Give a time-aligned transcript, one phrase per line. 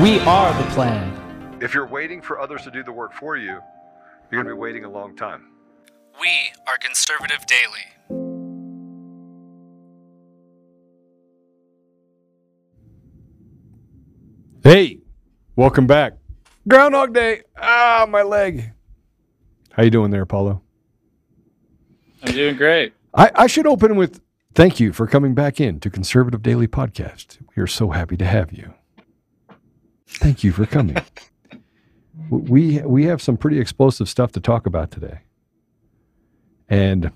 [0.00, 1.58] We are the plan.
[1.60, 3.60] If you're waiting for others to do the work for you,
[4.30, 5.48] you're going to be waiting a long time.
[6.18, 6.30] We
[6.66, 7.84] are Conservative Daily.
[14.64, 15.00] Hey,
[15.56, 16.14] welcome back.
[16.66, 17.42] Groundhog Day.
[17.56, 18.72] Ah, my leg.
[19.72, 20.62] How you doing there, Apollo?
[22.22, 22.94] I'm doing great.
[23.12, 24.22] I, I should open with
[24.54, 27.38] thank you for coming back in to Conservative Daily Podcast.
[27.54, 28.72] We are so happy to have you.
[30.18, 30.96] Thank you for coming.
[32.30, 35.20] we we have some pretty explosive stuff to talk about today.
[36.68, 37.12] And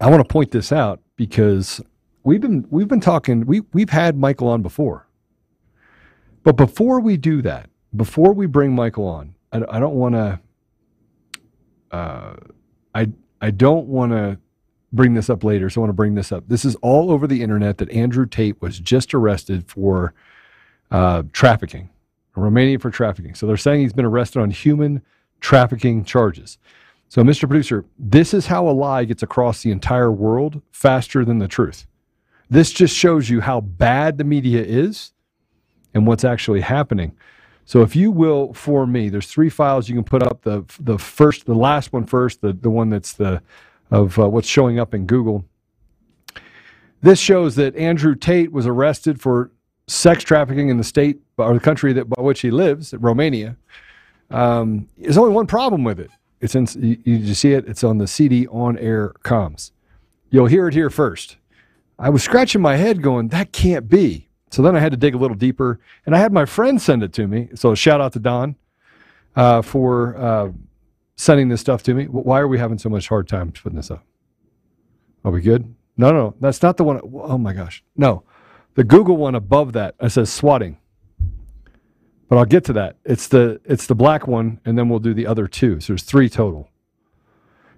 [0.00, 1.80] I want to point this out because
[2.22, 5.06] we've been we've been talking we we've had Michael on before.
[6.44, 10.40] But before we do that, before we bring Michael on, I, I don't want to
[11.90, 12.36] uh,
[12.94, 13.08] I
[13.40, 14.38] I don't want to
[14.92, 16.44] bring this up later, so I want to bring this up.
[16.48, 20.14] This is all over the internet that Andrew Tate was just arrested for
[20.90, 21.90] uh, trafficking,
[22.40, 23.34] Romania for trafficking.
[23.34, 25.02] So they're saying he's been arrested on human
[25.40, 26.58] trafficking charges.
[27.10, 27.48] So, Mr.
[27.48, 31.86] Producer, this is how a lie gets across the entire world faster than the truth.
[32.50, 35.12] This just shows you how bad the media is
[35.94, 37.16] and what's actually happening.
[37.64, 40.40] So if you will, for me, there's three files you can put up.
[40.40, 43.42] The the first, the last one first, the the one that's the
[43.90, 45.44] of uh, what's showing up in Google.
[47.02, 49.50] This shows that Andrew Tate was arrested for
[49.86, 53.56] sex trafficking in the state or the country that by which he lives, Romania.
[54.30, 56.10] Um, there's only one problem with it.
[56.40, 57.66] It's in you, you see it.
[57.66, 59.72] It's on the CD on air comms.
[60.30, 61.36] You'll hear it here first.
[61.98, 65.14] I was scratching my head, going, "That can't be." So then I had to dig
[65.14, 67.48] a little deeper, and I had my friend send it to me.
[67.54, 68.56] So shout out to Don
[69.36, 70.52] uh, for uh,
[71.16, 72.04] sending this stuff to me.
[72.04, 74.04] Why are we having so much hard time putting this up?
[75.24, 75.74] Are we good?
[75.96, 77.00] No, no, that's not the one.
[77.12, 78.22] Oh my gosh, no,
[78.74, 79.96] the Google one above that.
[80.00, 80.78] It says swatting,
[82.28, 82.96] but I'll get to that.
[83.04, 85.80] It's the it's the black one, and then we'll do the other two.
[85.80, 86.70] So there's three total.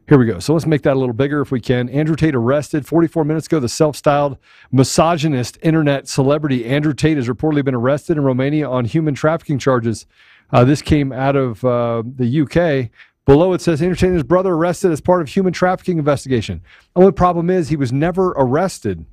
[0.08, 0.40] Here we go.
[0.40, 1.88] So let's make that a little bigger if we can.
[1.88, 3.60] Andrew Tate arrested 44 minutes ago.
[3.60, 4.38] The self styled
[4.72, 10.06] misogynist internet celebrity Andrew Tate has reportedly been arrested in Romania on human trafficking charges.
[10.52, 12.90] Uh, this came out of uh, the UK.
[13.24, 16.62] Below it says his brother arrested as part of human trafficking investigation.
[16.96, 19.06] Only problem is he was never arrested.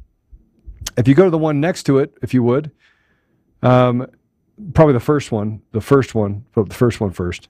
[0.98, 2.72] If you go to the one next to it, if you would,
[3.62, 4.08] um,
[4.73, 7.50] probably the first one, the first one, but the first one first.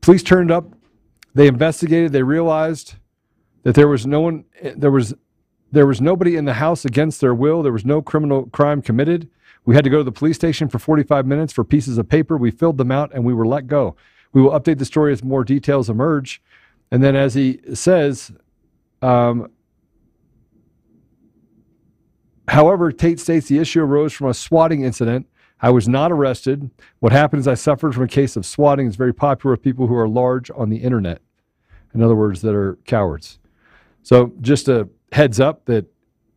[0.00, 0.74] Police turned up
[1.34, 2.12] they investigated.
[2.12, 2.94] They realized
[3.64, 4.44] that there was no one.
[4.76, 5.14] There was
[5.72, 7.62] there was nobody in the house against their will.
[7.62, 9.28] There was no criminal crime committed.
[9.64, 12.36] We had to go to the police station for 45 minutes for pieces of paper.
[12.36, 13.96] We filled them out and we were let go.
[14.32, 16.40] We will update the story as more details emerge.
[16.90, 18.30] And then, as he says,
[19.02, 19.50] um,
[22.46, 25.26] however, Tate states the issue arose from a swatting incident.
[25.60, 26.70] I was not arrested.
[27.00, 28.86] What happened is I suffered from a case of swatting.
[28.86, 31.22] It's very popular with people who are large on the internet.
[31.94, 33.38] In other words, that are cowards.
[34.02, 35.86] So, just a heads up that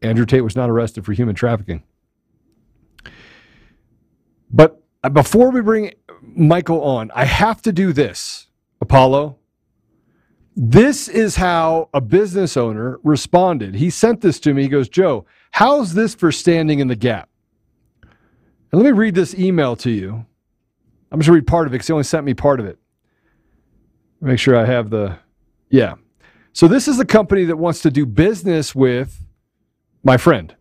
[0.01, 1.83] Andrew Tate was not arrested for human trafficking.
[4.49, 8.47] But uh, before we bring Michael on, I have to do this,
[8.81, 9.37] Apollo.
[10.55, 13.75] This is how a business owner responded.
[13.75, 14.63] He sent this to me.
[14.63, 17.29] He goes, Joe, how's this for standing in the gap?
[18.71, 20.25] And let me read this email to you.
[21.11, 22.65] I'm just going to read part of it because he only sent me part of
[22.65, 22.77] it.
[24.19, 25.17] Make sure I have the
[25.69, 25.95] yeah.
[26.53, 29.23] So this is a company that wants to do business with
[30.03, 30.55] my friend.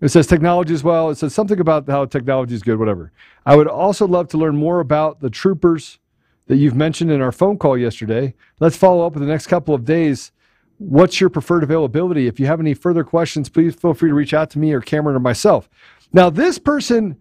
[0.00, 1.10] It says technology as well.
[1.10, 3.12] It says something about how technology is good, whatever.
[3.44, 5.98] I would also love to learn more about the troopers
[6.46, 8.34] that you've mentioned in our phone call yesterday.
[8.60, 10.32] Let's follow up in the next couple of days.
[10.78, 12.26] What's your preferred availability?
[12.26, 14.80] If you have any further questions, please feel free to reach out to me or
[14.80, 15.68] Cameron or myself.
[16.12, 17.16] Now, this person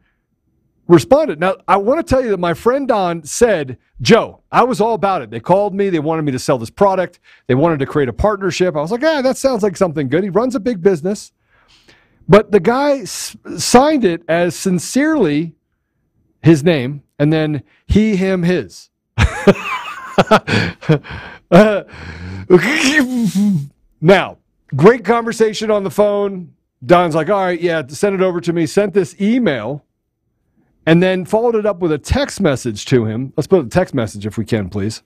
[0.87, 1.39] responded.
[1.39, 4.95] Now, I want to tell you that my friend Don said, Joe, I was all
[4.95, 5.29] about it.
[5.29, 5.89] They called me.
[5.89, 7.19] They wanted me to sell this product.
[7.47, 8.75] They wanted to create a partnership.
[8.75, 10.23] I was like, ah, that sounds like something good.
[10.23, 11.31] He runs a big business.
[12.27, 15.55] But the guy s- signed it as sincerely
[16.41, 18.89] his name and then he, him, his.
[24.01, 24.37] now,
[24.75, 26.53] great conversation on the phone.
[26.85, 28.65] Don's like, all right, yeah, send it over to me.
[28.65, 29.85] Sent this email
[30.85, 33.33] and then followed it up with a text message to him.
[33.35, 35.03] Let's put a text message if we can, please.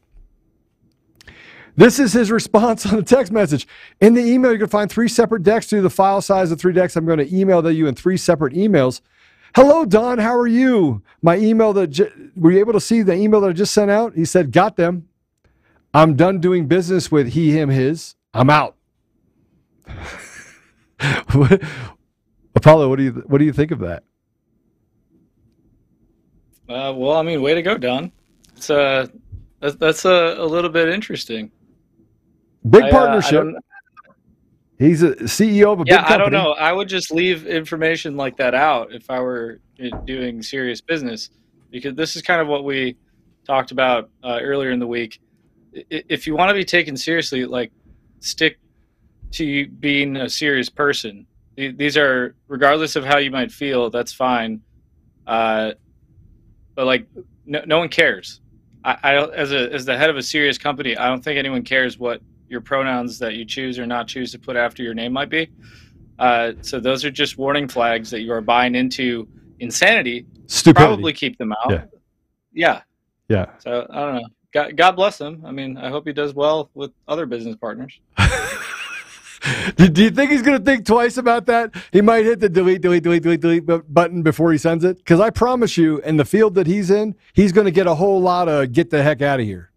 [1.75, 3.67] This is his response on the text message.
[3.99, 6.59] In the email, you can find three separate decks due to the file size of
[6.59, 6.95] three decks.
[6.95, 9.01] I'm going to email that you in three separate emails.
[9.55, 10.19] Hello, Don.
[10.19, 11.03] How are you?
[11.21, 13.91] My email that j- were you able to see the email that I just sent
[13.91, 14.15] out?
[14.15, 15.07] He said, "Got them.
[15.93, 18.15] I'm done doing business with he, him, his.
[18.33, 18.75] I'm out."
[22.55, 24.03] Apollo, what do you what do you think of that?
[26.69, 28.11] Uh, well, I mean, way to go, Don.
[28.55, 29.07] It's uh,
[29.59, 31.51] that's, that's a, a little bit interesting.
[32.69, 33.45] Big I, uh, partnership.
[33.45, 33.59] Uh,
[34.79, 36.13] He's a CEO of a yeah, big company.
[36.13, 36.53] I don't know.
[36.53, 41.29] I would just leave information like that out if I were eh, doing serious business,
[41.69, 42.97] because this is kind of what we
[43.45, 45.21] talked about uh, earlier in the week.
[45.73, 47.71] If you want to be taken seriously, like
[48.19, 48.57] stick
[49.33, 51.25] to being a serious person.
[51.56, 54.62] These are, regardless of how you might feel, that's fine.
[55.27, 55.74] Uh,
[56.75, 57.07] but like,
[57.45, 58.41] no, no one cares.
[58.83, 61.63] I, I as a as the head of a serious company, I don't think anyone
[61.63, 65.13] cares what your pronouns that you choose or not choose to put after your name
[65.13, 65.50] might be.
[66.19, 69.27] Uh, so those are just warning flags that you are buying into
[69.59, 70.25] insanity.
[70.47, 70.85] Stupidity.
[70.85, 71.71] Probably keep them out.
[71.71, 71.83] Yeah.
[72.53, 72.81] Yeah.
[73.30, 73.45] yeah.
[73.59, 74.27] So I don't know.
[74.53, 75.44] God, God bless him.
[75.45, 78.00] I mean, I hope he does well with other business partners.
[79.75, 81.74] do, do, you think he's going to think twice about that?
[81.92, 84.98] He might hit the delete, delete, delete, delete, delete button before he sends it.
[84.98, 87.95] Because I promise you, in the field that he's in, he's going to get a
[87.95, 89.72] whole lot of get the heck out of here.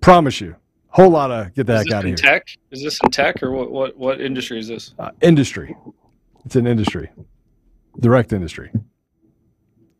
[0.00, 0.56] Promise you.
[0.88, 2.16] Whole lot of get the is heck out of here.
[2.16, 2.46] Tech?
[2.70, 3.70] Is this in tech or what?
[3.70, 4.94] What, what industry is this?
[4.98, 5.74] Uh, industry.
[6.44, 7.10] It's an industry.
[7.98, 8.70] Direct industry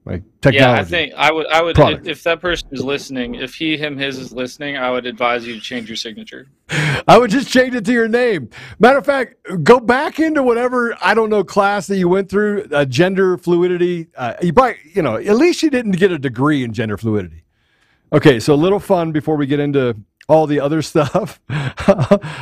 [0.04, 0.58] like technology.
[0.58, 1.46] Yeah, I think I would.
[1.46, 4.90] I would if, if, that person is listening, if he, him, his is listening, I
[4.90, 6.48] would advise you to change your signature.
[7.06, 8.50] I would just change it to your name.
[8.80, 12.66] Matter of fact, go back into whatever I don't know class that you went through,
[12.72, 14.08] uh, gender fluidity.
[14.16, 17.44] Uh, you probably, you know, at least you didn't get a degree in gender fluidity.
[18.12, 19.96] Okay, so a little fun before we get into
[20.28, 21.40] all the other stuff,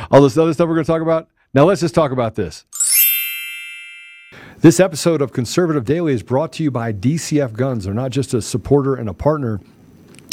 [0.09, 1.29] all this other stuff we're going to talk about.
[1.53, 2.65] Now let's just talk about this.
[4.61, 7.85] This episode of Conservative Daily is brought to you by DCF Guns.
[7.85, 9.59] They're not just a supporter and a partner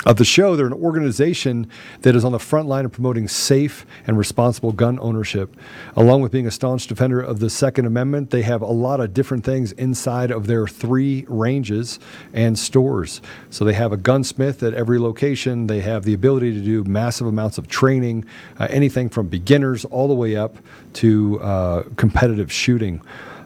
[0.04, 1.66] of the show, they're an organization
[2.02, 5.56] that is on the front line of promoting safe and responsible gun ownership.
[5.96, 9.14] Along with being a staunch defender of the Second Amendment, they have a lot of
[9.14, 11.98] different things inside of their three ranges
[12.34, 13.22] and stores.
[13.48, 17.26] So they have a gunsmith at every location, they have the ability to do massive
[17.26, 18.26] amounts of training,
[18.60, 20.56] uh, anything from beginners all the way up
[20.94, 23.00] to uh, competitive shooting.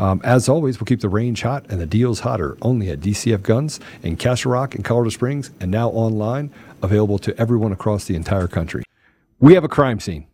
[0.00, 3.42] Um, as always, we'll keep the range hot and the deals hotter only at DCF
[3.42, 6.50] Guns in Castle Rock and Colorado Springs, and now online,
[6.82, 8.82] available to everyone across the entire country.
[9.40, 10.26] We have a crime scene.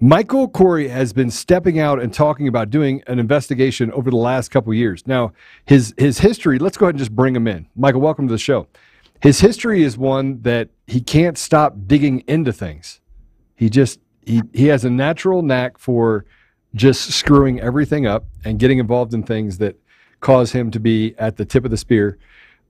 [0.00, 4.50] Michael Khoury has been stepping out and talking about doing an investigation over the last
[4.50, 5.06] couple years.
[5.06, 5.32] Now,
[5.64, 7.66] his his history, let's go ahead and just bring him in.
[7.74, 8.66] Michael, welcome to the show.
[9.22, 13.00] His history is one that he can't stop digging into things.
[13.56, 16.26] He just he he has a natural knack for
[16.74, 19.76] just screwing everything up and getting involved in things that
[20.20, 22.18] cause him to be at the tip of the spear.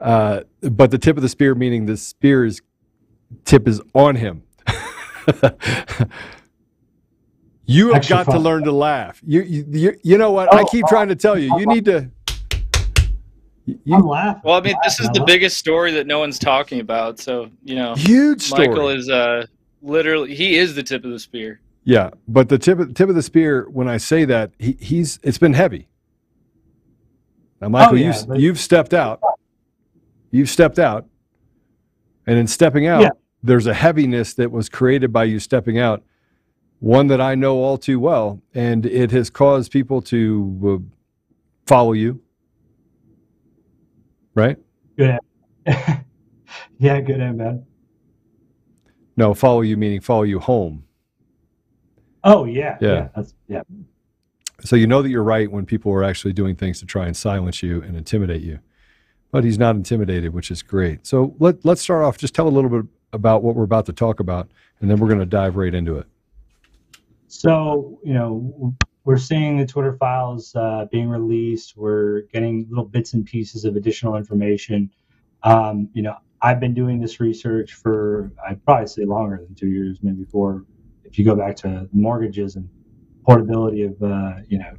[0.01, 2.61] Uh, but the tip of the spear, meaning the spear's
[3.45, 4.43] tip is on him.
[7.65, 8.35] you have got fun.
[8.35, 9.21] to learn to laugh.
[9.25, 10.53] You, you, you, you know what?
[10.53, 12.11] Oh, I keep trying to tell you, you need to.
[13.67, 14.43] You, I'm laughing.
[14.45, 17.19] Well, I mean, this is the biggest story that no one's talking about.
[17.19, 18.69] So, you know, huge story.
[18.69, 19.47] Michael is uh,
[19.81, 21.61] literally, he is the tip of the spear.
[21.85, 23.69] Yeah, but the tip of, tip of the spear.
[23.71, 25.89] When I say that, he, he's it's been heavy.
[27.61, 29.21] Now, Michael, Oh, yeah, you but- you've stepped out.
[30.31, 31.07] You've stepped out,
[32.27, 33.11] and in stepping out, Yeah.
[33.43, 36.03] there's a heaviness that was created by you stepping out.
[36.81, 40.91] One that I know all too well, and it has caused people to uh,
[41.67, 42.21] follow you.
[44.35, 44.57] Right?
[44.99, 45.19] Good.
[45.67, 47.67] yeah, good and bad.
[49.17, 50.85] No, follow you meaning follow you home.
[52.25, 53.09] Oh yeah, Yeah.
[53.15, 53.63] that's yeah.
[54.63, 57.17] So you know that you're right when people are actually doing things to try and
[57.17, 58.61] silence you and intimidate you.
[59.31, 61.07] But he's not intimidated, which is great.
[61.07, 62.17] So let, let's start off.
[62.17, 64.49] Just tell a little bit about what we're about to talk about,
[64.81, 66.07] and then we're going to dive right into it.
[67.27, 71.77] So, you know, we're seeing the Twitter files uh, being released.
[71.77, 74.89] We're getting little bits and pieces of additional information.
[75.43, 79.69] Um, you know, I've been doing this research for, I'd probably say longer than two
[79.69, 80.65] years, maybe four,
[81.05, 82.69] if you go back to mortgages and
[83.25, 84.73] portability of, uh, you know,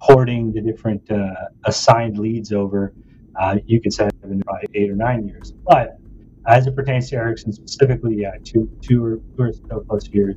[0.00, 1.34] porting the different uh,
[1.64, 2.94] assigned leads over.
[3.38, 5.52] Uh, you could say I've been probably eight or nine years.
[5.66, 5.98] But
[6.46, 10.36] as it pertains to Ericsson specifically, yeah, two, two or two or so plus years.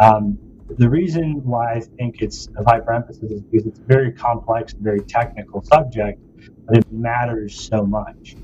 [0.00, 0.38] Um,
[0.76, 4.74] the reason why I think it's of hyper emphasis is because it's a very complex,
[4.74, 6.20] very technical subject,
[6.66, 8.36] but it matters so much.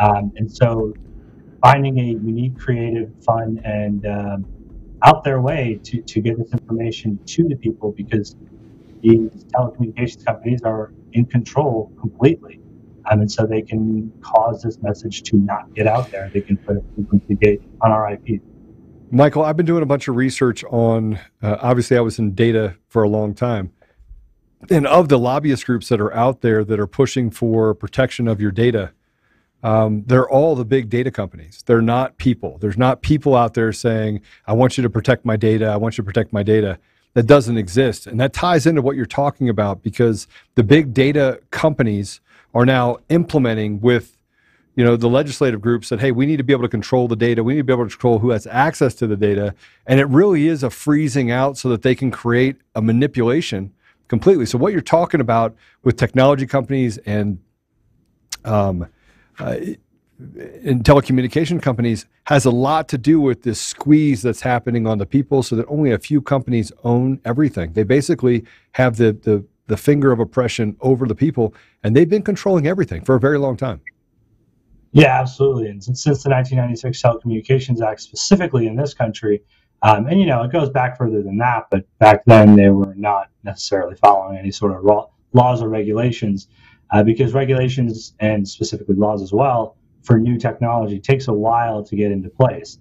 [0.00, 0.94] Um, and so,
[1.62, 4.46] finding a unique, creative, fun, and um,
[5.02, 8.36] out there way to, to get this information to the people because
[9.00, 12.60] these telecommunications companies are in control completely.
[13.10, 16.28] Um, and so they can cause this message to not get out there.
[16.32, 18.42] They can put a frequency gate on our IP.
[19.10, 22.76] Michael, I've been doing a bunch of research on, uh, obviously, I was in data
[22.88, 23.72] for a long time.
[24.68, 28.40] And of the lobbyist groups that are out there that are pushing for protection of
[28.40, 28.92] your data,
[29.62, 31.62] um, they're all the big data companies.
[31.66, 32.58] They're not people.
[32.58, 35.66] There's not people out there saying, I want you to protect my data.
[35.66, 36.78] I want you to protect my data.
[37.14, 38.06] That doesn't exist.
[38.06, 42.20] And that ties into what you're talking about because the big data companies
[42.54, 44.14] are now implementing with
[44.76, 47.16] you know the legislative group said hey we need to be able to control the
[47.16, 49.52] data we need to be able to control who has access to the data
[49.86, 53.72] and it really is a freezing out so that they can create a manipulation
[54.06, 57.40] completely so what you're talking about with technology companies and
[58.44, 58.86] um,
[59.38, 59.56] uh,
[60.62, 65.06] in telecommunication companies has a lot to do with this squeeze that's happening on the
[65.06, 67.72] people so that only a few companies own everything.
[67.72, 71.54] They basically have the the the finger of oppression over the people
[71.84, 73.80] and they've been controlling everything for a very long time.
[74.92, 75.68] Yeah, absolutely.
[75.68, 79.42] And since, since the 1996 Telecommunications Act, specifically in this country,
[79.82, 82.94] um, and you know, it goes back further than that, but back then they were
[82.94, 84.84] not necessarily following any sort of
[85.32, 86.48] laws or regulations,
[86.90, 91.96] uh, because regulations and specifically laws as well for new technology takes a while to
[91.96, 92.78] get into place.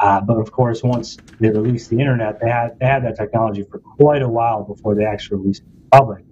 [0.00, 3.64] Uh, but of course, once they released the internet, they had they had that technology
[3.68, 6.24] for quite a while before they actually released it to the public,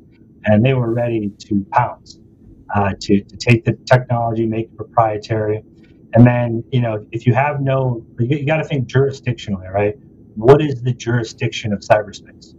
[0.44, 2.20] and they were ready to pounce
[2.74, 5.62] uh, to, to take the technology, make it proprietary.
[6.14, 9.94] And then, you know, if you have no, you, you got to think jurisdictionally, right?
[10.34, 12.55] What is the jurisdiction of cyberspace?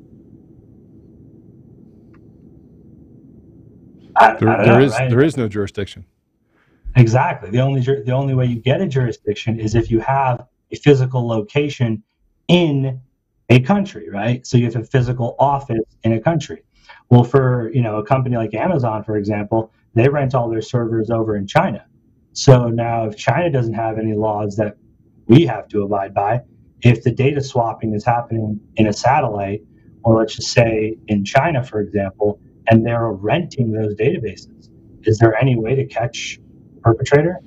[4.17, 5.09] I, There, I don't there know, is right?
[5.09, 6.05] there is no jurisdiction.
[6.95, 7.50] Exactly.
[7.51, 11.27] The only the only way you get a jurisdiction is if you have a physical
[11.27, 12.03] location
[12.47, 13.00] in
[13.50, 14.45] a country, right?
[14.45, 16.63] So you have a physical office in a country.
[17.09, 21.09] Well, for you know a company like Amazon, for example, they rent all their servers
[21.09, 21.86] over in China.
[22.33, 24.77] So now, if China doesn't have any laws that
[25.27, 26.41] we have to abide by,
[26.81, 29.62] if the data swapping is happening in a satellite,
[30.03, 34.69] or let's just say in China, for example, and they're renting those databases,
[35.03, 36.39] is there any way to catch
[36.75, 37.39] the perpetrator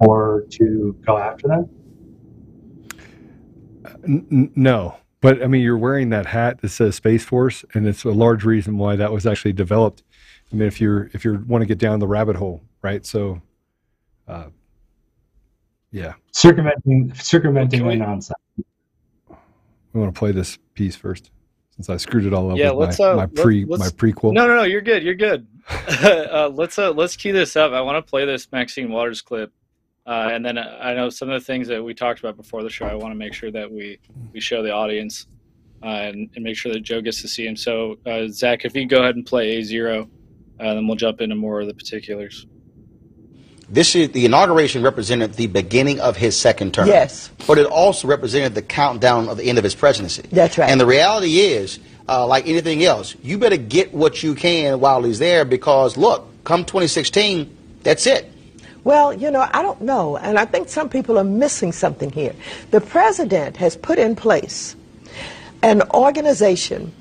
[0.00, 1.68] or to go after them?
[4.04, 7.86] N- n- no, but I mean, you're wearing that hat that says Space Force, and
[7.86, 10.02] it's a large reason why that was actually developed.
[10.52, 13.04] I mean, if you're if you want to get down the rabbit hole, right?
[13.06, 13.40] So,
[14.28, 14.46] uh,
[15.90, 18.38] yeah, Circumventing circumventing Can we- nonsense.
[19.92, 21.30] we want to play this piece first,
[21.76, 24.32] since I screwed it all up Yeah, with let's, my, uh, my pre my prequel.
[24.32, 24.62] No, no, no.
[24.62, 25.02] You're good.
[25.02, 25.46] You're good.
[25.68, 27.72] uh, let's uh, let's key this up.
[27.72, 29.52] I want to play this Maxine Waters clip,
[30.06, 32.62] uh, and then uh, I know some of the things that we talked about before
[32.62, 32.86] the show.
[32.86, 33.98] I want to make sure that we
[34.32, 35.26] we show the audience
[35.82, 37.56] uh, and, and make sure that Joe gets to see him.
[37.56, 40.08] So, uh, Zach, if you go ahead and play A zero,
[40.60, 42.46] uh, then we'll jump into more of the particulars.
[43.72, 46.88] This is the inauguration represented the beginning of his second term.
[46.88, 47.30] Yes.
[47.46, 50.28] But it also represented the countdown of the end of his presidency.
[50.30, 50.68] That's right.
[50.68, 55.02] And the reality is, uh, like anything else, you better get what you can while
[55.02, 58.30] he's there because look, come 2016, That's it.
[58.84, 62.34] Well, you know, I don't know, and I think some people are missing something here.
[62.72, 64.76] The president has put in place
[65.62, 66.92] an organization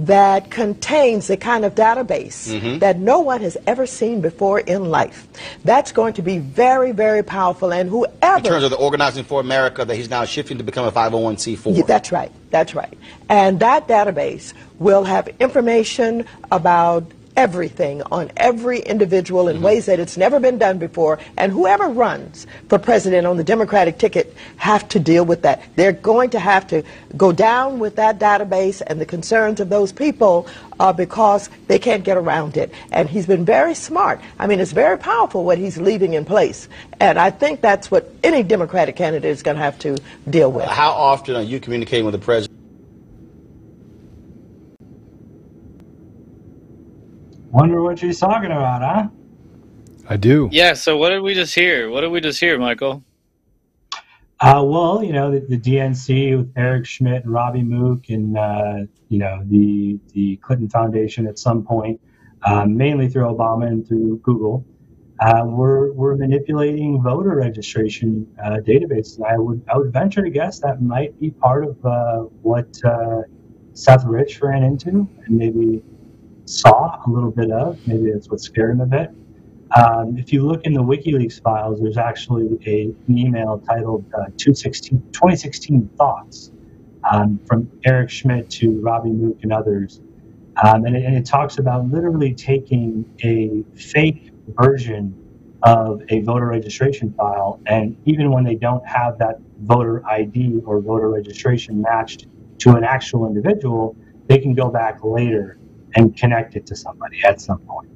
[0.00, 2.80] that contains the kind of database Mhm.
[2.80, 5.26] that no one has ever seen before in life.
[5.64, 8.38] That's going to be very, very powerful, and whoever.
[8.38, 11.76] In terms of the Organizing for America, that he's now shifting to become a 501c4.
[11.76, 12.30] Yeah, that's right.
[12.50, 12.96] That's right.
[13.28, 17.04] And that database will have information about
[17.36, 21.18] everything on every individual in ways that it's never been done before.
[21.36, 25.62] And whoever runs for president on the Democratic ticket have to deal with that.
[25.76, 26.82] They're going to have to
[27.16, 30.46] go down with that database and the concerns of those people
[30.78, 32.72] uh, because they can't get around it.
[32.90, 34.20] And he's been very smart.
[34.38, 36.68] I mean, it's very powerful what he's leaving in place.
[37.00, 39.96] And I think that's what any Democratic candidate is going to have to
[40.28, 40.66] deal with.
[40.66, 42.61] How often are you communicating with the president?
[47.52, 49.08] Wonder what she's talking about, huh?
[50.08, 50.48] I do.
[50.50, 50.72] Yeah.
[50.72, 51.90] So what did we just hear?
[51.90, 53.04] What did we just hear, Michael?
[54.40, 58.86] Uh, well, you know, the, the DNC with Eric Schmidt and Robbie Mook and, uh,
[59.08, 62.00] you know, the, the Clinton Foundation at some point,
[62.42, 64.64] uh, mainly through Obama and through Google,
[65.20, 69.18] uh, we're, we're manipulating voter registration uh, databases.
[69.18, 72.66] And I would, I would venture to guess that might be part of uh, what
[72.82, 73.22] uh,
[73.74, 75.82] Seth Rich ran into and maybe
[76.44, 77.78] saw a little bit of.
[77.86, 79.10] Maybe that's what scared him a bit.
[79.74, 84.26] Um, if you look in the WikiLeaks files, there's actually a, an email titled uh,
[84.36, 86.52] 216, 2016 Thoughts
[87.10, 90.00] um, from Eric Schmidt to Robbie Mook and others.
[90.62, 95.18] Um, and, it, and it talks about literally taking a fake version
[95.62, 100.80] of a voter registration file, and even when they don't have that voter ID or
[100.80, 102.26] voter registration matched
[102.58, 103.96] to an actual individual,
[104.26, 105.56] they can go back later
[105.94, 107.88] and connect it to somebody at some point.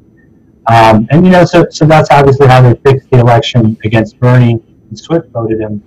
[0.69, 4.63] Um, and you know, so so that's obviously how they fixed the election against Bernie.
[4.89, 5.83] And Swift voted him,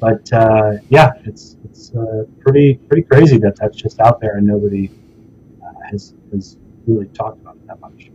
[0.00, 4.46] but uh, yeah, it's it's uh, pretty pretty crazy that that's just out there and
[4.46, 4.90] nobody
[5.62, 8.10] uh, has has really talked about it that much.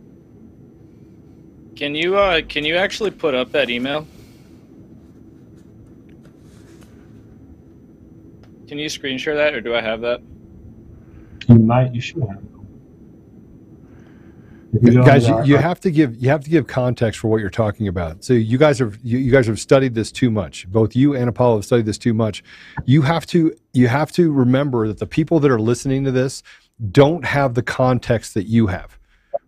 [1.76, 4.06] Can you uh, can you actually put up that email?
[8.68, 10.22] Can you screen share that, or do I have that?
[11.48, 12.42] You might, you should have.
[14.82, 17.50] You guys you, you have to give you have to give context for what you're
[17.50, 20.96] talking about so you guys have you, you guys have studied this too much both
[20.96, 22.42] you and apollo have studied this too much
[22.84, 26.42] you have to you have to remember that the people that are listening to this
[26.90, 28.98] don't have the context that you have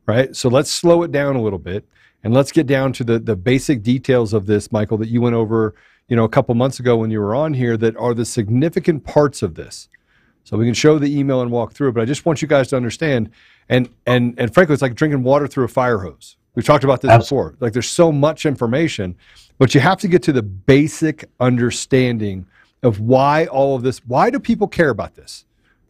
[0.07, 1.87] right so let's slow it down a little bit
[2.23, 5.35] and let's get down to the the basic details of this michael that you went
[5.35, 5.75] over
[6.09, 9.05] you know a couple months ago when you were on here that are the significant
[9.05, 9.89] parts of this
[10.47, 11.93] so we can show the email and walk through it.
[11.95, 13.31] But I just want you guys to understand.
[13.69, 16.37] And and and frankly, it's like drinking water through a fire hose.
[16.55, 17.57] We've talked about this before.
[17.61, 19.17] Like there's so much information,
[19.59, 22.47] but you have to get to the basic understanding
[22.83, 23.99] of why all of this.
[24.07, 25.45] Why do people care about this?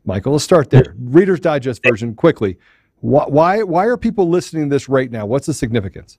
[0.05, 0.95] Michael, let's start there.
[0.99, 2.59] Reader's Digest version quickly.
[3.01, 5.27] Why why, why are people listening to this right now?
[5.27, 6.19] What's the significance?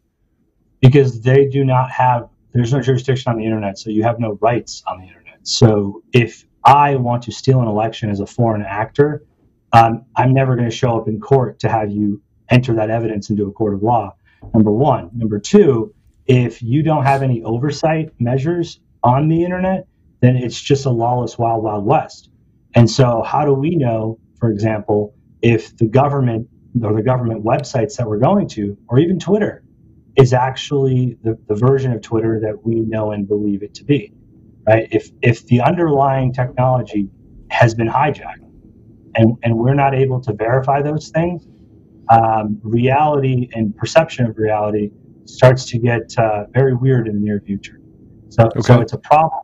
[0.81, 4.37] because they do not have there's no jurisdiction on the internet so you have no
[4.41, 8.61] rights on the internet so if i want to steal an election as a foreign
[8.63, 9.23] actor
[9.77, 13.29] um, i'm never going to show up in court to have you enter that evidence
[13.31, 14.15] into a court of law
[14.53, 15.93] number one number two
[16.27, 19.87] if you don't have any oversight measures on the internet
[20.21, 22.29] then it's just a lawless wild wild west
[22.75, 26.47] and so how do we know for example if the government
[26.83, 29.63] or the government websites that we're going to or even twitter
[30.17, 34.13] is actually the, the version of Twitter that we know and believe it to be,
[34.67, 34.87] right?
[34.91, 37.09] If if the underlying technology
[37.51, 38.46] has been hijacked,
[39.17, 41.47] and and we're not able to verify those things,
[42.09, 44.91] um, reality and perception of reality
[45.25, 47.79] starts to get uh, very weird in the near future.
[48.29, 49.41] So so it's a problem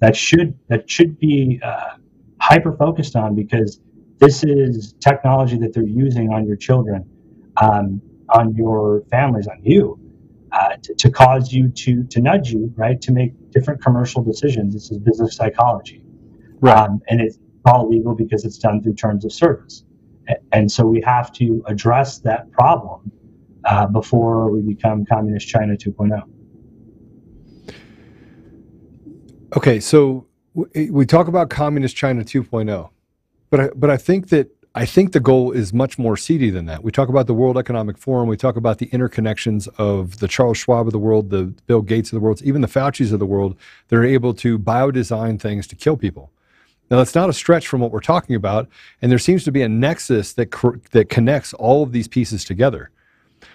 [0.00, 1.96] that should that should be uh,
[2.40, 3.80] hyper focused on because
[4.18, 7.04] this is technology that they're using on your children,
[7.60, 9.98] um, on your families, on you
[10.52, 14.74] uh, to, to cause you to to nudge you right to make different commercial decisions.
[14.74, 16.04] This is business psychology,
[16.62, 19.84] um, and it's all legal because it's done through terms of service.
[20.52, 23.10] And so we have to address that problem
[23.64, 25.90] uh, before we become communist China oh.
[25.90, 26.22] 2.0.
[29.56, 32.90] Okay, so we, we talk about communist China 2.0,
[33.50, 36.64] but I, but I think that I think the goal is much more seedy than
[36.64, 36.82] that.
[36.82, 40.56] We talk about the World Economic Forum, we talk about the interconnections of the Charles
[40.56, 43.26] Schwab of the world, the Bill Gates of the world, even the Fauci's of the
[43.26, 43.54] world.
[43.88, 46.32] They're able to biodesign things to kill people.
[46.92, 48.68] Now that's not a stretch from what we're talking about,
[49.00, 52.44] and there seems to be a nexus that cor- that connects all of these pieces
[52.44, 52.90] together.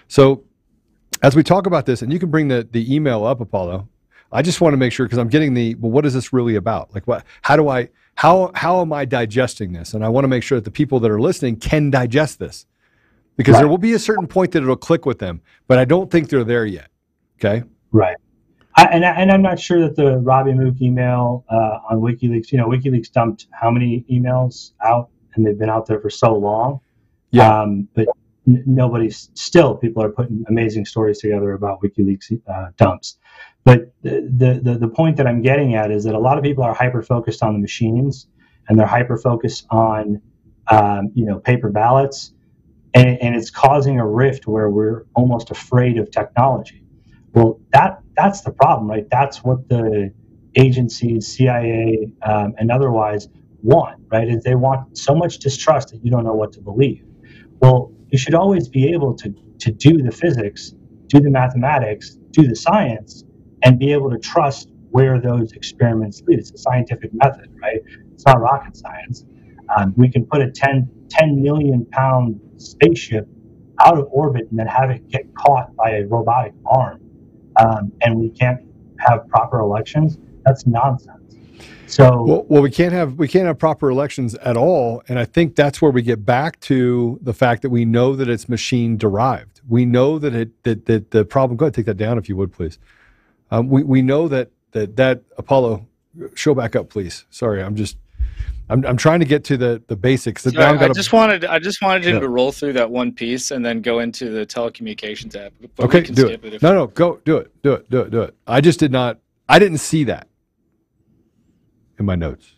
[0.08, 0.42] So
[1.22, 3.88] as we talk about this, and you can bring the the email up, Apollo.
[4.32, 6.56] I just want to make sure because I'm getting the well, what is this really
[6.56, 6.92] about?
[6.92, 7.24] Like, what?
[7.42, 7.88] How do I?
[8.16, 9.94] How how am I digesting this?
[9.94, 12.66] And I want to make sure that the people that are listening can digest this
[13.36, 13.60] because Right.
[13.60, 16.28] there will be a certain point that it'll click with them, but I don't think
[16.28, 16.88] they're there yet.
[17.38, 17.62] Okay.
[17.92, 18.16] Right.
[18.78, 22.52] I, and, I- and I'm not sure that the Robbie Mook email uh, on WikiLeaks,
[22.52, 26.32] you know, WikiLeaks dumped how many emails out and they've been out there for so
[26.36, 26.78] long.
[27.32, 27.62] Yeah.
[27.62, 28.06] Um, but
[28.46, 33.18] n- nobody's still, people are putting amazing stories together about WikiLeaks uh, dumps.
[33.64, 36.62] But the, the, the, point that I'm getting at is that a lot of people
[36.62, 38.28] are hyper focused on the machines
[38.68, 40.22] and they're hyper focused on,
[40.68, 42.32] um, you know, paper ballots.
[42.94, 46.84] And, and it's causing a rift where we're almost afraid of technology.
[47.34, 49.08] Well, that that's the problem, right?
[49.10, 50.12] That's what the
[50.56, 53.28] agencies, CIA, um, and otherwise
[53.62, 54.28] want, right?
[54.28, 57.04] Is they want so much distrust that you don't know what to believe.
[57.62, 60.74] Well, you should always be able to to do the physics,
[61.08, 63.24] do the mathematics, do the science,
[63.64, 66.40] and be able to trust where those experiments lead.
[66.40, 67.80] It's a scientific method, right?
[68.14, 69.24] It's not rocket science.
[69.76, 73.28] Um, we can put a 10, 10 million pound spaceship
[73.84, 77.00] out of orbit and then have it get caught by a robotic arm
[77.58, 78.60] um, and we can't
[78.98, 80.18] have proper elections.
[80.44, 81.18] That's nonsense.
[81.86, 85.24] So Well, well, we can't have we can't have proper elections at all, and I
[85.24, 88.98] think that's where we get back to the fact that we know that it's machine
[88.98, 89.62] derived.
[89.66, 91.56] We know that it that, that the problem.
[91.56, 92.78] Go ahead, take that down if you would, please.
[93.50, 95.86] Um, we we know that that that Apollo
[96.34, 97.24] show back up, please.
[97.30, 97.96] Sorry, I'm just
[98.70, 100.42] I'm I'm trying to get to the the basics.
[100.42, 102.20] The- So I, I just wanted I just wanted him Yeah.
[102.20, 105.52] to roll through that one piece and then go into the telecommunications app.
[105.80, 106.54] Okay, can do skip it.
[106.54, 108.36] if No, no, go do it, do it, do it, do it.
[108.46, 109.18] I just did not.
[109.48, 110.28] I didn't see that
[111.98, 112.54] in my notes.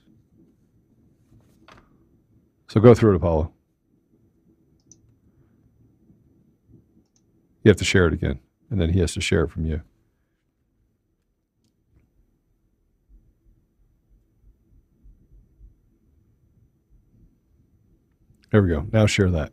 [2.68, 3.52] So go through it, Apollo.
[7.62, 8.40] You have to share it again,
[8.70, 9.82] and then he has to share it from you.
[18.50, 18.86] There we go.
[18.92, 19.52] Now share that.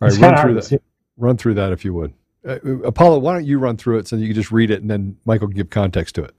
[0.00, 0.82] All It's right, run through hard that.
[1.16, 2.14] Run through that if you would.
[2.46, 4.90] Uh, Apollo, why don't you run through it so you can just read it, and
[4.90, 6.34] then Michael can give context to it.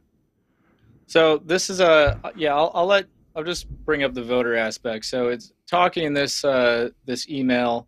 [1.07, 2.55] So this is a yeah.
[2.55, 5.05] I'll, I'll let I'll just bring up the voter aspect.
[5.05, 7.87] So it's talking in this uh, this email.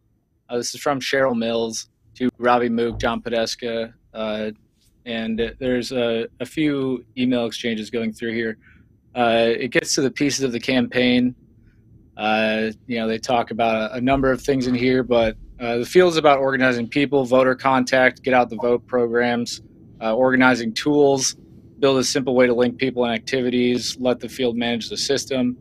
[0.50, 4.52] Uh, this is from Cheryl Mills to Robbie Mook, John Podesta, uh,
[5.06, 8.58] and there's a, a few email exchanges going through here.
[9.16, 11.36] Uh, it gets to the pieces of the campaign.
[12.18, 15.78] Uh, you know, they talk about a, a number of things in here, but uh,
[15.78, 19.62] the field is about organizing people, voter contact, get out the vote programs,
[20.02, 21.36] uh, organizing tools,
[21.80, 25.58] build a simple way to link people and activities, let the field manage the system.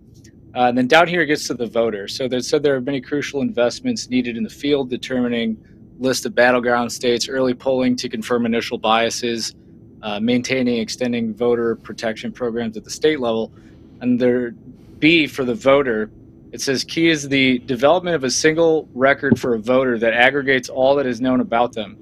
[0.55, 2.07] Uh, and then down here it gets to the voter.
[2.07, 5.57] So they said there are many crucial investments needed in the field, determining
[5.99, 9.55] list of battleground states, early polling to confirm initial biases,
[10.03, 13.53] uh, maintaining, extending voter protection programs at the state level.
[14.01, 14.53] And there,
[14.99, 16.11] B for the voter,
[16.55, 20.69] it says key is the development of a single record for a voter that aggregates
[20.69, 21.97] all that is known about them.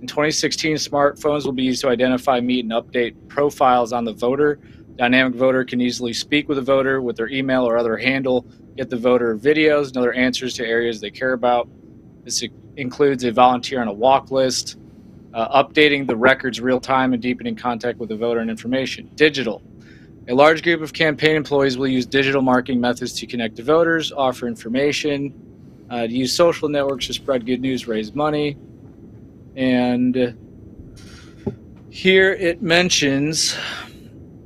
[0.00, 4.60] In 2016, smartphones will be used to identify, meet, and update profiles on the voter.
[4.94, 8.90] Dynamic voter can easily speak with a voter with their email or other handle, get
[8.90, 11.68] the voter videos and other answers to areas they care about.
[12.22, 12.44] This
[12.76, 14.76] includes a volunteer on a walk list,
[15.34, 19.10] uh, updating the records real time, and deepening contact with the voter and information.
[19.16, 19.62] Digital.
[20.28, 24.10] A large group of campaign employees will use digital marketing methods to connect to voters,
[24.10, 25.32] offer information,
[25.90, 28.56] uh, use social networks to spread good news, raise money.
[29.54, 30.36] And
[31.90, 33.56] here it mentions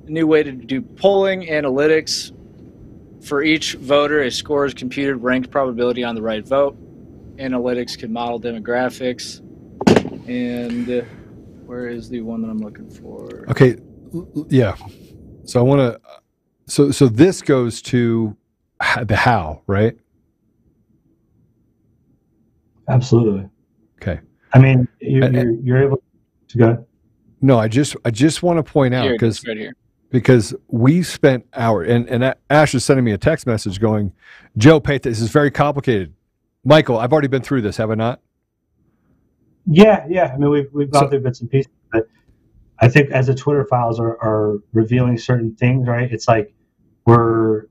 [0.07, 2.37] a new way to do polling analytics.
[3.25, 6.77] For each voter, a score is computed, ranked probability on the right vote.
[7.37, 9.41] Analytics can model demographics.
[10.29, 11.07] And
[11.65, 13.47] where is the one that I'm looking for?
[13.49, 13.77] Okay,
[14.49, 14.77] yeah.
[15.51, 16.01] So I want to.
[16.67, 18.37] So so this goes to
[19.03, 19.97] the how, right?
[22.89, 23.49] absolutely.
[24.01, 24.21] Okay.
[24.53, 26.03] I mean, you're, And- you're, you're able
[26.49, 26.87] to go.
[27.41, 29.71] No, I just I just want to point out because right
[30.11, 34.13] because we spent hours and and A- Ash is sending me a text message going,
[34.57, 36.13] Joe, pay att- this is very complicated.
[36.65, 38.21] Michael, I've already been through this, have I not?
[39.67, 40.33] Yeah, yeah.
[40.35, 42.07] I mean, we've we've gone So- through bits and pieces, but
[42.81, 46.11] I think as the Twitter files are, are revealing certain things, right?
[46.11, 46.55] It's like
[47.05, 47.65] we're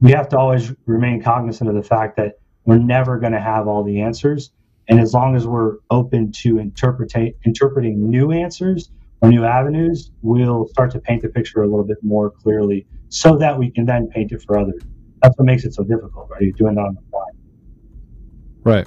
[0.00, 3.66] we have to always remain cognizant of the fact that we're never going to have
[3.66, 4.50] all the answers,
[4.88, 8.90] and as long as we're open to interpretate interpreting new answers
[9.22, 13.36] or new avenues, we'll start to paint the picture a little bit more clearly, so
[13.38, 14.82] that we can then paint it for others.
[15.22, 16.42] That's what makes it so difficult, right?
[16.42, 17.26] You're doing that on the fly.
[18.62, 18.86] Right.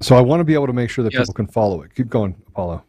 [0.00, 1.22] So I want to be able to make sure that Yes.
[1.22, 1.94] people can follow it.
[1.94, 2.82] Keep going, Apollo.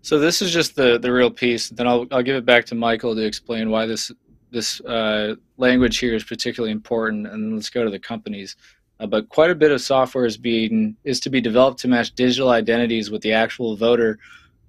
[0.00, 1.68] So this is just the the real piece.
[1.68, 4.10] Then I'll I'll give it back to Michael to explain why this
[4.50, 8.56] this uh, language here is particularly important, and let's go to the companies.
[9.00, 12.14] Uh, but quite a bit of software is being is to be developed to match
[12.14, 14.18] digital identities with the actual voter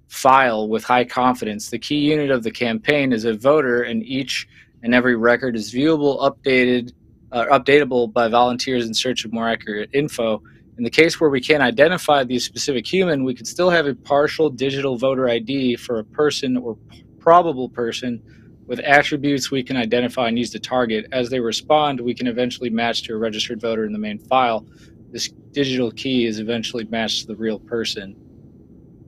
[0.08, 1.70] file with high confidence.
[1.70, 4.46] The key unit of the campaign is a voter, and each
[4.82, 6.92] and every record is viewable, updated,
[7.32, 10.42] uh, updatable by volunteers in search of more accurate info.
[10.76, 13.94] In the case where we can't identify the specific human, we could still have a
[13.94, 16.76] partial digital voter ID for a person or
[17.20, 18.20] probable person
[18.66, 21.06] with attributes we can identify and use to target.
[21.12, 24.66] As they respond, we can eventually match to a registered voter in the main file.
[25.10, 28.16] This digital key is eventually matched to the real person.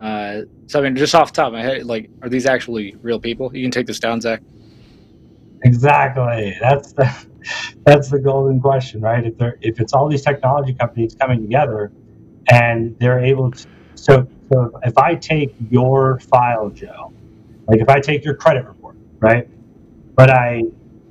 [0.00, 2.94] Uh, so, I mean, just off the top of my head, like, are these actually
[3.02, 3.54] real people?
[3.56, 4.42] You can take this down, Zach.
[5.66, 6.56] Exactly.
[6.60, 7.26] That's the
[7.84, 9.24] that's the golden question, right?
[9.26, 11.92] If they're if it's all these technology companies coming together
[12.50, 17.12] and they're able to so so if I take your file, Joe,
[17.68, 19.48] like if I take your credit report, right?
[20.16, 20.64] But I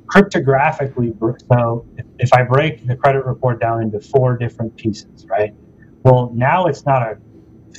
[0.07, 1.17] cryptographically
[1.51, 1.85] so
[2.19, 5.53] if I break the credit report down into four different pieces, right?
[6.03, 7.17] Well, now it's not a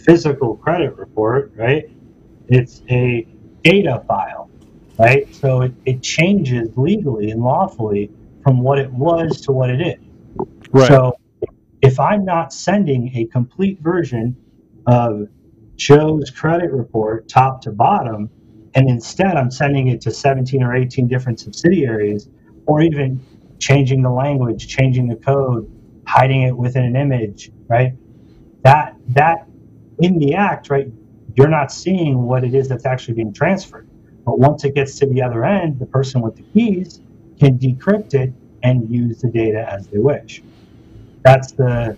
[0.04, 1.84] physical credit report, right?
[2.48, 3.26] It's a
[3.64, 4.45] data file
[4.98, 5.32] right?
[5.34, 8.10] So it, it changes legally and lawfully
[8.42, 10.00] from what it was to what it is.
[10.70, 10.88] Right.
[10.88, 11.16] So
[11.82, 14.36] if I'm not sending a complete version
[14.86, 15.28] of
[15.76, 18.30] Joe's credit report top to bottom,
[18.74, 22.28] and instead I'm sending it to 17 or 18 different subsidiaries,
[22.66, 23.20] or even
[23.58, 25.70] changing the language, changing the code,
[26.06, 27.92] hiding it within an image, right?
[28.62, 29.46] That that
[29.98, 30.88] in the act, right,
[31.34, 33.88] you're not seeing what it is that's actually being transferred.
[34.26, 37.00] But once it gets to the other end, the person with the keys
[37.38, 40.42] can decrypt it and use the data as they wish.
[41.22, 41.96] That's the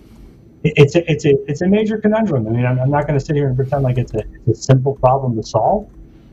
[0.65, 2.47] it's a, it's a it's a major conundrum.
[2.47, 4.61] I mean, I'm, I'm not going to sit here and pretend like it's a, it's
[4.61, 5.89] a simple problem to solve,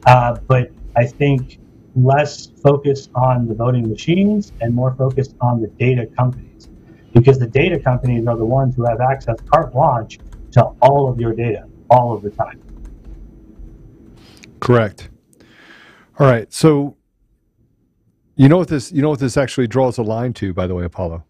[0.06, 1.60] uh, but I think
[1.96, 6.68] less focus on the voting machines and more focus on the data companies,
[7.14, 10.20] because the data companies are the ones who have access carte blanche
[10.52, 12.60] to all of your data all of the time.
[14.60, 15.10] Correct.
[16.20, 16.52] All right.
[16.54, 16.96] So
[18.36, 20.76] you know what this you know what this actually draws a line to, by the
[20.76, 21.24] way, Apollo?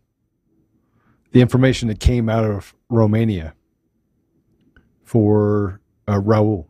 [1.32, 3.54] The information that came out of Romania
[5.04, 6.68] for uh, Raul.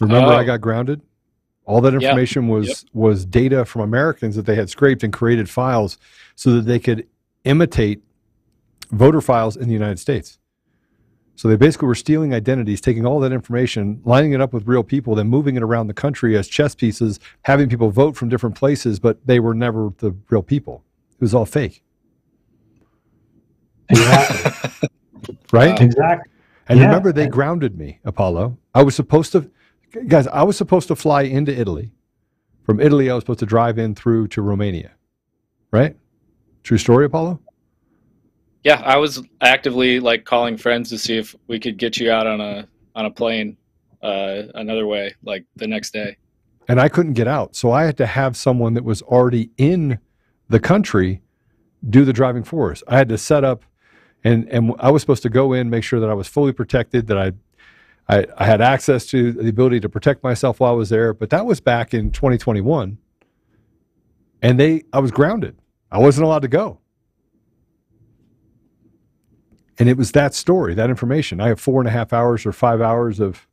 [0.00, 0.36] Remember, Oh.
[0.36, 1.00] I got grounded.
[1.64, 2.00] All that Yeah.
[2.08, 2.76] information was Yep.
[2.92, 5.98] was data from Americans that they had scraped and created files
[6.34, 7.06] so that they could
[7.44, 8.02] imitate
[8.90, 10.38] voter files in the United States.
[11.36, 14.84] So they basically were stealing identities, taking all that information, lining it up with real
[14.84, 18.54] people, then moving it around the country as chess pieces, having people vote from different
[18.56, 20.84] places, but they were never the real people.
[21.14, 21.82] It was all fake,
[23.88, 24.88] Exactly.
[25.52, 25.80] right?
[25.80, 26.30] Uh, exactly.
[26.68, 26.86] And Yeah.
[26.86, 28.58] remember, they grounded me, Apollo.
[28.74, 29.50] I was supposed to,
[30.08, 31.92] guys, I was supposed to fly into Italy.
[32.64, 34.92] From Italy, I was supposed to drive in through to Romania,
[35.72, 35.96] right?
[36.62, 37.40] True story, Apollo?
[38.64, 42.26] Yeah, I was actively like calling friends to see if we could get you out
[42.26, 43.56] on a on a plane
[44.02, 46.16] uh, another way, like the next day.
[46.68, 47.56] and I couldn't get out.
[47.56, 49.98] So I had to have someone that was already in
[50.48, 51.22] the country
[51.88, 52.82] do the driving for us.
[52.86, 53.64] I had to set up,
[54.22, 57.06] and and I was supposed to go in, make sure that I was fully protected,
[57.08, 57.32] that I.
[58.08, 61.30] I, I had access to the ability to protect myself while I was there, but
[61.30, 62.98] that was back in 2021.
[64.42, 65.56] And they, I was grounded.
[65.88, 66.80] I wasn't allowed to go.
[69.78, 71.40] And it was that story, that information.
[71.40, 73.46] I have four and a half hours or five hours of,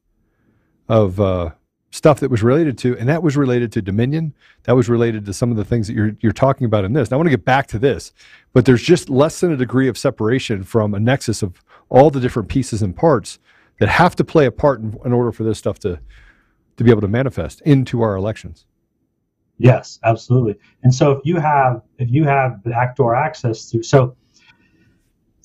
[0.88, 1.52] of uh,
[1.92, 4.34] stuff that was related to, and that was related to Dominion.
[4.64, 7.12] That was related to some of the things that you're you're talking about in this.
[7.12, 8.12] I want to get back to this,
[8.54, 12.20] but there's just less than a degree of separation from a nexus of all the
[12.20, 13.40] different pieces and parts
[13.80, 16.00] that have to play a part in, in order for this stuff to
[16.78, 18.66] to be able to manifest into our elections.
[19.58, 20.56] Yes, absolutely.
[20.84, 24.16] And so if you have if you have backdoor access to so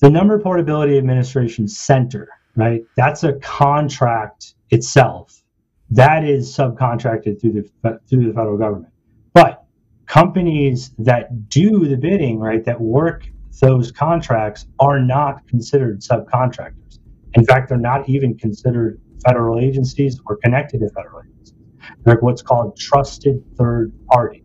[0.05, 2.83] the number portability administration center, right?
[2.95, 5.41] That's a contract itself.
[5.89, 8.93] That is subcontracted through the through the federal government.
[9.33, 9.65] But
[10.05, 13.27] companies that do the bidding, right, that work
[13.61, 16.99] those contracts are not considered subcontractors.
[17.33, 21.55] In fact, they're not even considered federal agencies or connected to federal agencies.
[22.03, 24.43] They're what's called trusted third party.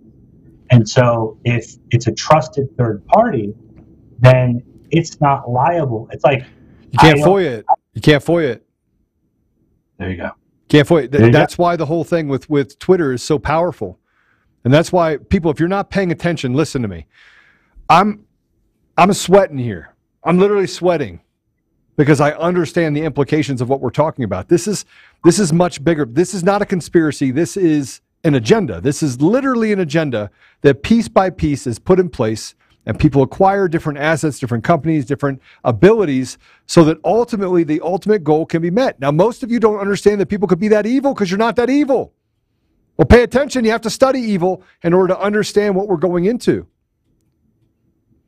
[0.70, 3.52] And so if it's a trusted third party,
[4.20, 6.08] then it's not liable.
[6.12, 6.44] It's like
[6.92, 7.66] You can't I FOIA it.
[7.94, 8.66] You can't FOIA it.
[9.98, 10.32] There you go.
[10.68, 11.04] Can't FOIA.
[11.04, 11.12] it.
[11.12, 11.38] There you go.
[11.38, 13.98] That's why the whole thing with with Twitter is so powerful,
[14.64, 17.06] and that's why people, if you're not paying attention, listen to me.
[17.88, 18.26] I'm
[18.96, 19.94] I'm sweating here.
[20.24, 21.20] I'm literally sweating
[21.96, 24.48] because I understand the implications of what we're talking about.
[24.48, 24.84] This is
[25.24, 26.04] this is much bigger.
[26.04, 27.30] This is not a conspiracy.
[27.30, 28.80] This is an agenda.
[28.80, 30.30] This is literally an agenda
[30.62, 32.54] that piece by piece is put in place
[32.86, 38.46] and people acquire different assets, different companies, different abilities so that ultimately the ultimate goal
[38.46, 38.98] can be met.
[39.00, 41.56] Now, most of you don't understand that people could be that evil because you're not
[41.56, 42.12] that evil.
[42.96, 43.64] Well, pay attention.
[43.64, 46.66] You have to study evil in order to understand what we're going into.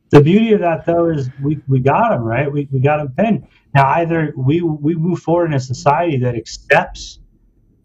[0.09, 2.51] The beauty of that, though, is we, we got them, right?
[2.51, 3.47] We, we got them pinned.
[3.73, 7.19] Now, either we, we move forward in a society that accepts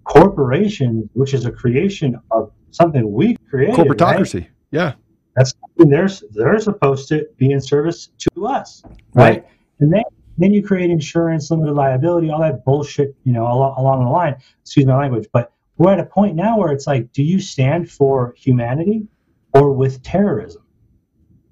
[0.04, 3.74] corporations, which is a creation of something we created.
[3.74, 4.40] Corporatocracy.
[4.40, 4.50] Right?
[4.70, 4.92] Yeah.
[5.38, 8.94] That's they're they're supposed to be in service to us, right?
[9.14, 9.46] right?
[9.78, 10.02] And then
[10.36, 14.36] then you create insurance, limited liability, all that bullshit, you know, along, along the line.
[14.62, 17.88] Excuse my language, but we're at a point now where it's like, do you stand
[17.88, 19.06] for humanity
[19.54, 20.62] or with terrorism?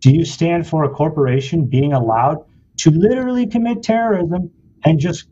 [0.00, 2.44] Do you stand for a corporation being allowed
[2.78, 4.50] to literally commit terrorism
[4.84, 5.28] and just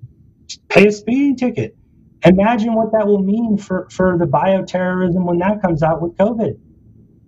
[0.69, 1.77] pay a speeding ticket?
[2.25, 6.57] Imagine what that will mean for, for the bioterrorism when that comes out with COVID.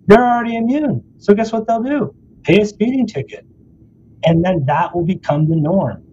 [0.07, 1.03] They're already immune.
[1.19, 2.15] So guess what they'll do?
[2.43, 3.45] Pay a speeding ticket.
[4.23, 6.03] And then that will become the norm.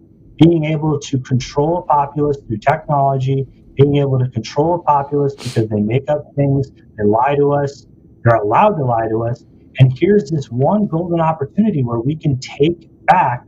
[0.41, 5.69] Being able to control a populace through technology, being able to control a populace because
[5.69, 7.85] they make up things, they lie to us,
[8.23, 9.45] they're allowed to lie to us.
[9.79, 13.45] And here's this one golden opportunity where we can take back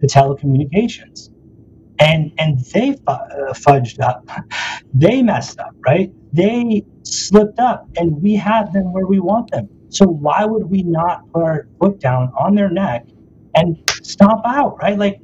[0.00, 1.30] the telecommunications.
[2.00, 3.18] And and they uh,
[3.54, 4.28] fudged up,
[4.94, 6.12] they messed up, right?
[6.32, 9.68] They slipped up, and we have them where we want them.
[9.90, 13.06] So why would we not put our foot down on their neck
[13.54, 14.98] and stomp out, right?
[14.98, 15.20] Like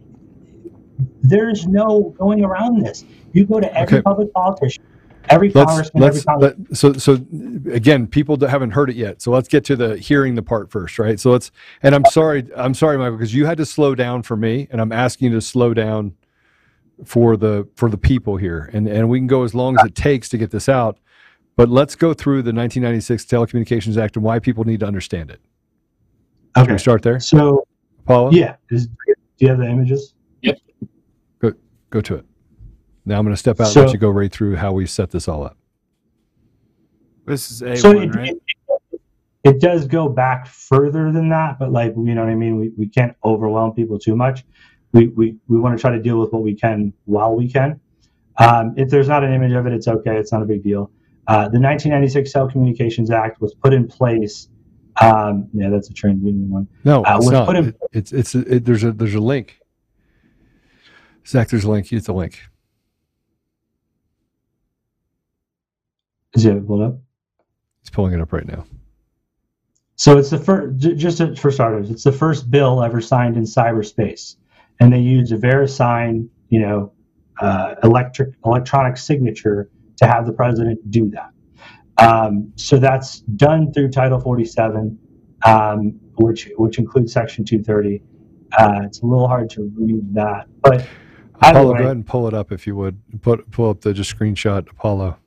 [1.23, 3.05] there's no going around this.
[3.33, 4.03] You go to every okay.
[4.03, 4.85] public politician,
[5.29, 6.67] every let's, congressman, let's, every congressman.
[6.69, 7.13] Let, so, so
[7.73, 9.21] again, people that haven't heard it yet.
[9.23, 11.19] So let's get to the hearing the part first, right?
[11.19, 11.51] So let's.
[11.83, 14.81] And I'm sorry, I'm sorry, Michael, because you had to slow down for me, and
[14.81, 16.15] I'm asking you to slow down
[17.05, 19.95] for the for the people here, and and we can go as long as it
[19.95, 20.99] takes to get this out.
[21.57, 25.41] But let's go through the 1996 Telecommunications Act and why people need to understand it.
[26.57, 26.67] Okay.
[26.67, 27.21] Can we start there?
[27.21, 27.67] So,
[28.07, 28.33] Paula?
[28.33, 28.57] Yeah.
[28.71, 30.15] Is, do you have the images?
[30.43, 30.59] Yep.
[31.41, 31.53] Go,
[31.91, 32.25] go to it.
[33.05, 34.87] Now I'm going to step out so, and let you go right through how we
[34.87, 35.57] set this all up.
[37.27, 38.31] This is A1, so it, right?
[38.93, 39.01] It,
[39.45, 42.59] it, does go back further than that, but like, you know what I mean?
[42.59, 44.45] We, we can't overwhelm people too much.
[44.93, 47.81] We, we, we want to try to deal with what we can while we can.
[48.39, 50.17] Um, if there's not an image of it, it's okay.
[50.17, 50.91] It's not a big deal.
[51.27, 54.49] Uh, the 1996 Telecommunications Act was put in place.
[55.01, 56.69] Um, yeah, that's a TransUnion one.
[56.85, 57.57] No, uh, it's not.
[57.57, 59.59] In, it, it's it's it, there's a there's a link.
[61.27, 61.91] Zach, there's a link.
[61.91, 62.41] Use the link.
[66.35, 66.99] Is it pulled up?
[67.81, 68.67] He's pulling it up right now.
[69.97, 74.35] So it's the first, just for starters, it's the first bill ever signed in cyberspace,
[74.81, 76.93] and they use a VeriSign, you know,
[77.41, 81.31] uh, electric electronic signature to have the president do that.
[82.05, 84.99] Um, so that's done through Title 47,
[85.45, 88.03] um, which which includes Section 230.
[88.59, 90.87] Uh, it's a little hard to read that, but
[91.37, 93.01] Apollo, way, go ahead and pull it up if you would.
[93.21, 95.19] Put pull up the just screenshot Apollo.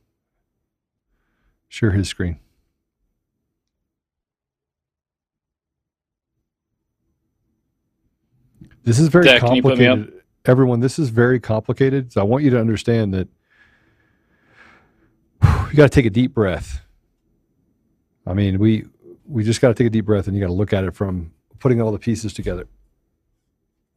[1.69, 2.39] Share his screen.
[8.83, 10.13] This is very Dad, complicated.
[10.45, 12.13] Everyone, this is very complicated.
[12.13, 13.27] So I want you to understand that
[15.69, 16.81] you got to take a deep breath.
[18.25, 18.85] I mean, we
[19.25, 20.95] we just got to take a deep breath and you got to look at it
[20.95, 22.67] from putting all the pieces together.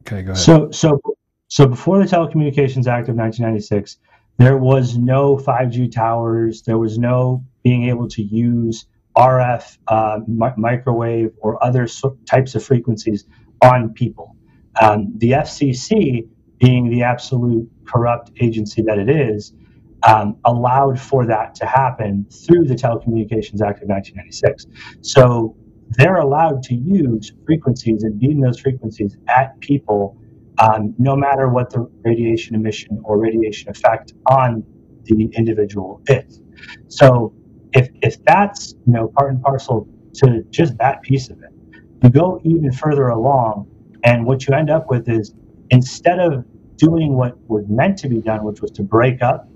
[0.03, 0.43] Okay, go ahead.
[0.43, 1.01] So so
[1.47, 3.97] so before the Telecommunications Act of 1996,
[4.37, 6.61] there was no 5G towers.
[6.63, 8.85] There was no being able to use
[9.17, 13.25] RF, uh, mi- microwave, or other so- types of frequencies
[13.61, 14.35] on people.
[14.81, 16.27] Um, the FCC,
[16.59, 19.53] being the absolute corrupt agency that it is,
[20.03, 24.67] um, allowed for that to happen through the Telecommunications Act of 1996.
[25.01, 25.55] So
[25.89, 30.17] they're allowed to use frequencies and beam those frequencies at people,
[30.57, 34.63] um, no matter what the radiation emission or radiation effect on
[35.03, 36.41] the individual is.
[36.87, 37.33] So
[37.73, 41.51] if if that's you know part and parcel to just that piece of it,
[42.03, 43.67] you go even further along,
[44.03, 45.33] and what you end up with is
[45.69, 46.45] instead of
[46.77, 49.47] doing what was meant to be done, which was to break up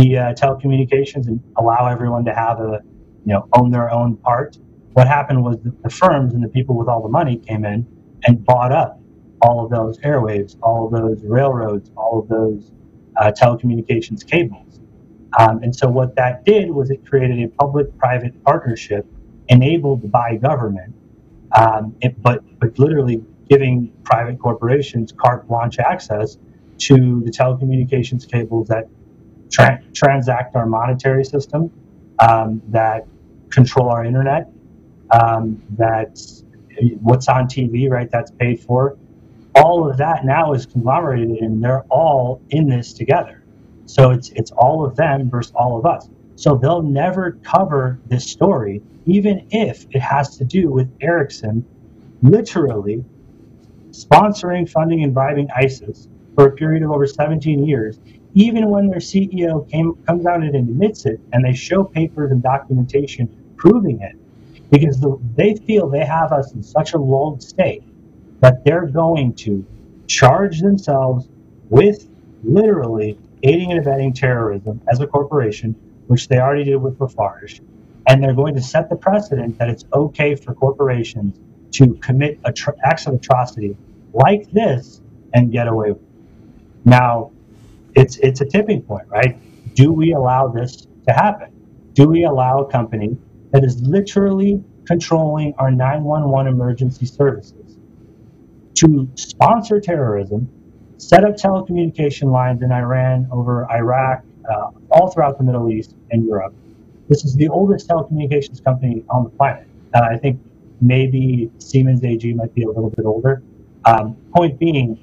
[0.00, 2.80] uh, telecommunications and allow everyone to have a,
[3.24, 4.56] you know, own their own part.
[4.92, 7.86] What happened was the, the firms and the people with all the money came in
[8.24, 9.00] and bought up
[9.40, 12.72] all of those airwaves, all of those railroads, all of those
[13.16, 14.80] uh, telecommunications cables.
[15.38, 19.06] Um, and so what that did was it created a public-private partnership
[19.48, 20.94] enabled by government,
[21.52, 26.36] um, it, but, but literally giving private corporations carte blanche access
[26.78, 28.88] to the telecommunications cables that
[29.52, 31.70] tra- transact our monetary system,
[32.18, 33.06] um, that
[33.50, 34.50] control our internet,
[35.10, 36.18] um, that
[37.00, 38.10] what's on TV, right?
[38.10, 38.96] That's paid for.
[39.54, 43.42] All of that now is conglomerated, and they're all in this together.
[43.86, 46.08] So it's it's all of them versus all of us.
[46.36, 51.64] So they'll never cover this story, even if it has to do with Ericsson
[52.22, 53.04] literally
[53.90, 58.00] sponsoring, funding, and bribing ISIS for a period of over 17 years,
[58.34, 62.42] even when their CEO came, comes out and admits it, and they show papers and
[62.42, 64.16] documentation proving it,
[64.70, 67.82] because the, they feel they have us in such a lulled state
[68.40, 69.64] that they're going to
[70.06, 71.28] charge themselves
[71.68, 72.08] with
[72.42, 75.74] literally aiding and abetting terrorism as a corporation,
[76.06, 77.60] which they already did with Lafarge.
[78.08, 81.38] And they're going to set the precedent that it's okay for corporations
[81.72, 83.76] to commit atro- acts of atrocity
[84.12, 85.00] like this
[85.34, 86.08] and get away with it.
[86.84, 87.30] Now,
[87.94, 89.36] it's it's a tipping point, right?
[89.74, 91.50] Do we allow this to happen?
[91.94, 93.16] Do we allow a company
[93.50, 97.76] that is literally controlling our 911 emergency services
[98.74, 100.48] to sponsor terrorism,
[100.96, 106.24] set up telecommunication lines in Iran, over Iraq, uh, all throughout the Middle East and
[106.24, 106.54] Europe?
[107.08, 109.66] This is the oldest telecommunications company on the planet.
[109.94, 110.40] Uh, I think
[110.80, 113.42] maybe Siemens AG might be a little bit older.
[113.84, 114.98] Um, point being,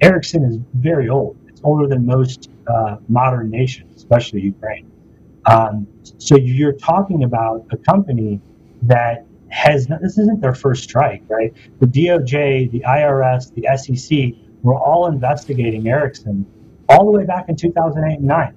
[0.00, 1.36] Ericsson is very old.
[1.64, 4.90] Older than most uh, modern nations, especially Ukraine.
[5.46, 5.86] Um,
[6.18, 8.40] so you're talking about a company
[8.82, 11.52] that has this isn't their first strike, right?
[11.80, 16.46] The DOJ, the IRS, the SEC were all investigating Ericsson
[16.88, 18.54] all the way back in 2008 and 9.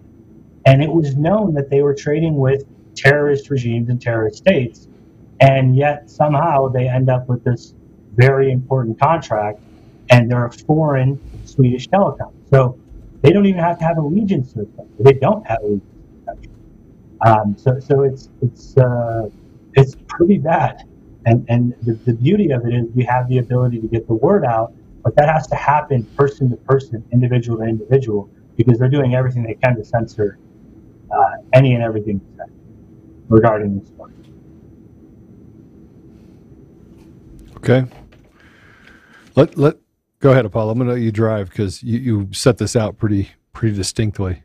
[0.66, 2.64] And it was known that they were trading with
[2.96, 4.88] terrorist regimes and terrorist states.
[5.42, 7.74] And yet somehow they end up with this
[8.16, 9.60] very important contract
[10.10, 12.32] and they're a foreign Swedish telecom.
[12.50, 12.80] So
[13.26, 14.96] they don't even have to have allegiance to the country.
[15.00, 16.52] They don't have allegiance to the country.
[17.26, 19.30] Um, so, so it's it's uh,
[19.74, 20.88] it's pretty bad.
[21.26, 24.14] And and the, the beauty of it is we have the ability to get the
[24.14, 24.74] word out,
[25.04, 29.42] but that has to happen person to person, individual to individual, because they're doing everything
[29.42, 30.38] they can to censor
[31.10, 32.22] uh, any and everything
[33.28, 34.14] regarding this story.
[37.58, 37.88] Okay.
[39.36, 39.78] Let let
[40.20, 40.72] go ahead, Apollo.
[40.72, 44.42] I'm going to let you drive because you, you set this out pretty pretty distinctly.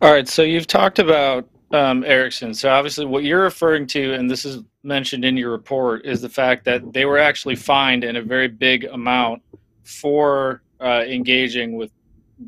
[0.00, 0.28] All right.
[0.28, 2.54] So you've talked about um, Ericsson.
[2.54, 6.28] So obviously, what you're referring to, and this is mentioned in your report, is the
[6.28, 9.42] fact that they were actually fined in a very big amount
[9.84, 11.90] for uh, engaging with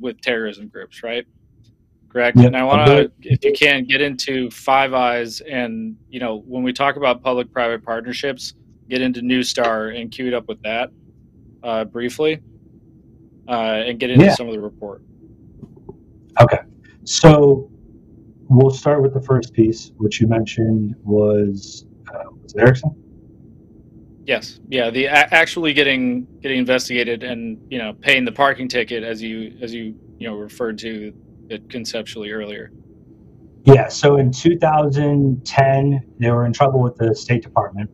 [0.00, 1.26] with terrorism groups, right?
[2.08, 2.38] Correct.
[2.38, 2.46] Yep.
[2.46, 6.62] And I want to, if you can, get into Five Eyes, and you know, when
[6.62, 8.54] we talk about public-private partnerships,
[8.88, 10.90] get into Neustar and queue it up with that
[11.62, 12.40] uh, briefly,
[13.48, 13.52] uh,
[13.86, 14.34] and get into Yeah.
[14.34, 15.02] some of the report.
[16.40, 16.58] Okay.
[17.04, 17.70] So
[18.48, 22.90] we'll start with the first piece, which you mentioned was uh, was it Ericsson?
[24.24, 29.02] Yes, yeah, the a- actually getting getting investigated and you know paying the parking ticket
[29.02, 31.12] as you as you you know referred to
[31.48, 32.70] it conceptually earlier.
[33.64, 33.88] Yeah.
[33.88, 37.90] So in 2010, they were in trouble with the State Department.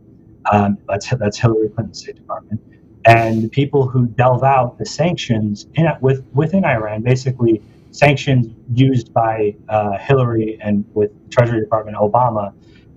[0.53, 2.61] Um, that's that's Hillary Clinton's State Department,
[3.07, 9.13] and the people who delve out the sanctions in with within Iran, basically sanctions used
[9.13, 12.53] by uh, Hillary and with Treasury Department Obama,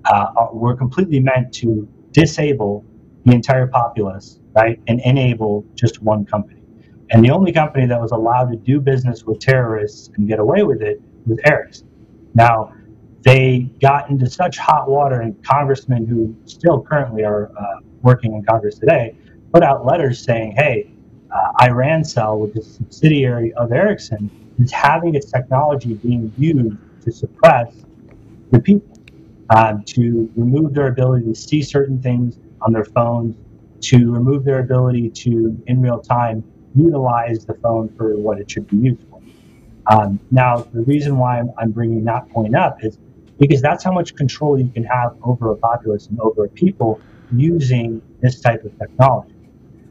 [0.06, 2.86] uh, were completely meant to disable
[3.26, 6.62] the entire populace, right, and enable just one company.
[7.10, 10.64] And the only company that was allowed to do business with terrorists and get away
[10.64, 11.88] with it was Ericsson.
[12.34, 12.74] Now,
[13.24, 18.44] they got into such hot water, and congressmen who still currently are uh, working in
[18.46, 19.16] Congress today
[19.54, 20.90] put out letters saying, hey,
[21.32, 24.30] uh, Irancell, which is a subsidiary of Ericsson,
[24.60, 27.74] is having its technology being used to suppress
[28.52, 28.98] the people,
[29.50, 33.36] um, to remove their ability to see certain things on their phones,
[33.82, 36.44] to remove their ability to, in real time,
[36.76, 39.22] utilize the phone for what it should be used for.
[39.90, 42.98] Um, now, the reason why I'm, I'm bringing that point up is
[43.40, 47.00] because that's how much control you can have over a populace and over a people
[47.32, 49.34] using this type of technology.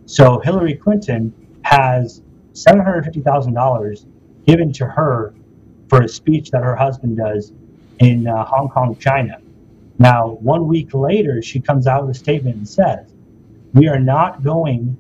[0.07, 4.07] So Hillary Clinton has $750,000
[4.47, 5.35] given to her
[5.89, 7.53] for a speech that her husband does
[7.99, 9.41] in uh, Hong Kong, China.
[9.99, 13.13] Now, one week later, she comes out with a statement and says,
[13.75, 14.97] We are not going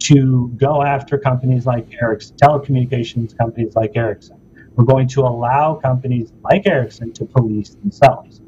[0.00, 4.40] to go after companies like Ericsson, telecommunications companies like Ericsson.
[4.76, 8.40] We're going to allow companies like Ericsson to police themselves.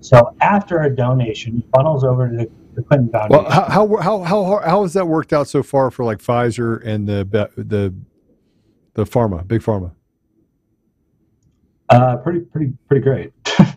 [0.00, 3.44] So after a donation funnels over to the the Clinton Foundation.
[3.44, 6.84] Well, how, how how how how has that worked out so far for like Pfizer
[6.84, 7.24] and the
[7.56, 7.94] the
[8.94, 9.92] the pharma, big pharma?
[11.88, 13.32] Uh, pretty pretty pretty great.
[13.46, 13.76] if,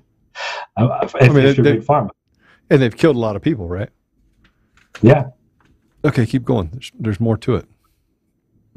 [0.77, 2.09] I mean, if they, big pharma,
[2.69, 3.89] and they've killed a lot of people, right?
[5.01, 5.25] Yeah.
[6.03, 6.69] Okay, keep going.
[6.71, 7.67] There's there's more to it.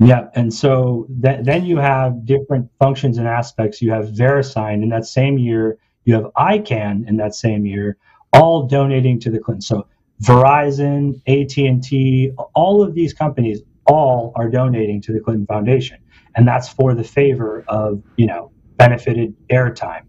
[0.00, 3.82] Yeah, and so th- then you have different functions and aspects.
[3.82, 5.78] You have VeriSign in that same year.
[6.04, 7.96] You have ICANN in that same year,
[8.32, 9.60] all donating to the Clinton.
[9.60, 9.86] So
[10.22, 15.98] Verizon, AT and T, all of these companies, all are donating to the Clinton Foundation,
[16.34, 20.02] and that's for the favor of you know benefited airtime,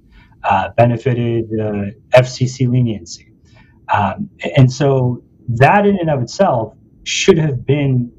[0.44, 3.32] uh, benefited uh, FCC leniency,
[3.94, 8.12] um, and so that in and of itself should have been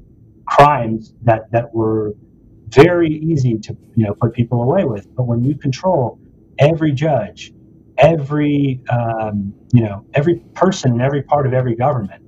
[0.47, 2.13] crimes that that were
[2.69, 5.13] very easy to you know put people away with.
[5.15, 6.19] But when you control
[6.57, 7.53] every judge,
[7.97, 12.23] every um, you know every person in every part of every government,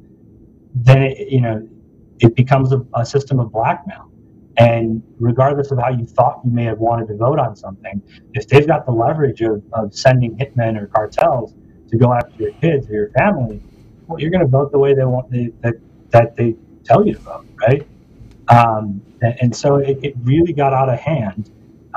[0.76, 1.68] then it, you know
[2.20, 4.10] it becomes a, a system of blackmail.
[4.58, 8.02] And regardless of how you thought you may have wanted to vote on something,
[8.34, 11.56] if they've got the leverage of, of sending hitmen or cartels
[11.90, 13.62] to go after your kids or your family,
[14.08, 15.74] well, you're going to vote the way they want they, that
[16.12, 17.88] that they tell you to vote, right?
[18.50, 21.50] Um, and, and, so it, it, really got out of hand.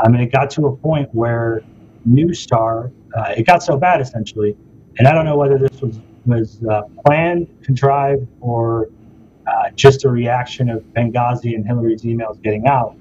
[0.02, 1.62] Um, mean, it got to a point where
[2.08, 4.56] Neustar, uh, it got so bad essentially,
[4.98, 8.90] and I don't know whether this was was uh, planned, contrived, or
[9.46, 12.96] uh, just a reaction of Benghazi and Hillary's emails getting out.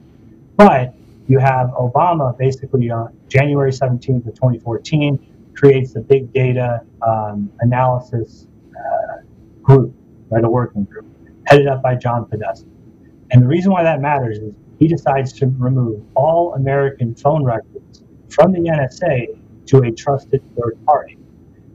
[0.56, 0.94] But
[1.28, 8.48] you have Obama basically on January 17th of 2014 creates the big data um, analysis
[8.78, 9.22] uh,
[9.64, 9.94] group,
[10.30, 11.06] right, a working group,
[11.48, 12.68] headed up by John Podesta.
[13.32, 18.04] And the reason why that matters is he decides to remove all American phone records
[18.30, 21.18] from the NSA to a trusted third party.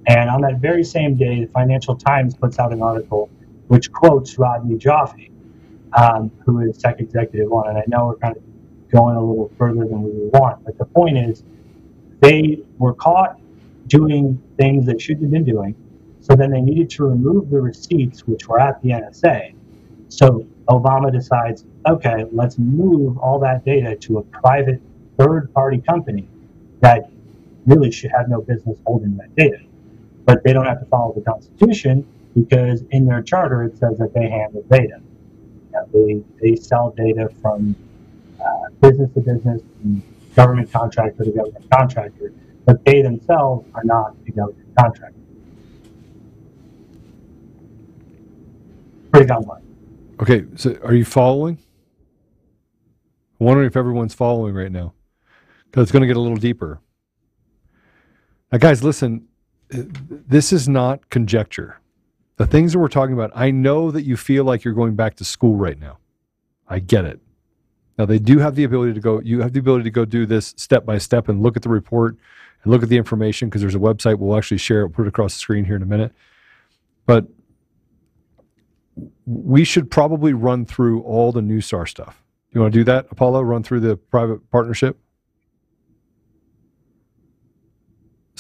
[0.07, 3.31] And on that very same day, the Financial Times puts out an article
[3.69, 5.31] which quotes Rodney Joffe,
[5.93, 7.69] um, who is tech executive one.
[7.69, 8.43] And I know we're kind of
[8.91, 11.45] going a little further than we want, but the point is
[12.21, 13.39] they were caught
[13.87, 15.75] doing things they shouldn't have been doing.
[16.21, 19.55] So then they needed to remove the receipts, which were at the NSA.
[20.09, 24.81] So Obama decides, okay, let's move all that data to a private
[25.17, 26.29] third party company
[26.81, 27.11] that
[27.67, 29.59] really should have no business holding that data.
[30.25, 34.13] But they don't have to follow the Constitution because in their charter it says that
[34.15, 35.01] they handle data.
[35.93, 37.75] They, they sell data from
[38.41, 39.63] uh, business to business,
[40.37, 42.33] government contractor to government contractor,
[42.65, 45.19] but they themselves are not a government contractor.
[49.13, 49.63] Pretty complex.
[50.21, 51.59] Okay, so are you following?
[53.41, 54.93] I'm wondering if everyone's following right now
[55.65, 56.81] because it's going to get a little deeper.
[58.53, 59.29] Now, guys, listen,
[59.73, 61.79] uh, this is not conjecture.
[62.37, 65.15] The things that we're talking about, I know that you feel like you're going back
[65.17, 65.99] to school right now.
[66.67, 67.21] I get it.
[67.99, 70.27] Now, they do have the ability to go, you have the ability to go do
[70.27, 72.17] this step by step and look at the report
[72.63, 74.19] and look at the information because there's a website.
[74.19, 76.13] We'll actually share it, will put it across the screen here in a minute.
[77.07, 77.27] But
[79.27, 82.23] we should probably run through all the Neustar stuff.
[82.53, 83.43] You want to do that, Apollo?
[83.43, 84.99] Run through the private partnership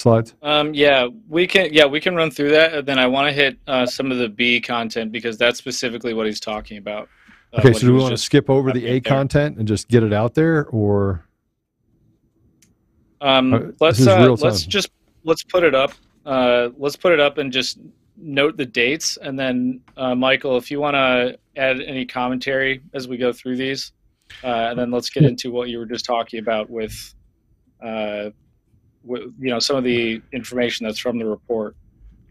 [0.01, 0.35] slides.
[0.43, 1.73] Um, yeah, we can.
[1.73, 2.75] Yeah, we can run through that.
[2.75, 6.15] And then I want to hit uh, some of the B content because that's specifically
[6.15, 7.09] what he's talking about.
[7.53, 9.01] Uh, okay, so do we want to skip over the A there.
[9.01, 11.25] content and just get it out there, or
[13.21, 14.91] um, uh, let's uh, let's just
[15.25, 15.93] let's put it up.
[16.25, 17.79] Uh, let's put it up and just
[18.17, 23.09] note the dates, and then uh, Michael, if you want to add any commentary as
[23.09, 23.93] we go through these,
[24.45, 27.15] uh, and then let's get into what you were just talking about with,
[27.83, 28.35] uh, with
[29.07, 31.77] you know, some of the information that's from the report.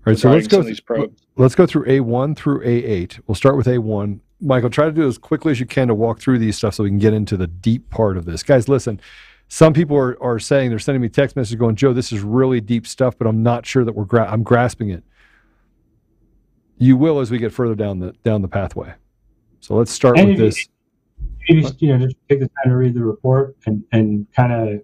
[0.06, 0.64] All right, so let's go.
[0.64, 3.20] Th- let's go through A one through A eight.
[3.28, 4.22] We'll start with A one.
[4.42, 6.84] Michael, try to do as quickly as you can to walk through these stuff so
[6.84, 8.44] we can get into the deep part of this.
[8.44, 9.02] Guys, listen.
[9.52, 12.62] Some people are, are saying they're sending me text messages going, Joe, this is really
[12.62, 15.04] deep stuff, but I'm not sure that we're gra- I'm grasping it
[16.80, 18.94] you will as we get further down the down the pathway.
[19.60, 20.68] So let's start and with this.
[21.48, 24.54] You, just, you know, just take the time to read the report and, and kind
[24.54, 24.82] of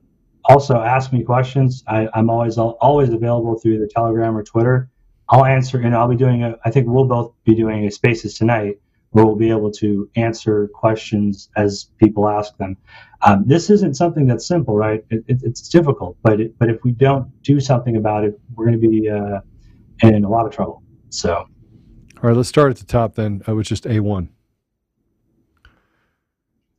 [0.48, 1.84] also ask me questions.
[1.88, 4.90] I, I'm always always available through the Telegram or Twitter.
[5.30, 6.58] I'll answer, and I'll be doing a.
[6.64, 8.80] I think we'll both be doing a Spaces tonight,
[9.10, 12.78] where we'll be able to answer questions as people ask them.
[13.22, 15.04] Um, this isn't something that's simple, right?
[15.10, 18.66] It, it, it's difficult, but it, but if we don't do something about it, we're
[18.66, 19.40] going to be uh,
[20.04, 20.84] in a lot of trouble.
[21.10, 21.48] So.
[22.18, 24.30] All right, let's start at the top then uh, with just A1.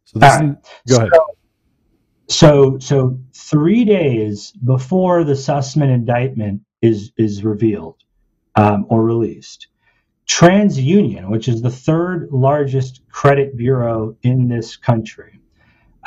[0.04, 0.56] So this right.
[0.86, 1.10] is, go ahead.
[2.28, 8.02] So, so three days before the Sussman indictment is is revealed
[8.56, 9.68] um, or released,
[10.28, 15.40] TransUnion, which is the third largest credit bureau in this country,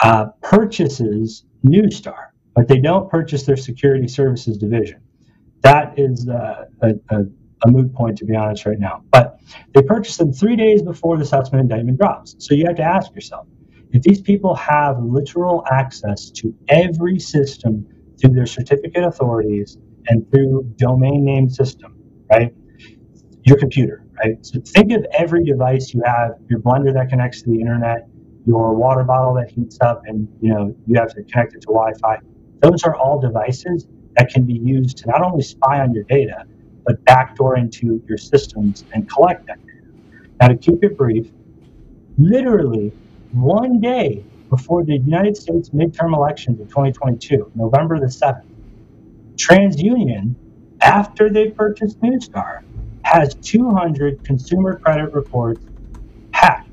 [0.01, 5.01] uh, purchases Neustar, but they don't purchase their security services division.
[5.61, 7.23] That is uh, a, a,
[7.65, 9.03] a, moot point, to be honest, right now.
[9.11, 9.39] But
[9.73, 12.35] they purchase them three days before the Sussman indictment drops.
[12.39, 13.47] So you have to ask yourself
[13.91, 17.87] if these people have literal access to every system
[18.19, 19.77] through their certificate authorities
[20.07, 21.95] and through domain name system,
[22.29, 22.53] right?
[23.43, 24.37] Your computer, right?
[24.45, 28.07] So think of every device you have, your blender that connects to the internet,
[28.45, 31.67] your water bottle that heats up and you know you have to connect it to
[31.67, 32.19] Wi-Fi.
[32.61, 33.87] Those are all devices
[34.17, 36.45] that can be used to not only spy on your data,
[36.85, 40.29] but backdoor into your systems and collect that data.
[40.41, 41.27] Now to keep it brief,
[42.17, 42.91] literally
[43.31, 48.43] one day before the United States midterm elections of 2022, November the 7th,
[49.35, 50.35] TransUnion,
[50.81, 52.63] after they purchased Neustar,
[53.03, 55.63] has 200 consumer credit reports
[56.31, 56.69] hacked,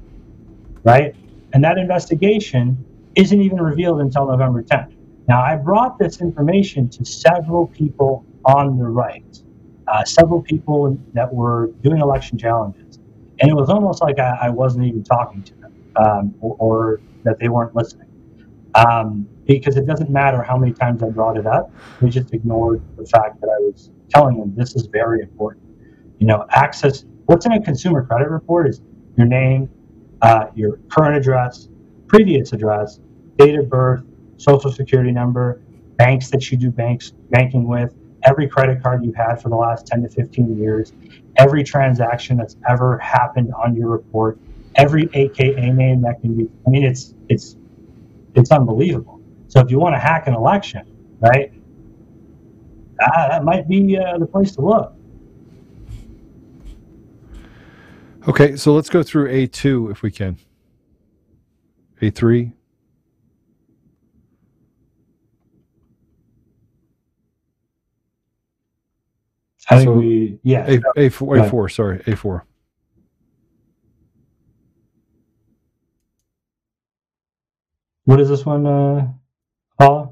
[0.85, 1.15] right?
[1.53, 2.85] And that investigation
[3.15, 4.95] isn't even revealed until November 10th.
[5.29, 9.43] Now, I brought this information to several people on the right,
[9.89, 12.99] uh, several people that were doing election challenges.
[13.41, 15.66] And it was almost like I, I wasn't even talking to them
[15.97, 18.09] um, or, or, that they weren't listening.
[18.75, 22.83] Um, because it doesn't matter how many times I brought it up, they just ignored
[22.97, 25.65] the fact that I was telling them this is very important.
[26.19, 28.81] You know, access, what's in a consumer credit report is
[29.17, 29.69] your name,
[30.23, 31.69] uh, your current address,
[32.07, 33.01] previous address,
[33.39, 34.05] date of birth,
[34.37, 35.61] social security number,
[35.97, 37.95] banks that you do banks banking with,
[38.25, 40.93] every credit card you've had for the last 10 to 15 years,
[41.37, 44.39] every transaction that's ever happened on your report,
[44.77, 46.49] every AKA name that can be.
[46.67, 47.57] I mean, it's it's
[48.35, 49.21] it's unbelievable.
[49.49, 50.87] So if you want to hack an election,
[51.21, 51.53] right,
[53.01, 54.93] uh, that might be uh, the place to look.
[58.29, 60.37] Okay, so let's go through A2 if we can.
[62.03, 62.53] A3.
[69.69, 70.65] I think so we, yeah.
[70.67, 72.43] A, A4, A4, sorry, A4.
[78.07, 79.09] What is this one, uh,
[79.81, 80.11] Paula?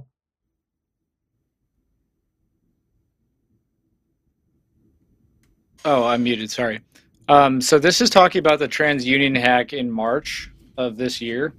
[5.84, 6.50] Oh, I'm muted.
[6.50, 6.80] Sorry.
[7.28, 11.54] Um, so this is talking about the TransUnion hack in March of this year.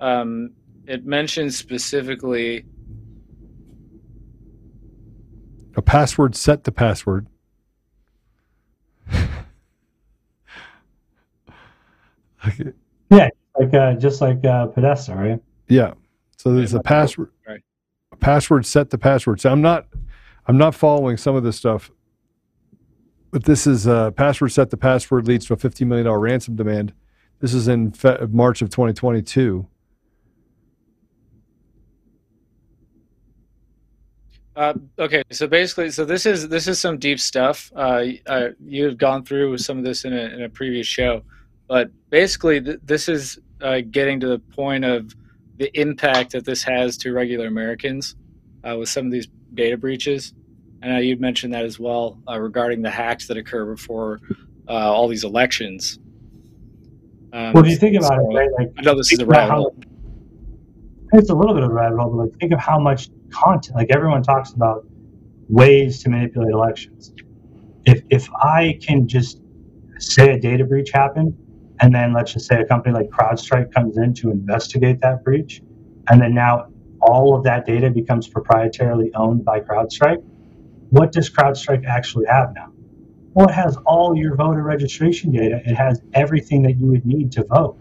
[0.00, 0.50] Um,
[0.88, 2.64] it mentions specifically
[5.76, 7.28] a password set to password.
[12.48, 12.72] okay.
[13.10, 15.40] yeah, like uh, just like uh, Podesta, right?
[15.68, 15.94] Yeah.
[16.36, 17.60] So there's a password, right.
[18.12, 19.40] a password set to password.
[19.40, 19.86] So I'm not,
[20.46, 21.90] I'm not following some of this stuff
[23.30, 26.92] but this is uh, password set the password leads to a $15 million ransom demand.
[27.40, 29.66] This is in Fe- March of 2022.
[34.56, 37.70] Uh, okay, so basically, so this is this is some deep stuff.
[37.76, 41.22] Uh, uh, you've gone through some of this in a, in a previous show,
[41.68, 45.14] but basically, th- this is uh, getting to the point of
[45.58, 48.16] the impact that this has to regular Americans
[48.64, 50.34] uh, with some of these data breaches.
[50.82, 54.20] I know you'd mentioned that as well uh, regarding the hacks that occur before
[54.68, 55.98] uh, all these elections.
[57.32, 58.50] Um, well, if you think about so, it, right?
[58.58, 59.76] Like, I know this is a rabbit hole.
[61.12, 63.76] It's a little bit of a rabbit hole, but like think of how much content.
[63.76, 64.86] Like everyone talks about
[65.48, 67.12] ways to manipulate elections.
[67.84, 69.40] If if I can just
[69.98, 71.36] say a data breach happened,
[71.80, 75.62] and then let's just say a company like CrowdStrike comes in to investigate that breach,
[76.08, 76.68] and then now
[77.00, 80.22] all of that data becomes proprietarily owned by CrowdStrike
[80.90, 82.72] what does CrowdStrike actually have now?
[83.34, 85.60] Well, it has all your voter registration data.
[85.64, 87.76] It has everything that you would need to vote,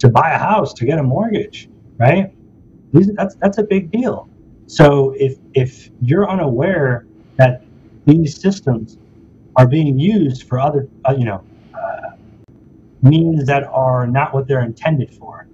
[0.00, 1.68] to buy a house, to get a mortgage,
[1.98, 2.32] right?
[2.92, 4.28] That's that's a big deal.
[4.66, 7.62] So if if you're unaware that
[8.04, 8.98] these systems
[9.56, 11.44] are being used for other, uh, you know,
[13.02, 15.46] means that are not what they're intended for,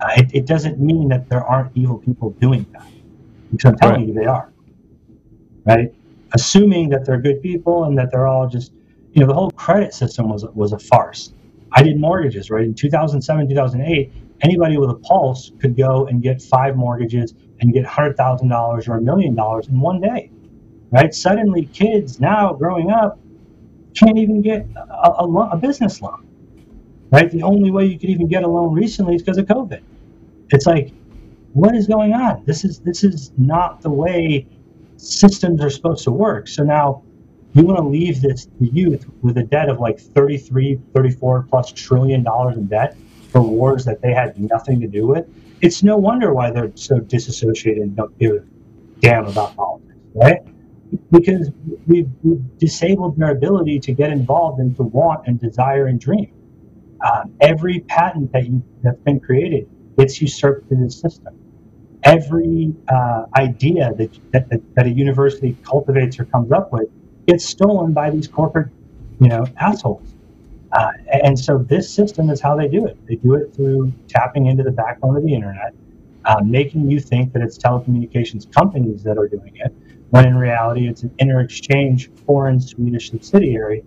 [0.00, 2.86] uh, it, it doesn't mean that there aren't evil people doing that.
[3.50, 4.08] Because I'm telling right.
[4.08, 4.52] you, they are.
[5.66, 5.94] Right?
[6.32, 8.72] assuming that they're good people and that they're all just,
[9.12, 11.32] you know, the whole credit system was was a farce.
[11.72, 12.64] I did mortgages, right?
[12.64, 17.84] In 2007, 2008, anybody with a pulse could go and get five mortgages and get
[17.84, 20.30] $100,000 or a million dollars in one day,
[20.90, 21.14] right?
[21.14, 23.20] Suddenly, kids now growing up
[23.94, 26.26] can't even get a, a, a business loan,
[27.10, 27.30] right?
[27.30, 29.82] The only way you could even get a loan recently is because of COVID.
[30.50, 30.92] It's like,
[31.52, 32.44] what is going on?
[32.44, 34.46] This is this is not the way
[34.96, 36.46] systems are supposed to work.
[36.48, 37.02] So now
[37.54, 42.22] you want to leave this youth with a debt of like 33, 34 plus trillion
[42.22, 42.96] dollars in debt
[43.30, 45.26] for wars that they had nothing to do with.
[45.60, 48.44] It's no wonder why they're so disassociated and don't give a
[49.00, 50.40] damn about politics, right?
[51.10, 51.50] Because
[51.86, 52.08] we've
[52.58, 56.32] disabled their ability to get involved and to want and desire and dream.
[57.02, 61.34] Um, every patent that you, that's been created gets usurped through the system.
[62.02, 66.88] Every uh, idea that, that, that a university cultivates or comes up with
[67.26, 68.68] gets stolen by these corporate,
[69.20, 70.14] you know, assholes.
[70.72, 70.92] Uh,
[71.24, 72.96] and so this system is how they do it.
[73.06, 75.74] They do it through tapping into the backbone of the internet,
[76.24, 79.74] uh, making you think that it's telecommunications companies that are doing it,
[80.10, 83.84] when in reality it's an inter-exchange foreign Swedish subsidiary,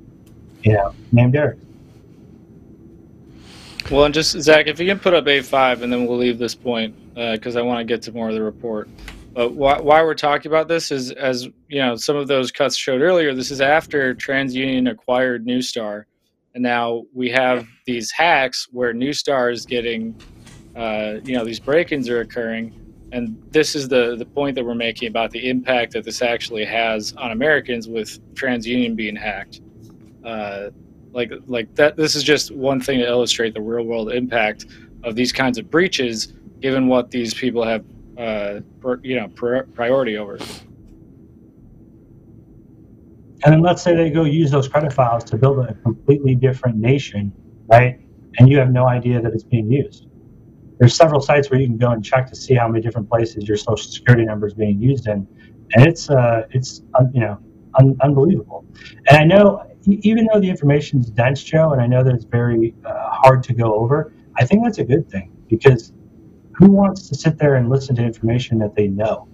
[0.63, 1.72] you know, named Ericsson.
[3.91, 6.55] Well, and just Zach, if you can put up A5, and then we'll leave this
[6.55, 8.87] point because uh, I want to get to more of the report.
[9.33, 12.77] But why, why, we're talking about this is, as you know, some of those cuts
[12.77, 13.33] showed earlier.
[13.33, 16.05] This is after TransUnion acquired Neustar,
[16.53, 20.15] and now we have these hacks where Neustar is getting,
[20.75, 22.79] uh, you know, these break-ins are occurring,
[23.11, 26.63] and this is the the point that we're making about the impact that this actually
[26.63, 29.61] has on Americans with TransUnion being hacked.
[30.23, 30.69] Uh,
[31.13, 31.95] like like that.
[31.95, 34.65] This is just one thing to illustrate the real world impact
[35.03, 37.85] of these kinds of breaches, given what these people have,
[38.17, 38.59] uh,
[39.01, 40.37] you know, priority over.
[43.45, 46.77] And then let's say they go use those credit files to build a completely different
[46.77, 47.33] nation,
[47.67, 47.99] right?
[48.39, 50.07] And you have no idea that it's being used.
[50.79, 53.47] There's several sites where you can go and check to see how many different places
[53.47, 55.27] your social security number is being used in,
[55.73, 56.83] and it's uh, it's
[57.13, 57.37] you know
[57.79, 58.65] un- unbelievable.
[59.09, 62.25] And I know even though the information is dense, Joe, and I know that it's
[62.25, 65.91] very uh, hard to go over, I think that's a good thing because
[66.53, 69.27] who wants to sit there and listen to information that they know,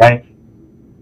[0.00, 0.24] right?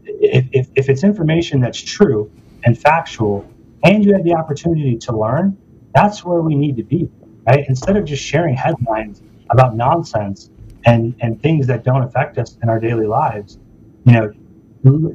[0.05, 2.31] If, if, if it's information that's true
[2.65, 3.49] and factual
[3.85, 5.57] and you have the opportunity to learn,
[5.95, 7.11] that's where we need to be,
[7.47, 7.65] right?
[7.69, 10.51] Instead of just sharing headlines about nonsense
[10.85, 13.59] and, and things that don't affect us in our daily lives,
[14.05, 14.33] you know,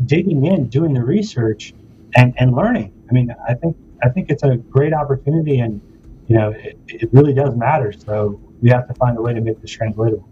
[0.06, 1.74] digging in, doing the research,
[2.16, 5.82] and, and learning I mean, I think I think it's a great opportunity, and
[6.28, 7.92] you know, it, it really does matter.
[7.92, 10.28] So we have to find a way to make this translatable.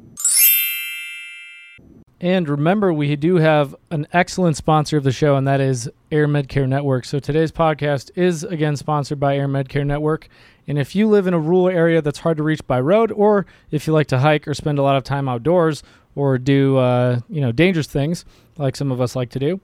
[2.22, 6.28] And remember, we do have an excellent sponsor of the show, and that is Air
[6.28, 7.06] Medcare Network.
[7.06, 10.28] So today's podcast is again sponsored by Air Medcare Network.
[10.68, 13.46] And if you live in a rural area that's hard to reach by road, or
[13.70, 15.84] if you like to hike or spend a lot of time outdoors,
[16.16, 18.26] or do uh, you know dangerous things
[18.58, 19.60] like some of us like to do,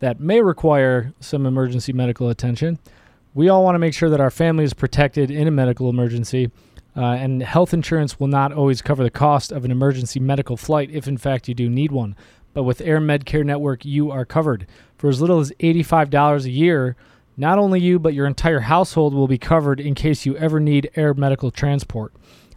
[0.00, 2.78] that may require some emergency medical attention.
[3.34, 6.50] We all want to make sure that our family is protected in a medical emergency,
[6.96, 10.90] uh, and health insurance will not always cover the cost of an emergency medical flight
[10.90, 12.16] if, in fact, you do need one.
[12.54, 14.66] But with Air Medcare Network, you are covered.
[14.96, 16.96] For as little as $85 a year,
[17.36, 20.90] not only you, but your entire household will be covered in case you ever need
[20.96, 22.14] air medical transport.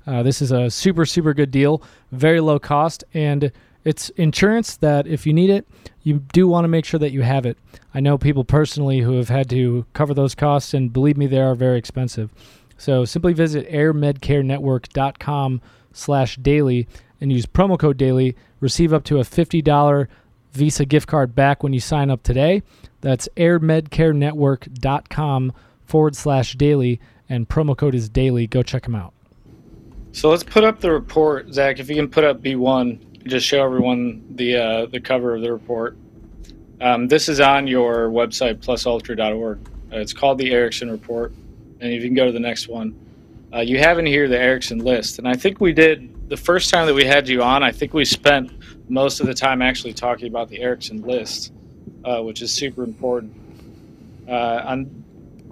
[0.07, 1.83] Uh, this is a super, super good deal,
[2.13, 3.51] very low cost, and
[3.83, 5.67] it's insurance that if you need it,
[6.03, 7.57] you do want to make sure that you have it.
[7.93, 11.39] I know people personally who have had to cover those costs, and believe me, they
[11.39, 12.31] are very expensive.
[12.77, 15.61] So simply visit airmedcarenetwork.com
[15.91, 16.87] slash daily
[17.19, 18.35] and use promo code daily.
[18.59, 20.07] Receive up to a $50
[20.53, 22.63] Visa gift card back when you sign up today.
[23.01, 25.53] That's airmedcarenetwork.com
[25.85, 28.47] forward slash daily, and promo code is daily.
[28.47, 29.13] Go check them out.
[30.11, 31.79] So let's put up the report, Zach.
[31.79, 35.51] If you can put up B1 just show everyone the uh, the cover of the
[35.51, 35.97] report.
[36.81, 39.59] Um, this is on your website, plusultra.org.
[39.91, 41.33] Uh, it's called the Ericsson Report,
[41.79, 42.97] and if you can go to the next one,
[43.53, 45.19] uh, you have in here the Ericsson list.
[45.19, 47.63] And I think we did the first time that we had you on.
[47.63, 48.51] I think we spent
[48.89, 51.51] most of the time actually talking about the Ericsson list,
[52.05, 53.33] uh, which is super important.
[54.27, 55.03] Uh, on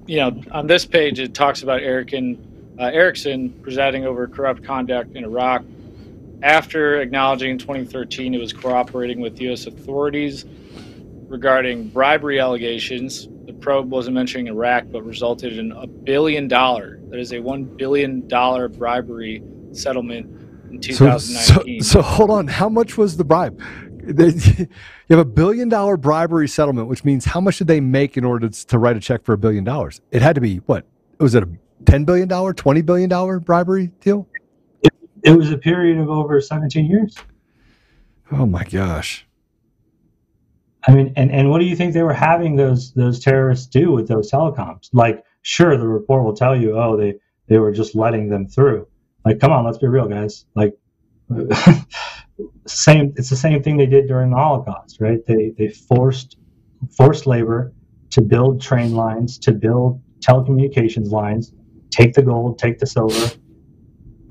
[0.05, 5.15] you know on this page, it talks about Ericsson, uh, Ericsson presiding over corrupt conduct
[5.15, 5.63] in Iraq
[6.41, 9.65] after acknowledging in 2013 it was cooperating with U.S.
[9.65, 10.45] authorities
[11.27, 16.99] regarding bribery allegations, the probe wasn't mentioning Iraq, but resulted in a billion dollar.
[17.09, 20.27] That is a one billion dollar bribery settlement
[20.71, 21.81] in 2019.
[21.81, 22.47] So, so, so, hold on.
[22.47, 23.59] How much was the bribe?
[24.07, 24.67] you
[25.09, 28.47] have a billion dollar bribery settlement, which means how much did they make in order
[28.47, 30.01] to, to write a check for a billion dollars?
[30.11, 30.85] It had to be what?
[31.19, 31.49] Was it a
[31.85, 34.27] ten billion dollar, twenty billion dollar bribery deal?
[35.23, 37.15] It was a period of over 17 years.
[38.31, 39.25] Oh my gosh.
[40.87, 43.91] I mean, and, and what do you think they were having those those terrorists do
[43.91, 44.89] with those telecoms?
[44.93, 47.15] Like, sure, the report will tell you, oh, they
[47.47, 48.87] they were just letting them through.
[49.25, 50.45] Like, come on, let's be real, guys.
[50.55, 50.77] Like,
[52.67, 53.13] same.
[53.17, 55.19] It's the same thing they did during the Holocaust, right?
[55.25, 56.37] They they forced
[56.95, 57.73] forced labor
[58.11, 61.53] to build train lines, to build telecommunications lines,
[61.89, 63.31] take the gold, take the silver,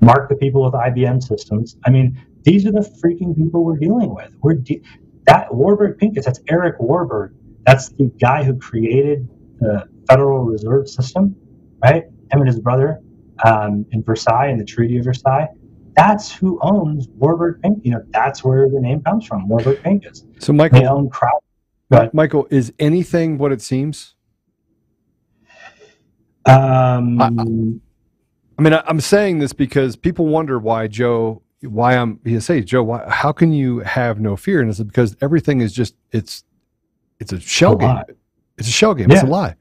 [0.01, 1.77] mark the people with IBM systems.
[1.85, 4.31] I mean, these are the freaking people we're dealing with.
[4.41, 4.81] We're de-
[5.25, 6.25] that Warburg Pincus.
[6.25, 7.33] That's Eric Warburg.
[7.65, 9.27] That's the guy who created
[9.59, 11.35] the Federal Reserve System,
[11.83, 12.03] right?
[12.03, 13.01] Him and his brother
[13.45, 15.47] um, in Versailles, in the Treaty of Versailles.
[15.95, 17.81] That's who owns Warburg Pincus.
[17.83, 20.23] You know, that's where the name comes from, Warburg Pincus.
[20.39, 21.43] So, Michael, they own Kraut.
[22.13, 24.13] Michael, is anything what it seems?
[26.45, 27.45] Um, I, I
[28.61, 32.19] mean, I, I'm saying this because people wonder why Joe, why I'm.
[32.23, 34.61] He say, Joe, why, how can you have no fear?
[34.61, 36.43] And it's because everything is just it's,
[37.19, 37.87] it's a shell A game.
[37.89, 38.03] lie.
[38.57, 39.11] It's a shell game.
[39.11, 39.55] It's a lie.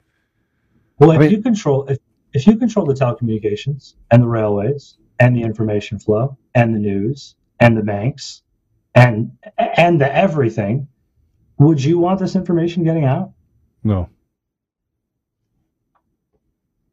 [0.99, 1.99] Well, if I mean- you control if,
[2.33, 7.35] if you control the telecommunications and the railways and the information flow and the news
[7.61, 8.43] and the banks
[8.95, 10.89] and and the everything,
[11.59, 13.33] would you want this information getting out?
[13.85, 14.09] No.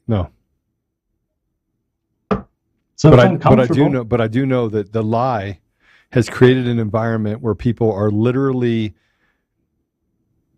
[0.07, 0.29] No.
[3.03, 5.59] So but I, but I do know, but I do know that the lie
[6.13, 8.93] has created an environment where people are literally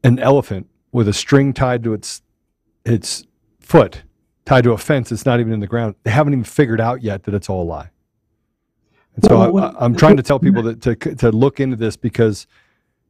[0.03, 2.21] an elephant with a string tied to its
[2.85, 3.25] its
[3.59, 4.03] foot,
[4.45, 5.09] tied to a fence.
[5.09, 5.95] that's not even in the ground.
[6.03, 7.89] They haven't even figured out yet that it's all a lie.
[9.15, 11.97] And so Well, I, I'm trying to tell people that to to look into this
[11.97, 12.45] because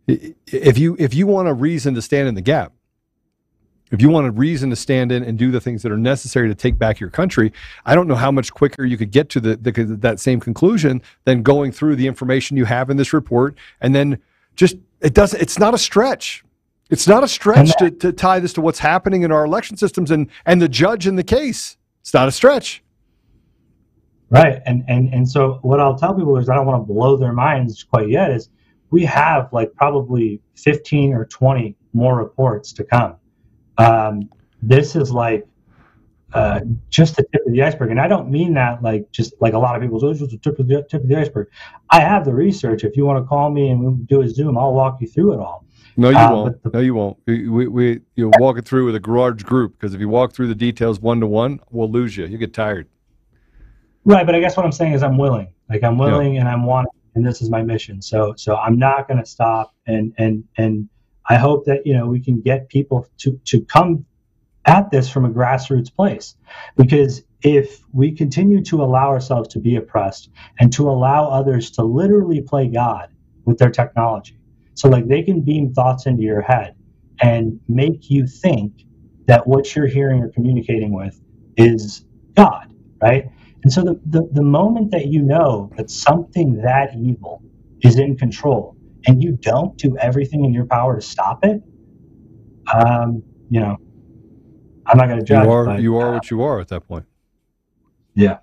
[0.08, 2.72] if you if you want a reason to stand in the gap,
[3.92, 6.48] if you want a reason to stand in and do the things that are necessary
[6.48, 7.54] to take back your country,
[7.86, 9.72] I don't know how much quicker you could get to the, the
[10.02, 14.20] that same conclusion than going through the information you have in this report and then
[14.56, 15.40] just it doesn't.
[15.42, 16.44] It's not a stretch.
[16.90, 20.12] It's not a stretch to, to tie this to what's happening in our election systems
[20.12, 21.78] and and the judge in the case.
[22.02, 22.84] It's not a stretch.
[24.30, 24.62] Right.
[24.66, 27.34] And and and so what I'll tell people is I don't want to blow their
[27.34, 28.50] minds quite yet is
[28.92, 33.16] we have like probably 15 or 20 more reports to come.
[33.78, 34.30] Um,
[34.62, 35.46] this is like
[36.34, 37.92] uh, just the tip of the iceberg.
[37.92, 40.32] And I don't mean that like just like a lot of people "Oh, it's just
[40.32, 41.48] the tip of the tip of the iceberg.
[41.90, 42.84] I have the research.
[42.84, 45.34] If you want to call me and we do a Zoom, I'll walk you through
[45.34, 45.66] it all.
[45.98, 46.74] No, you Uh, won't.
[46.74, 47.18] no, you won't.
[47.26, 50.34] We, we, we you'll walk it through with a garage group because if you walk
[50.34, 52.26] through the details one to one, we'll lose you.
[52.26, 52.90] You get tired.
[54.04, 55.48] Right, but I guess what I'm saying is I'm willing.
[55.70, 58.02] Like I'm willing and I'm wanting, and this is my mission.
[58.02, 59.74] So so I'm not going to stop.
[59.88, 60.90] And and and
[61.30, 64.06] I hope that you know we can get people to to come
[64.66, 66.36] at this from a grassroots place,
[66.78, 71.84] because if we continue to allow ourselves to be oppressed and to allow others to
[71.84, 73.10] literally play God
[73.46, 74.40] with their technology,
[74.76, 76.76] so like they can beam thoughts into your head
[77.22, 78.74] and make you think
[79.28, 81.20] that what you're hearing or communicating with
[81.58, 82.06] is
[82.36, 83.26] God, right?
[83.64, 87.44] And so the, the, the moment that you know that something that evil
[87.84, 88.75] is in control
[89.08, 91.62] and you don't do everything in your power to stop it,
[92.74, 93.78] um, you know,
[94.86, 95.46] I'm not going to judge.
[95.46, 97.06] you are but, you are uh, what you are at that point.
[98.14, 98.40] yeah.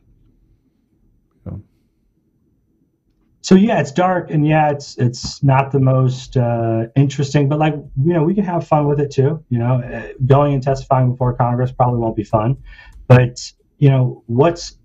[1.46, 1.52] Yeah.
[3.42, 7.74] So yeah, it's dark and yeah, it's it's not the most uh, interesting, but like
[7.74, 9.44] you know, we can have fun with it too.
[9.48, 12.56] You know, uh, going and testifying before Congress probably won't be fun,
[13.08, 14.78] but you know, what's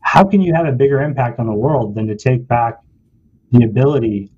[0.00, 2.78] how can you have a bigger impact on the world than to take back
[3.52, 4.32] the ability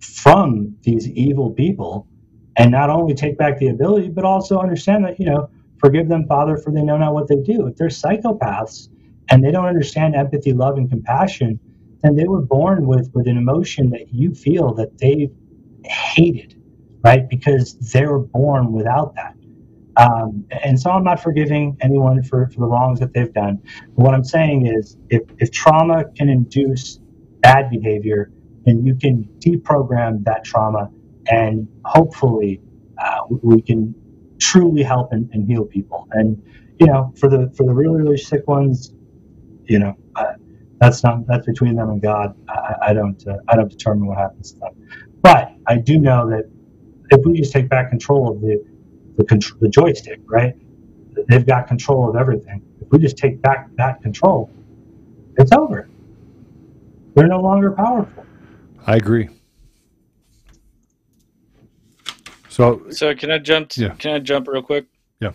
[0.00, 2.08] from these evil people,
[2.56, 6.26] and not only take back the ability, but also understand that you know, forgive them,
[6.26, 7.66] Father, for they know not what they do.
[7.68, 8.88] If they're psychopaths
[9.30, 11.60] and they don't understand empathy, love, and compassion
[12.02, 15.30] then they were born with with an emotion that you feel that they
[15.84, 16.54] hated
[17.04, 17.28] right?
[17.28, 19.34] Because they were born without that.
[19.96, 23.60] Um, and so i'm not forgiving anyone for, for the wrongs that they've done.
[23.96, 27.00] But what i'm saying is if, if trauma can induce
[27.42, 28.32] bad behavior
[28.66, 30.90] then you can deprogram that trauma
[31.28, 32.60] and hopefully
[32.98, 33.94] uh, we can
[34.40, 36.42] truly help and, and heal people and
[36.80, 38.92] you know for the for the really really sick ones
[39.66, 40.24] you know uh,
[40.80, 42.36] that's not that's between them and God.
[42.48, 44.88] I, I don't uh, I don't determine what happens to them.
[45.22, 46.50] But I do know that
[47.10, 48.64] if we just take back control of the
[49.16, 50.54] the, contr- the joystick, right?
[51.28, 52.62] They've got control of everything.
[52.80, 54.50] If we just take back that control,
[55.38, 55.88] it's over.
[57.14, 58.26] They're no longer powerful.
[58.86, 59.28] I agree.
[62.48, 63.72] So So can I jump?
[63.76, 63.94] Yeah.
[63.94, 64.86] Can I jump real quick?
[65.20, 65.32] Yeah.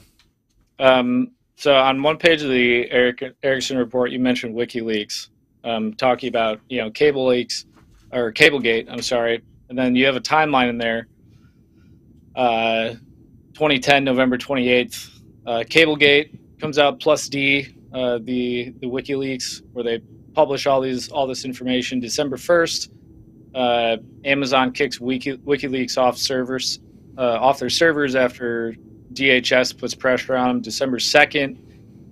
[0.79, 5.27] Um, so on one page of the Eric Ericsson report, you mentioned WikiLeaks,
[5.63, 7.65] um, talking about you know cable leaks
[8.13, 8.89] or CableGate.
[8.89, 11.07] I'm sorry, and then you have a timeline in there.
[12.35, 12.93] Uh,
[13.53, 15.09] 2010 November 28th,
[15.45, 19.99] uh, CableGate comes out plus D, uh, the the WikiLeaks where they
[20.33, 21.99] publish all these all this information.
[21.99, 22.89] December 1st,
[23.55, 26.79] uh, Amazon kicks Wiki, WikiLeaks off servers
[27.17, 28.75] uh, off their servers after
[29.13, 30.61] DHS puts pressure on them.
[30.61, 31.57] December 2nd,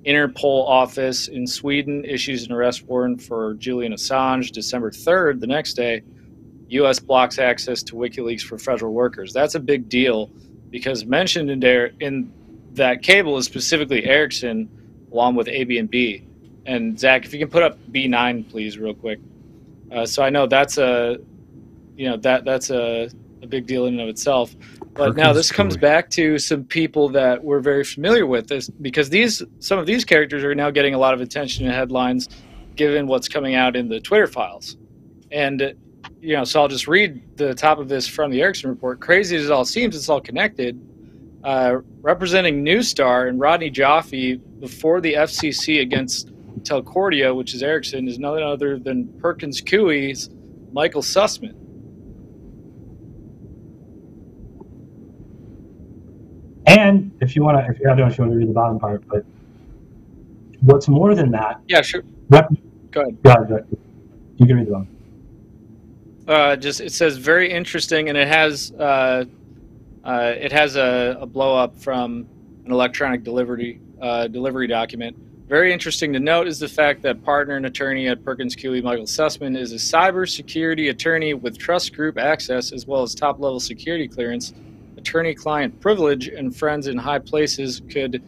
[0.05, 4.51] Interpol office in Sweden issues an arrest warrant for Julian Assange.
[4.51, 6.01] December 3rd, the next day,
[6.69, 6.99] U.S.
[6.99, 9.33] blocks access to WikiLeaks for federal workers.
[9.33, 10.29] That's a big deal
[10.69, 12.31] because mentioned in there in
[12.73, 14.69] that cable is specifically Ericsson,
[15.11, 16.25] along with AB and B.
[16.65, 19.19] And Zach, if you can put up B9, please, real quick.
[19.91, 21.17] Uh, so I know that's a,
[21.95, 23.09] you know that that's a,
[23.41, 24.55] a big deal in and of itself.
[24.93, 29.09] But now this comes back to some people that we're very familiar with this because
[29.09, 32.29] these some of these characters are now getting a lot of attention in headlines
[32.75, 34.77] given what's coming out in the Twitter files.
[35.31, 35.75] And
[36.21, 38.99] you know, so I'll just read the top of this from the Ericsson report.
[38.99, 40.79] Crazy as it all seems, it's all connected.
[41.43, 46.31] Uh, representing Neustar and Rodney Joffe before the FCC against
[46.61, 50.29] Telcordia, which is Ericsson, is none other than Perkins Coie's
[50.71, 51.55] Michael Sussmann.
[56.65, 58.53] And if you want to, if I don't know if you want to read the
[58.53, 59.25] bottom part, but
[60.61, 61.61] what's more than that?
[61.67, 62.03] Yeah, sure.
[62.29, 62.49] Rep,
[62.91, 63.23] Go ahead.
[63.23, 63.77] go ahead, go ahead.
[64.35, 64.87] You can read the bottom.
[66.27, 69.23] Uh, just it says very interesting, and it has uh,
[70.03, 72.27] uh, it has a, a blow up from
[72.65, 75.15] an electronic delivery uh, delivery document.
[75.47, 79.05] Very interesting to note is the fact that partner and attorney at Perkins Coie, Michael
[79.05, 84.09] Sussmann, is a cybersecurity attorney with trust group access as well as top level security
[84.09, 84.53] clearance.
[84.97, 88.21] Attorney client privilege and friends in high places could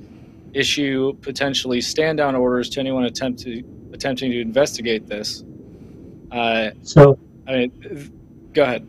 [0.54, 5.44] issue potentially stand down orders to anyone attempt to, attempting to investigate this.
[6.32, 8.12] Uh, So I mean,
[8.54, 8.88] go ahead.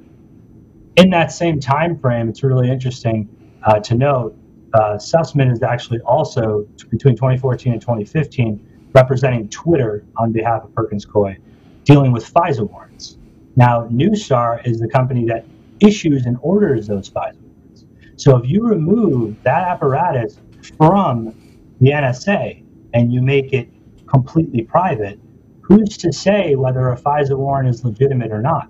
[0.95, 3.29] in that same time frame, it's really interesting
[3.65, 4.37] uh, to note
[4.75, 10.75] uh, Sussmann is actually also t- between 2014 and 2015 representing Twitter on behalf of
[10.75, 11.37] Perkins Coie,
[11.85, 13.19] dealing with FISA warrants.
[13.57, 15.45] Now, Neustar is the company that
[15.81, 17.85] issues and orders those FISA warrants.
[18.17, 20.39] So if you remove that apparatus
[20.77, 21.35] from
[21.81, 22.65] the NSA
[22.95, 23.69] and you make it
[24.07, 25.19] completely private,
[25.63, 28.69] who's to say whether a FISA warrant is legitimate or not?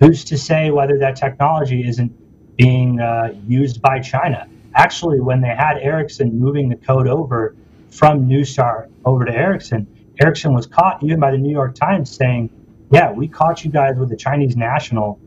[0.00, 2.12] Who's to say whether that technology isn't
[2.56, 4.48] being uh, used by China?
[4.76, 7.56] Actually, when they had Ericsson moving the code over
[7.90, 9.86] from Neustar over to Ericsson,
[10.22, 12.50] Ericsson was caught even by the New York Times saying,
[12.90, 15.18] "Yeah, we caught you guys with the Chinese national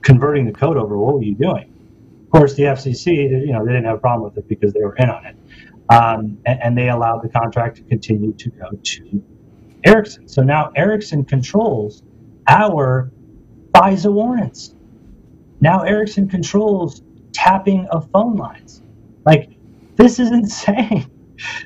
[0.00, 0.96] converting the code over.
[0.96, 1.70] What were you doing?"
[2.24, 4.80] Of course, the FCC, you know, they didn't have a problem with it because they
[4.80, 5.36] were in on it,
[5.90, 9.22] um, and, and they allowed the contract to continue to go to
[9.84, 10.26] Ericsson.
[10.26, 12.02] So now Ericsson controls
[12.48, 13.12] our
[13.72, 14.74] FISA warrants.
[15.60, 17.02] Now Ericsson controls
[17.34, 18.82] tapping of phone lines.
[19.26, 19.50] Like
[19.96, 21.10] this is insane.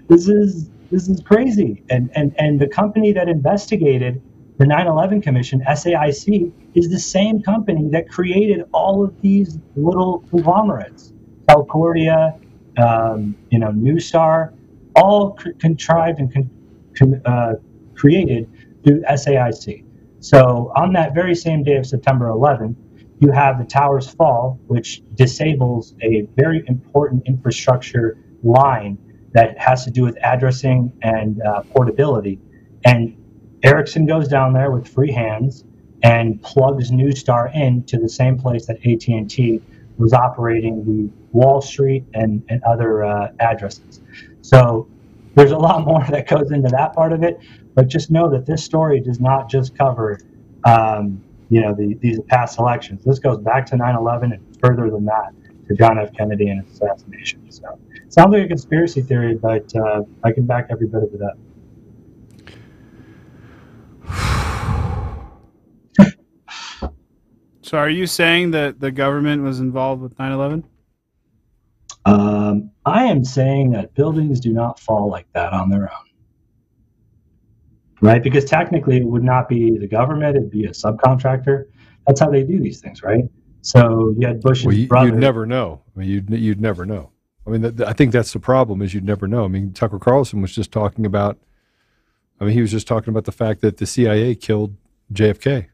[0.09, 1.85] This is this is crazy.
[1.91, 4.21] And and and the company that investigated
[4.59, 11.13] the 9/11 Commission, SAIC, is the same company that created all of these little conglomerates,
[11.47, 12.41] Telcordia,
[12.77, 14.53] um, you know, Neustar,
[14.97, 16.51] all contrived and con-
[16.97, 17.55] con- uh,
[17.95, 18.51] created
[18.83, 19.85] through SAIC.
[20.21, 22.75] So on that very same day of September 11th,
[23.21, 28.99] you have the towers fall, which disables a very important infrastructure line
[29.33, 32.39] that has to do with addressing and uh, portability.
[32.85, 33.17] And
[33.63, 35.65] Ericsson goes down there with free hands
[36.03, 39.61] and plugs Neustar into the same place that AT&T
[39.99, 44.01] was operating the Wall Street and, and other uh, addresses.
[44.43, 44.89] So
[45.35, 47.41] there's a lot more that goes into that part of it,
[47.75, 50.21] but just know that this story does not just cover,
[50.65, 53.05] um, you know, the, these past elections.
[53.05, 55.33] This goes back to 9/11 and further than that
[55.69, 56.13] to John F.
[56.17, 57.51] Kennedy and his assassination.
[57.51, 57.79] So
[58.09, 61.39] sounds like a conspiracy theory, but uh, I can back every bit of it up.
[67.61, 70.65] So are you saying that the government was involved with 9/11?
[72.07, 76.08] Um, I am saying that buildings do not fall like that on their own.
[78.01, 78.23] Right?
[78.23, 81.65] Because technically it would not be the government, it'd be a subcontractor.
[82.07, 83.25] That's how they do these things, right?
[83.63, 85.09] So you had Bush's Well, you, brother.
[85.09, 85.83] you'd never know.
[85.95, 87.11] I mean, you'd you'd never know.
[87.47, 89.45] I mean, th- I think that's the problem is you'd never know.
[89.45, 91.39] I mean, Tucker Carlson was just talking about.
[92.41, 94.77] I mean, he was just talking about the fact that the CIA killed
[95.13, 95.67] JFK.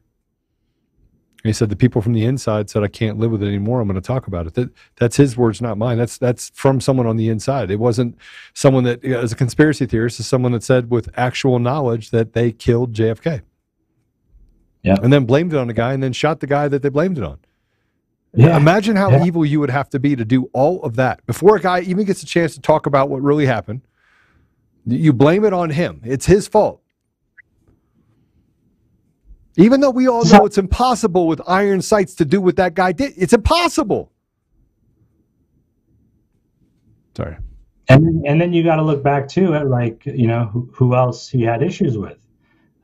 [1.45, 3.79] And he said the people from the inside said, "I can't live with it anymore.
[3.79, 5.95] I'm going to talk about it." That that's his words, not mine.
[5.95, 7.69] That's that's from someone on the inside.
[7.69, 8.17] It wasn't
[8.55, 12.09] someone that, you know, as a conspiracy theorist, is someone that said with actual knowledge
[12.09, 13.43] that they killed JFK.
[14.81, 14.95] Yeah.
[15.03, 17.19] And then blamed it on the guy, and then shot the guy that they blamed
[17.19, 17.37] it on.
[18.33, 18.57] Yeah.
[18.57, 19.25] Imagine how Yeah.
[19.25, 22.05] evil you would have to be to do all of that before a guy even
[22.05, 23.81] gets a chance to talk about what really happened.
[24.87, 26.01] You blame it on him.
[26.03, 26.81] It's his fault.
[29.57, 32.91] Even though we all know it's impossible with iron sights to do what that guy
[32.91, 34.11] did, it's impossible.
[37.15, 37.37] Sorry.
[37.87, 40.69] And then, and then you got to look back too at like you know who,
[40.73, 42.17] who else he had issues with.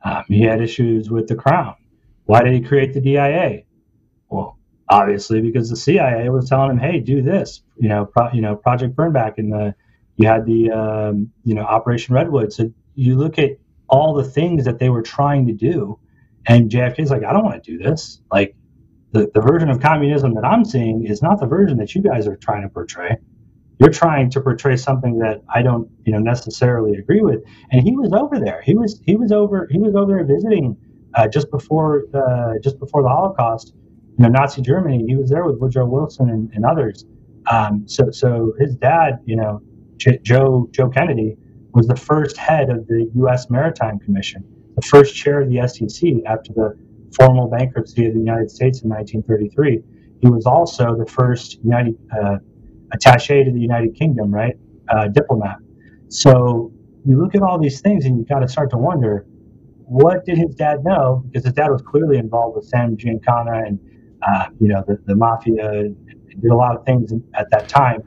[0.04, 1.74] Um, he had issues with the crown.
[2.24, 3.62] Why did he create the DIA?
[4.28, 4.58] Well,
[4.88, 8.56] obviously because the CIA was telling him, "Hey, do this." You know, pro, you know,
[8.56, 9.74] Project Burnback, and the
[10.16, 12.52] you had the um, you know Operation Redwood.
[12.52, 13.58] So you look at
[13.88, 15.98] all the things that they were trying to do,
[16.46, 18.56] and JFK's like, "I don't want to do this." Like
[19.12, 22.26] the the version of communism that I'm seeing is not the version that you guys
[22.26, 23.16] are trying to portray.
[23.80, 27.42] You're trying to portray something that I don't, you know, necessarily agree with.
[27.72, 28.62] And he was over there.
[28.62, 30.76] He was he was over he was over there visiting
[31.14, 33.74] uh, just before uh, just before the Holocaust
[34.18, 37.04] you know, Nazi Germany, he was there with Woodrow Wilson and, and others.
[37.50, 39.60] Um, so, so his dad, you know,
[39.96, 41.36] J- Joe Joe Kennedy,
[41.72, 43.50] was the first head of the U.S.
[43.50, 44.44] Maritime Commission,
[44.76, 46.78] the first chair of the SEC after the
[47.16, 49.82] formal bankruptcy of the United States in 1933.
[50.20, 52.38] He was also the first United uh,
[52.94, 54.56] attaché to the United Kingdom, right?
[54.88, 55.56] Uh, diplomat.
[56.08, 56.72] So
[57.04, 59.26] you look at all these things, and you got to start to wonder,
[59.84, 61.24] what did his dad know?
[61.26, 63.78] Because his dad was clearly involved with Sam Giancana and
[64.22, 65.90] uh, you know, the, the mafia
[66.40, 68.02] did a lot of things at that time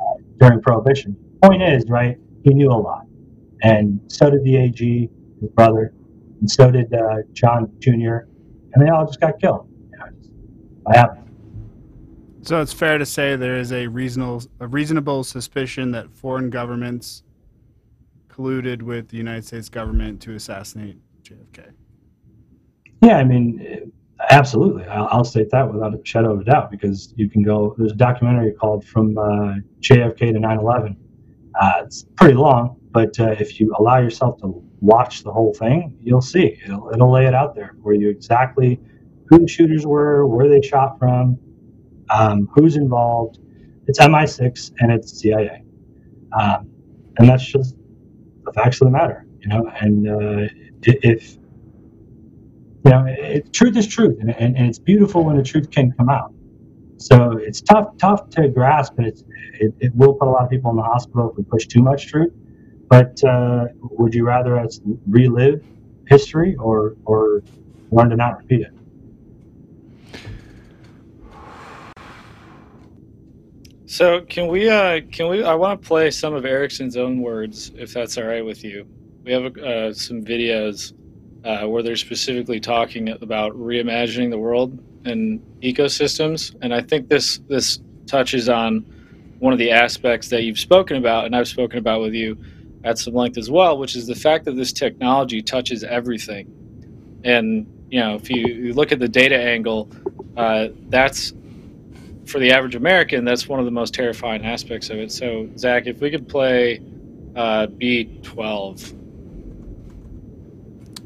[0.00, 1.16] uh, during Prohibition.
[1.42, 3.04] Point is, right, he knew a lot.
[3.62, 5.92] And so did the AG, his brother,
[6.40, 8.26] and so did uh, John Jr.,
[8.72, 9.68] and they all just got killed.
[9.90, 10.30] You know, just
[10.84, 11.24] by happened.
[12.42, 17.22] So it's fair to say there is a reasonable, a reasonable suspicion that foreign governments
[18.28, 21.72] colluded with the United States government to assassinate JFK.
[23.02, 23.92] Yeah, I mean,
[24.30, 27.74] Absolutely, I'll, I'll, state that without a shadow of a doubt because you can go.
[27.78, 30.96] There's a documentary called "From uh, JFK to 9/11."
[31.60, 35.96] Uh, it's pretty long, but uh, if you allow yourself to watch the whole thing,
[36.02, 38.80] you'll see it'll, it'll lay it out there for you exactly
[39.28, 41.38] who the shooters were, where they shot from,
[42.10, 43.38] um, who's involved.
[43.86, 45.62] It's MI6 and it's CIA,
[46.38, 46.70] um,
[47.18, 47.74] and that's just
[48.44, 49.70] the facts of the matter, you know.
[49.80, 50.48] And uh,
[50.82, 51.38] if
[52.84, 55.92] you know, it, truth is truth, and, and, and, it's beautiful when the truth can
[55.92, 56.32] come out.
[56.98, 59.24] So it's tough, tough to grasp, and it's,
[59.54, 61.82] it, it will put a lot of people in the hospital if we push too
[61.82, 62.32] much truth.
[62.88, 65.62] But uh, would you rather us relive
[66.06, 67.42] history or or
[67.90, 68.72] learn to not repeat it?
[73.86, 77.72] So can we uh can we I want to play some of Ericsson's own words
[77.76, 78.86] if that's all right with you.
[79.24, 80.94] We have uh, some videos
[81.44, 86.54] uh, where they're specifically talking about reimagining the world and ecosystems.
[86.62, 88.80] And I think this this touches on
[89.38, 92.36] one of the aspects that you've spoken about, and I've spoken about with you
[92.84, 96.52] at some length as well, which is the fact that this technology touches everything.
[97.24, 99.90] And you know, if you, you look at the data angle,
[100.36, 101.32] uh, that's
[102.26, 105.10] for the average American, that's one of the most terrifying aspects of it.
[105.10, 106.80] So, Zach, if we could play
[107.34, 108.94] uh, B12.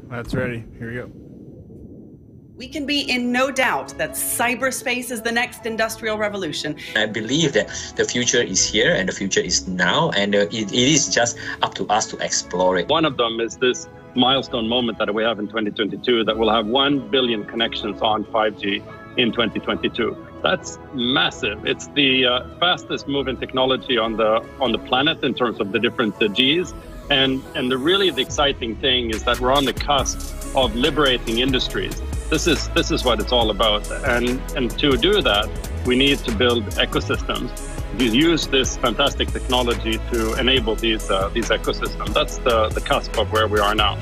[0.09, 0.63] That's ready.
[0.77, 1.22] Here we go.
[2.55, 6.77] We can be in no doubt that cyberspace is the next industrial revolution.
[6.95, 10.71] I believe that the future is here and the future is now, and uh, it,
[10.71, 12.87] it is just up to us to explore it.
[12.89, 16.67] One of them is this milestone moment that we have in 2022 that will have
[16.67, 18.83] 1 billion connections on 5G
[19.17, 20.15] in 2022.
[20.43, 21.65] That's massive.
[21.65, 25.79] It's the uh, fastest moving technology on the on the planet in terms of the
[25.79, 26.73] different uh, Gs
[27.09, 31.39] and, and the really the exciting thing is that we're on the cusp of liberating
[31.39, 32.01] industries.
[32.33, 33.91] This is, this is what it's all about.
[33.91, 35.47] And, and to do that,
[35.85, 37.51] we need to build ecosystems.
[37.99, 42.11] Use this fantastic technology to enable these, uh, these ecosystems.
[42.11, 43.99] That's the, the cusp of where we are now.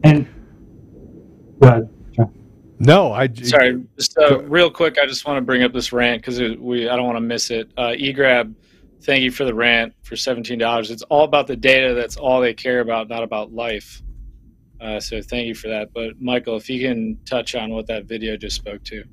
[0.03, 0.27] And
[1.59, 1.89] go ahead.
[2.83, 3.83] No, I sorry.
[3.95, 6.95] Just uh, real quick, I just want to bring up this rant because we I
[6.95, 7.71] don't want to miss it.
[7.77, 8.55] Uh, eGrab,
[9.03, 10.89] thank you for the rant for seventeen dollars.
[10.89, 11.93] It's all about the data.
[11.93, 14.01] That's all they care about, not about life.
[14.79, 15.93] Uh, so thank you for that.
[15.93, 19.03] But Michael, if you can touch on what that video just spoke to.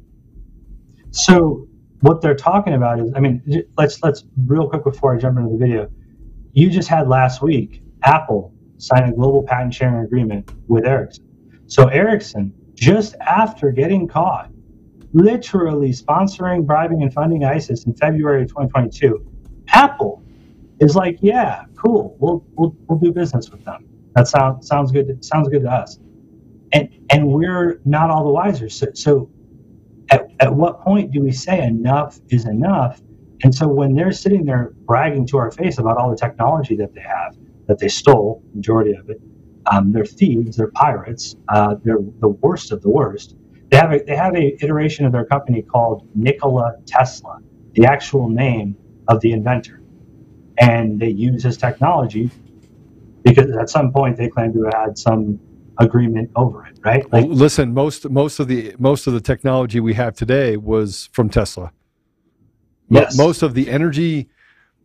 [1.10, 1.66] So
[2.00, 3.42] what they're talking about is, I mean,
[3.76, 5.90] let's let's real quick before I jump into the video.
[6.52, 11.24] You just had last week Apple sign a global patent sharing agreement with Ericsson.
[11.66, 14.50] So Ericsson just after getting caught,
[15.12, 19.26] literally sponsoring, bribing, and funding ISIS in February of 2022,
[19.68, 20.22] Apple
[20.80, 23.88] is like, yeah, cool, we'll we'll, we'll do business with them.
[24.14, 25.24] That sounds sounds good.
[25.24, 25.98] Sounds good to us.
[26.72, 28.68] And and we're not all the wiser.
[28.68, 29.30] So, so
[30.40, 33.00] at, at what point do we say enough is enough?
[33.42, 36.94] And so when they're sitting there bragging to our face about all the technology that
[36.94, 37.36] they have,
[37.66, 39.20] that they stole, majority of it,
[39.70, 40.56] um, they're thieves.
[40.56, 41.36] They're pirates.
[41.48, 43.36] Uh, they're the worst of the worst.
[43.70, 47.40] They have a they have a iteration of their company called Nikola Tesla,
[47.74, 48.76] the actual name
[49.08, 49.82] of the inventor,
[50.58, 52.30] and they use his technology
[53.24, 55.38] because at some point they claim to have had some
[55.78, 57.10] agreement over it, right?
[57.12, 61.08] Like, well, listen, most most of the most of the technology we have today was
[61.12, 61.72] from Tesla.
[62.90, 63.18] Yes.
[63.18, 64.30] most of the energy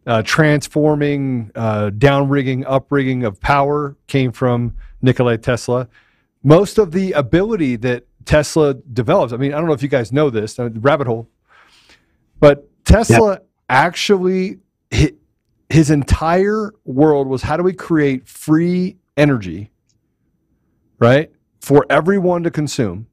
[0.05, 5.87] uh, transforming, uh, downrigging, uprigging of power came from Nikola Tesla.
[6.43, 10.11] Most of the ability that Tesla develops, I mean, I don't know if you guys
[10.11, 11.29] know this, uh, rabbit hole,
[12.39, 13.39] but Tesla
[13.69, 14.59] actually,
[15.69, 19.71] his entire world was how do we create free energy,
[21.03, 21.31] right,
[21.61, 23.07] for everyone to consume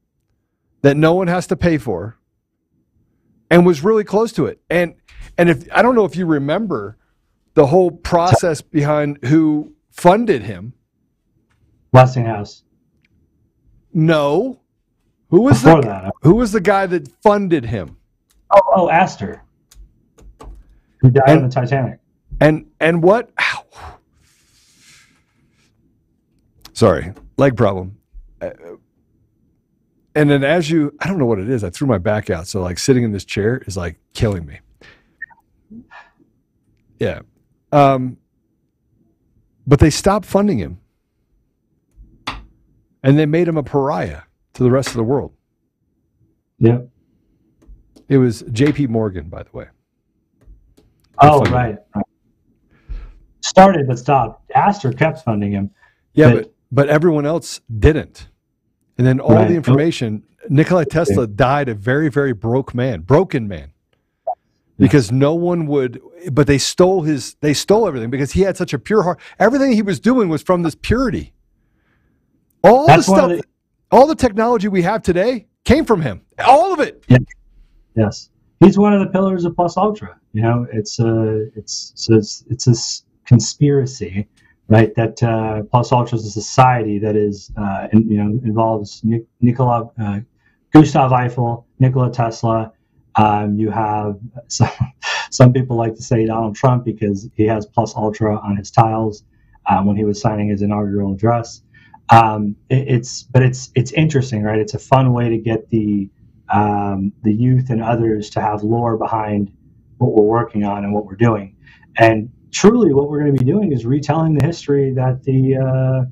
[0.81, 2.17] that no one has to pay for,
[3.49, 4.61] and was really close to it.
[4.69, 4.95] And
[5.37, 6.97] and if I don't know if you remember
[7.53, 10.73] the whole process behind who funded him.
[11.91, 12.63] Westinghouse.
[13.93, 14.59] No.
[15.29, 16.13] Who was Before the that.
[16.23, 17.97] who was the guy that funded him?
[18.51, 19.43] Oh, oh, Astor.
[20.99, 21.99] Who died And- on the Titanic.
[22.39, 23.29] And and what?
[23.39, 23.65] Ow.
[26.73, 27.97] Sorry, leg problem.
[28.39, 28.51] Uh,
[30.15, 31.63] and then as you, I don't know what it is.
[31.63, 34.59] I threw my back out, so like sitting in this chair is like killing me.
[36.99, 37.21] Yeah,
[37.71, 38.17] um,
[39.65, 40.79] but they stopped funding him,
[43.03, 44.21] and they made him a pariah
[44.53, 45.33] to the rest of the world.
[46.59, 46.81] Yeah.
[48.07, 48.87] It was J.P.
[48.87, 49.67] Morgan, by the way.
[51.23, 51.77] Oh, right.
[51.95, 52.05] right.
[53.39, 54.51] Started but stopped.
[54.53, 55.71] Astor kept funding him.
[56.13, 58.27] Yeah, But- but everyone else didn't.
[58.97, 59.47] And then all Right.
[59.47, 63.71] the information, Nikola Tesla died a very very broke man, broken man.
[64.77, 68.73] Because no one would but they stole his they stole everything because he had such
[68.73, 69.19] a pure heart.
[69.39, 71.33] Everything he was doing was from this purity.
[72.63, 73.43] All That's the stuff the-
[73.91, 76.21] all the technology we have today came from him.
[76.47, 77.03] All of it.
[77.95, 78.29] Yes,
[78.61, 80.17] he's one of the pillars of Plus Ultra.
[80.33, 82.75] You know, it's a it's so it's it's a
[83.27, 84.27] conspiracy,
[84.67, 84.93] right?
[84.95, 89.27] That uh, Plus Ultra is a society that is uh, in, you know involves Nik-
[89.41, 90.19] Nikola uh,
[90.71, 92.71] Gustav Eiffel, Nikola Tesla.
[93.15, 94.17] Um, you have
[94.47, 94.69] some
[95.31, 99.23] some people like to say Donald Trump because he has Plus Ultra on his tiles
[99.69, 101.61] um, when he was signing his inaugural address.
[102.09, 104.59] Um, it, it's but it's it's interesting, right?
[104.59, 106.09] It's a fun way to get the
[106.51, 109.51] um, the youth and others to have lore behind
[109.97, 111.55] what we're working on and what we're doing.
[111.97, 116.05] And truly, what we're going to be doing is retelling the history that the uh,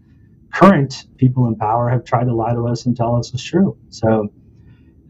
[0.53, 3.77] current people in power have tried to lie to us and tell us is true.
[3.89, 4.31] So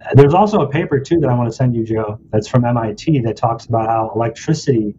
[0.05, 2.19] uh, there's also a paper too that I want to send you, Joe.
[2.31, 4.95] That's from MIT that talks about how electricity.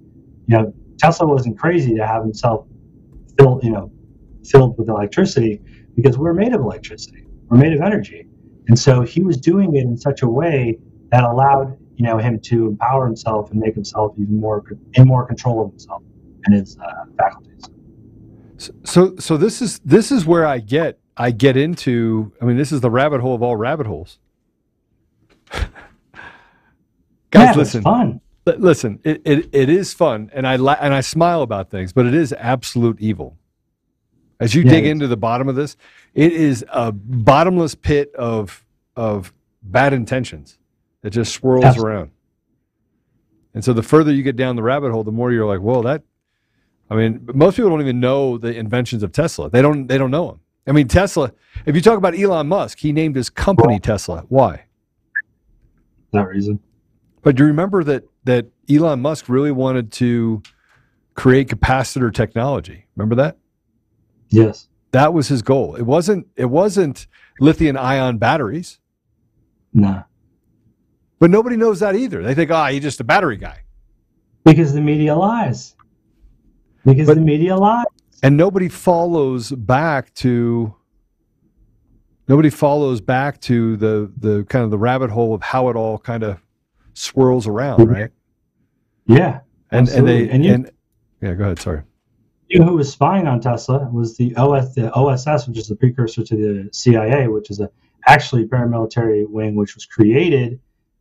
[0.47, 2.67] You know, Tesla wasn't crazy to have himself
[3.39, 3.93] filled, you know,
[4.45, 5.61] filled with electricity
[5.95, 7.27] because we're made of electricity.
[7.49, 8.27] We're made of energy.
[8.69, 10.79] And so he was doing it in such a way
[11.11, 15.27] that allowed you know him to empower himself and make himself even more in more
[15.27, 16.03] control of himself
[16.45, 17.65] and his uh, faculties.
[18.85, 22.73] So so this is this is where I get I get into I mean this
[22.73, 24.19] is the rabbit hole of all rabbit holes.
[27.31, 27.83] Guys, Yeah, listen.
[27.83, 28.21] fun.
[28.47, 32.05] Listen, it, it, it is fun, and I la- and I smile about things, but
[32.07, 33.37] it is absolute evil.
[34.41, 35.77] As you Yeah, dig into the bottom of this,
[36.15, 38.65] it is a bottomless pit of
[38.97, 40.59] of bad intentions
[41.03, 41.95] that just swirls Absolutely.
[41.95, 42.11] around.
[43.55, 45.83] And so, the further you get down the rabbit hole, the more you're like, "Well,
[45.83, 46.03] that."
[46.91, 49.49] I mean, most people don't even know the inventions of Tesla.
[49.49, 49.87] They don't.
[49.87, 50.41] They don't know them.
[50.67, 51.33] I mean, Tesla.
[51.65, 54.25] If you talk about Elon Musk, he named his company Tesla.
[54.29, 54.65] Why?
[56.13, 56.59] That reason.
[57.23, 60.43] But do you remember that that Elon Musk really wanted to
[61.15, 62.87] create capacitor technology?
[62.97, 63.39] Remember that?
[64.29, 64.69] Yes.
[64.91, 65.77] That was his goal.
[65.77, 66.27] It wasn't.
[66.35, 67.07] It wasn't
[67.39, 68.81] lithium ion batteries.
[69.73, 70.03] No.
[71.21, 72.23] But nobody knows that either.
[72.23, 73.61] They think, ah, oh, he's just a battery guy.
[74.45, 75.77] Because the media lies.
[76.85, 77.85] Because But- the media lies.
[78.23, 80.75] and nobody follows back to
[82.29, 85.99] nobody follows back to the the kind of the rabbit hole of how it all
[85.99, 86.39] kind of
[86.95, 87.93] swirls around mm-hmm.
[87.93, 88.11] right
[89.07, 89.41] Yeah.
[89.71, 90.31] and and they absolutely.
[90.31, 90.71] and you, and
[91.23, 91.83] yeah go ahead sorry
[92.49, 95.77] you know who was spying on Tesla was the OS, the OSS, which is the
[95.77, 97.71] precursor to the CIA, which is a
[98.09, 100.59] actually paramilitary wing, which was created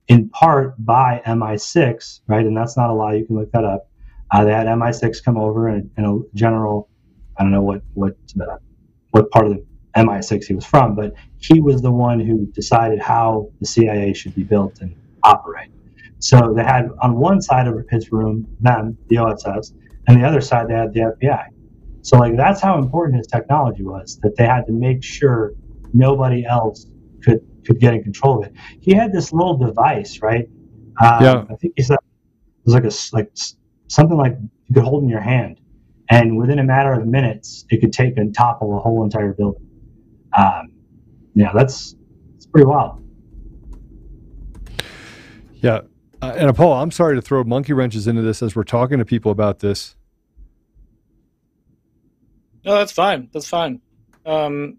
[0.07, 2.45] in part by MI6, right?
[2.45, 3.15] And that's not a lie.
[3.15, 3.88] You can look that up.
[4.31, 6.89] Uh, they had MI6 come over and, and a general,
[7.37, 8.57] I don't know what what uh,
[9.11, 9.65] what part of the
[9.97, 14.35] MI6 he was from, but he was the one who decided how the CIA should
[14.35, 15.71] be built and operate.
[16.19, 19.73] So they had on one side of his room them, the OSS,
[20.07, 21.45] and the other side they had the FBI.
[22.01, 25.53] So like that's how important his technology was that they had to make sure
[25.93, 26.87] nobody else
[27.23, 28.53] could could get in control of it.
[28.79, 30.47] He had this little device, right?
[31.01, 31.45] Um, Yeah.
[31.49, 33.31] I think he said it was like a like
[33.89, 34.37] something like
[34.67, 35.59] you could hold in your hand,
[36.09, 39.67] and within a matter of minutes, it could take and topple a whole entire building.
[40.37, 40.71] Um,
[41.35, 41.95] yeah, that's
[42.35, 43.03] it's pretty wild.
[45.61, 45.81] yeah
[46.21, 49.03] uh, and paul i'm sorry to throw monkey wrenches into this as we're talking to
[49.03, 49.95] people about this
[52.65, 53.29] No, that's fine.
[53.33, 53.81] That's fine.
[54.25, 54.77] Um,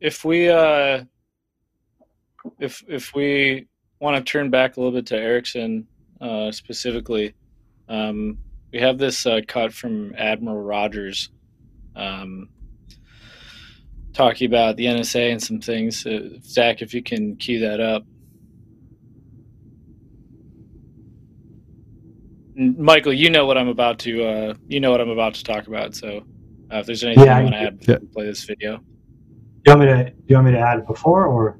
[0.00, 1.04] if we uh,
[2.58, 3.66] if if we
[4.00, 5.86] want to turn back a little bit to Ericsson
[6.20, 7.34] uh, specifically,
[7.92, 8.38] um,
[8.72, 11.28] we have this uh, cut from Admiral Rogers
[11.94, 12.48] um,
[14.14, 16.06] talking about the NSA and some things.
[16.06, 18.04] Uh, Zach, if you can cue that up.
[22.54, 25.66] Michael, you know what I'm about to uh, you know what I'm about to talk
[25.66, 25.94] about.
[25.94, 26.24] So,
[26.72, 28.76] uh, if there's anything Yeah, you I- want to add before we play this video,
[28.78, 28.82] Do
[29.66, 31.58] you want me to do you want me to add it before or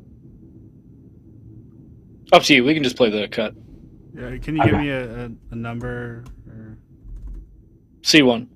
[2.33, 2.65] up to you.
[2.65, 3.55] We can just play the cut.
[4.15, 4.83] Yeah, can you give Okay.
[4.83, 6.25] me a, a, a number?
[6.49, 6.77] Or...
[8.03, 8.49] C one.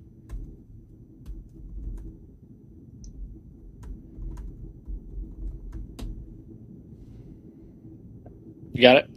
[8.73, 9.09] You got it.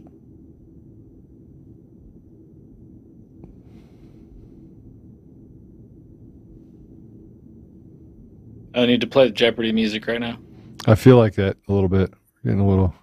[8.73, 10.39] I need to play the Jeopardy music right now.
[10.87, 12.11] i feel like that a little bit
[12.43, 12.93] getting a little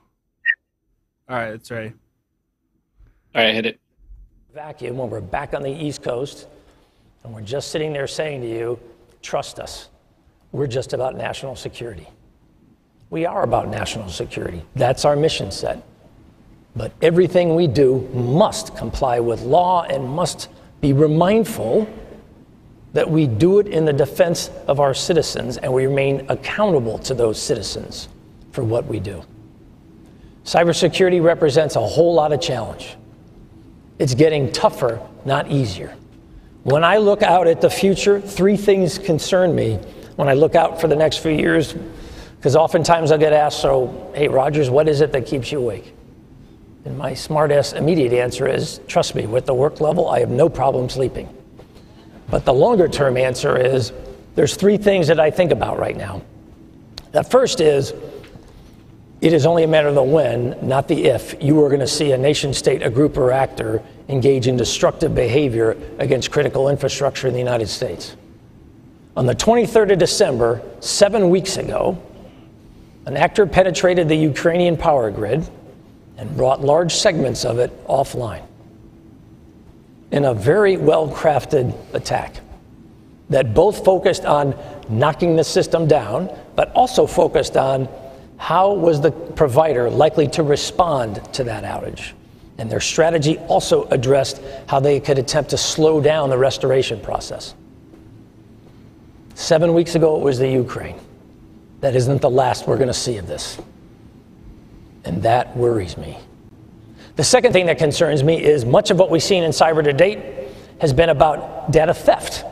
[1.28, 1.93] All right, it's ready.
[3.39, 3.78] All right, hit it.
[4.52, 6.48] vacuum when we're back on the East Coast
[7.23, 8.81] and we're just sitting there saying to you,
[9.23, 9.90] trust us.
[10.51, 12.09] We're just about national security.
[13.10, 14.65] We are about national security.
[14.74, 15.85] That's our mission set.
[16.74, 20.48] But everything we do must comply with law and must
[20.81, 21.89] be mindful
[22.93, 27.15] that we do it in the defense of our citizens and we remain accountable to
[27.15, 28.09] those citizens
[28.51, 29.23] for what we do.
[30.43, 32.97] Cybersecurity represents a whole lot of challenge.
[33.99, 35.95] It's getting tougher, not easier.
[36.62, 39.77] When I look out at the future, three things concern me
[40.16, 41.75] when I look out for the next few years,
[42.37, 45.95] because oftentimes I'll get asked, So, hey, Rogers, what is it that keeps you awake?
[46.85, 50.31] And my smart ass immediate answer is, Trust me, with the work level, I have
[50.31, 51.29] no problem sleeping.
[52.31, 53.93] But the longer term answer is,
[54.35, 56.23] There's three things that I think about right now.
[57.12, 57.95] The first is,
[59.20, 61.89] it is only a matter of the when, not the if, you are going to
[61.89, 67.27] see a nation state, a group, or actor engage in destructive behavior against critical infrastructure
[67.27, 68.16] in the United States.
[69.16, 72.01] On the 23rd of December, seven weeks ago,
[73.07, 75.49] an actor penetrated the Ukrainian power grid
[76.16, 78.45] and brought large segments of it offline
[80.12, 82.40] in a very well crafted attack
[83.31, 84.55] that both focused on
[84.89, 87.89] knocking the system down, but also focused on
[88.39, 92.12] how was the provider likely to respond to that outage.
[92.56, 97.55] And their strategy also addressed how they could attempt to slow down the restoration process.
[99.35, 100.98] Seven weeks ago, it was the Ukraine.
[101.81, 103.59] That isn't the last we're going to see of this.
[105.05, 106.19] And that worries me.
[107.15, 109.93] The second thing that concerns me is much of what we've seen in cyber to
[109.93, 110.48] date
[110.81, 112.44] has been about data theft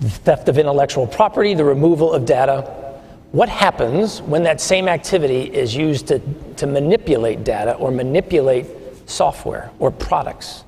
[0.00, 2.85] the theft of intellectual property, the removal of data.
[3.32, 6.20] What happens when that same activity is used to,
[6.56, 8.66] to manipulate data or manipulate
[9.06, 10.64] software or products?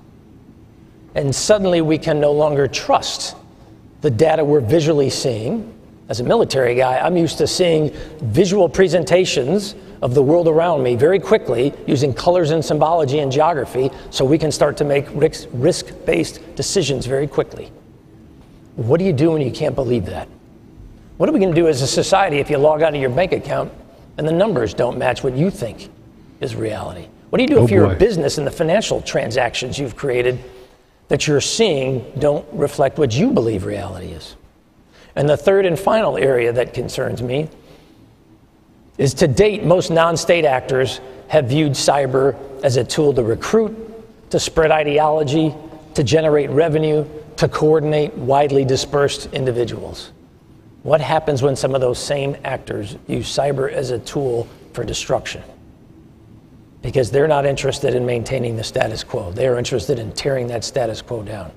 [1.15, 3.37] And suddenly we can no longer trust
[4.01, 5.75] the data we're visually seeing.
[6.09, 10.95] As a military guy, I'm used to seeing visual presentations of the world around me
[10.95, 15.89] very quickly using colors and symbology and geography so we can start to make risk
[16.07, 17.71] based decisions very quickly.
[18.77, 20.29] What do you do when you can't believe that?
[21.19, 23.11] What are we going to do as a society if you log out of your
[23.11, 23.73] bank account
[24.17, 25.91] and the numbers don't match what you think
[26.41, 27.09] is reality?
[27.31, 27.95] What do you do Oh, if you're boy.
[27.95, 30.39] a business and the financial transactions you've created
[31.09, 34.37] that you're seeing don't reflect what you believe reality is?
[35.17, 37.49] And the third and final area that concerns me
[38.97, 43.77] is to date, most non state actors have viewed cyber as a tool to recruit,
[44.31, 45.53] to spread ideology,
[45.95, 47.05] to generate revenue,
[47.37, 50.13] to coordinate widely dispersed individuals.
[50.83, 55.43] What happens when some of those same actors use cyber as a tool for destruction?
[56.83, 61.03] Because they're not interested in maintaining the status quo, they're interested in tearing that status
[61.03, 61.51] quo down.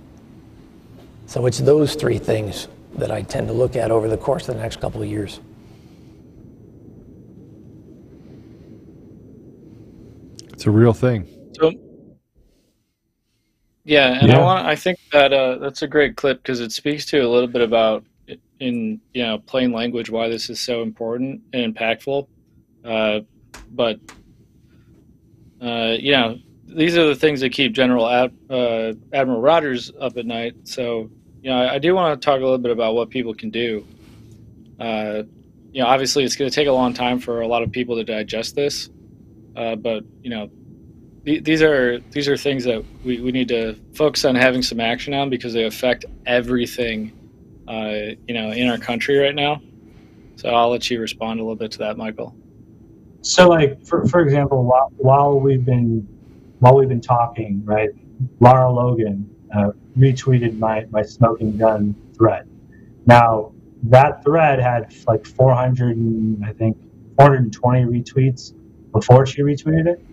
[1.27, 4.55] So it's those three things that I tend to look at over the course of
[4.55, 5.39] the next couple of years.
[10.51, 11.27] It's a real thing.
[11.53, 11.71] So,
[13.83, 14.39] yeah, and Yeah.
[14.39, 17.27] I want I think that uh, that's a great clip because it speaks to a
[17.29, 18.03] little bit about
[18.61, 22.27] in you know plain language why this is so important and impactful.
[22.85, 23.21] Uh,
[23.71, 23.99] but
[25.61, 30.15] uh, you know these are the things that keep General Ad, uh, Admiral Rogers up
[30.15, 30.55] at night.
[30.63, 31.09] So
[31.41, 33.49] you know I, I do want to talk a little bit about what people can
[33.49, 33.85] do.
[34.79, 35.23] Uh,
[35.71, 37.95] you know, obviously it's going to take a long time for a lot of people
[37.95, 38.89] to digest this,
[39.55, 40.49] uh, but you know
[41.25, 44.79] th- these are these are things that we, we need to focus on having some
[44.79, 47.17] action on because they affect everything
[47.67, 49.61] uh, you know in our country right now
[50.35, 52.35] so i'll let you respond a little bit to that michael
[53.21, 56.07] So, like for for example, while while we've been
[56.59, 57.89] while we've been talking, right?
[58.39, 62.47] Lara Logan uh, retweeted my my smoking gun thread.
[63.05, 66.77] Now that thread had like 400, and, I think
[67.17, 68.53] 420 retweets
[68.91, 70.05] before she retweeted it,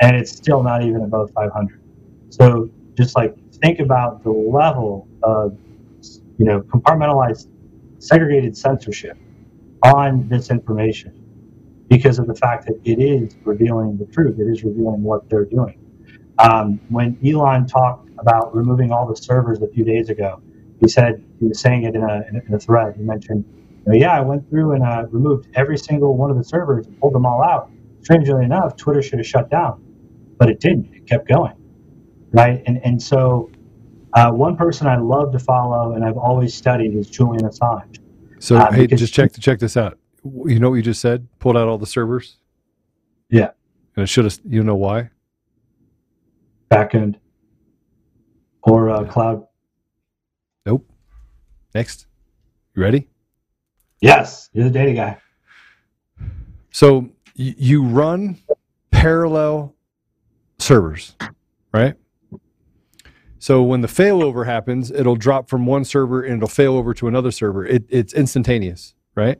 [0.00, 1.80] and it's still not even above 500.
[2.30, 5.56] So just like think about the level of
[6.38, 7.48] you know compartmentalized,
[7.98, 9.16] segregated censorship
[9.82, 11.20] on this information
[11.88, 14.38] because of the fact that it is revealing the truth.
[14.38, 15.78] It is revealing what they're doing.
[16.38, 20.40] Um, when Elon talked about removing all the servers a few days ago,
[20.80, 22.94] he said he was saying it in a, in a, thread.
[22.96, 23.44] He mentioned,
[23.86, 27.14] "Yeah, I went through and uh, removed every single one of the servers and pulled
[27.14, 27.70] them all out."
[28.02, 29.82] Strangely enough, Twitter should have shut down,
[30.38, 30.92] but it didn't.
[30.94, 31.54] It kept going,
[32.32, 32.62] right?
[32.66, 33.50] And and so,
[34.14, 37.98] uh, one person I love to follow and I've always studied is Julian Assange.
[38.38, 39.98] So Uh, hey, just check to check this out.
[40.24, 41.26] You know what you just said?
[41.38, 42.38] Pulled out all the servers.
[43.28, 43.50] Yeah.
[43.96, 44.38] And it should have.
[44.46, 45.10] You know why?
[46.70, 47.16] Backend
[48.62, 49.46] or uh, cloud.
[50.66, 50.88] Nope.
[51.74, 52.06] Next.
[52.74, 53.08] You ready?
[54.00, 55.18] Yes, you're the data guy.
[56.70, 58.38] So y- you run
[58.90, 59.74] parallel
[60.58, 61.14] servers,
[61.72, 61.94] right?
[63.44, 67.08] So when the failover happens, it'll drop from one server and it'll fail over to
[67.08, 67.66] another server.
[67.66, 69.38] It, it's instantaneous, right?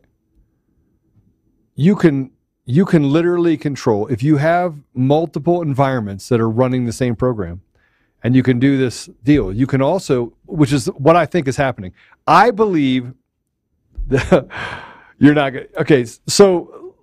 [1.75, 2.31] You can
[2.67, 7.63] you can literally control if you have multiple environments that are running the same program,
[8.23, 9.51] and you can do this deal.
[9.51, 11.95] You can also, which is what I think is happening.
[12.27, 13.15] I believe
[14.09, 14.49] that
[15.19, 15.69] you're not going.
[15.79, 16.95] Okay, so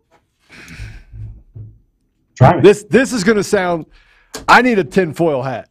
[2.61, 3.88] this this is going to sound.
[4.48, 5.70] I need a tinfoil hat.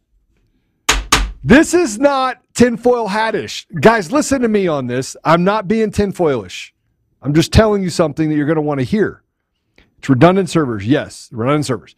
[1.43, 4.11] This is not tinfoil hattish, guys.
[4.11, 5.17] Listen to me on this.
[5.23, 6.71] I'm not being tinfoilish.
[7.21, 9.23] I'm just telling you something that you're going to want to hear.
[9.97, 11.95] It's redundant servers, yes, redundant servers.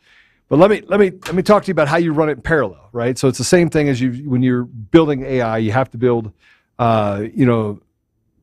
[0.50, 2.34] But let me let me let me talk to you about how you run it
[2.34, 3.18] in parallel, right?
[3.18, 6.32] So it's the same thing as you when you're building AI, you have to build,
[6.80, 7.82] uh, you know,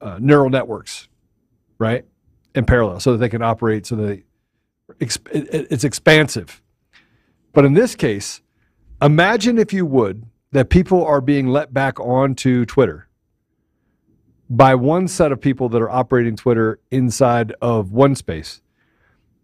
[0.01, 1.09] uh, neural networks,
[1.79, 2.05] right,
[2.55, 3.87] in parallel, so that they can operate.
[3.87, 4.23] So that
[4.99, 6.61] it's expansive.
[7.53, 8.41] But in this case,
[9.01, 13.09] imagine if you would that people are being let back onto Twitter
[14.49, 18.61] by one set of people that are operating Twitter inside of one space,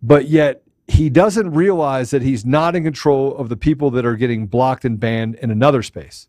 [0.02, 4.16] but yet he doesn't realize that he's not in control of the people that are
[4.16, 6.28] getting blocked and banned in another space.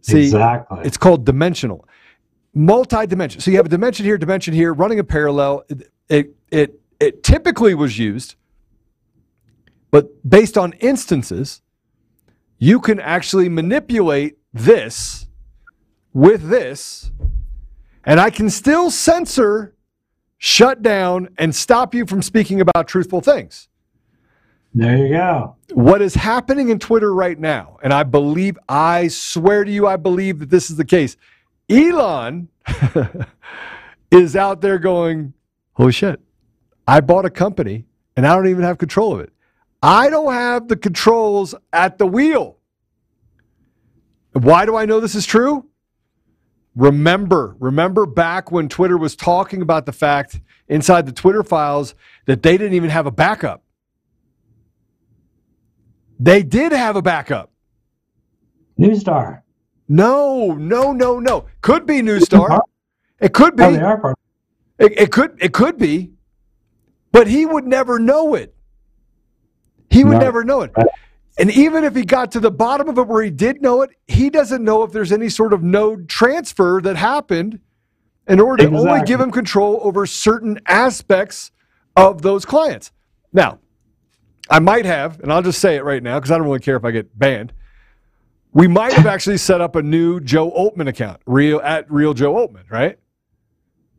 [0.00, 0.80] See, Exactly.
[0.84, 1.86] it's called dimensional,
[2.54, 3.40] multi-dimensional.
[3.42, 5.64] So you have a dimension here, dimension here, running a parallel.
[5.68, 8.34] It it it, it typically was used,
[9.90, 11.62] but based on instances,
[12.58, 15.26] you can actually manipulate this
[16.12, 17.10] with this,
[18.04, 19.74] and I can still censor,
[20.38, 23.68] shut down, and stop you from speaking about truthful things.
[24.74, 25.56] There you go.
[25.72, 29.96] What is happening in Twitter right now, and I believe, I swear to you, I
[29.96, 31.16] believe that this is the case.
[31.68, 32.48] Elon
[34.10, 35.32] is out there going,
[35.74, 36.20] Holy shit,
[36.86, 37.84] I bought a company
[38.16, 39.32] and I don't even have control of it.
[39.84, 42.56] I don't have the controls at the wheel.
[44.32, 45.66] Why do I know this is true?
[46.74, 51.94] Remember, remember back when Twitter was talking about the fact inside the Twitter files
[52.24, 53.62] that they didn't even have a backup.
[56.18, 57.52] They did have a backup.
[58.80, 59.42] Neustar.
[59.86, 61.44] No, no, no, no.
[61.60, 62.58] Could be Neustar.
[63.20, 63.64] It could be.
[63.64, 64.18] Oh, they are part.
[64.78, 65.36] It, it could.
[65.42, 66.12] It could be.
[67.12, 68.53] But he would never know it.
[69.94, 70.72] He would never know it.
[71.38, 73.90] And even if he got to the bottom of it where he did know it,
[74.06, 77.60] he doesn't know if there's any sort of node transfer that happened
[78.28, 81.50] in order to only give him control over certain aspects
[81.96, 82.92] of those clients.
[83.32, 83.58] Now,
[84.50, 86.76] I might have, and I'll just say it right now because I don't really care
[86.76, 87.52] if I get banned.
[88.52, 92.34] We might have actually set up a new Joe Oltmann account, real at real Joe
[92.34, 92.98] Oltmann, right?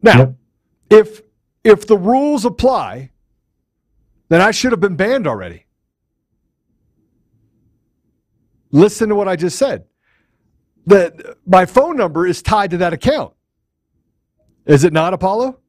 [0.01, 0.35] Now,
[0.89, 1.21] if
[1.63, 3.11] if the rules apply,
[4.29, 5.64] then I should have been banned already.
[8.71, 9.85] Listen to what I just said.
[10.85, 13.33] The my phone number is tied to that account.
[14.65, 15.59] Is it not, Apollo?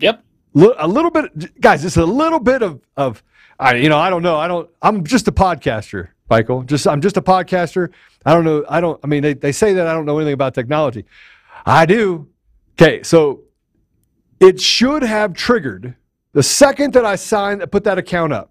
[0.00, 0.24] Yep.
[0.78, 1.82] A little bit, guys.
[1.82, 3.22] Just a little bit of of,
[3.58, 4.36] I you know I don't know.
[4.36, 4.70] I don't.
[4.82, 6.62] I'm just a podcaster, Michael.
[6.62, 7.90] Just I'm just a podcaster.
[8.24, 8.64] I don't know.
[8.68, 9.00] I don't.
[9.02, 11.04] I mean, they they say that I don't know anything about technology.
[11.66, 12.28] I do.
[12.80, 13.42] Okay, so
[14.40, 15.96] it should have triggered
[16.32, 18.50] the second that I signed, that put that account up.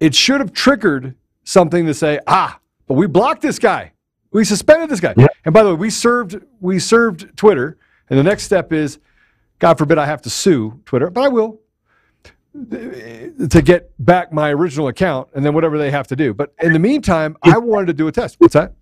[0.00, 1.14] It should have triggered
[1.44, 3.92] something to say, ah, but we blocked this guy.
[4.32, 5.14] We suspended this guy.
[5.44, 7.78] And by the way, we served we served Twitter,
[8.10, 8.98] and the next step is,
[9.58, 11.60] God forbid I have to sue Twitter, but I will
[12.52, 16.32] to get back my original account and then whatever they have to do.
[16.32, 18.36] But in the meantime, I wanted to do a test.
[18.38, 18.72] What's that?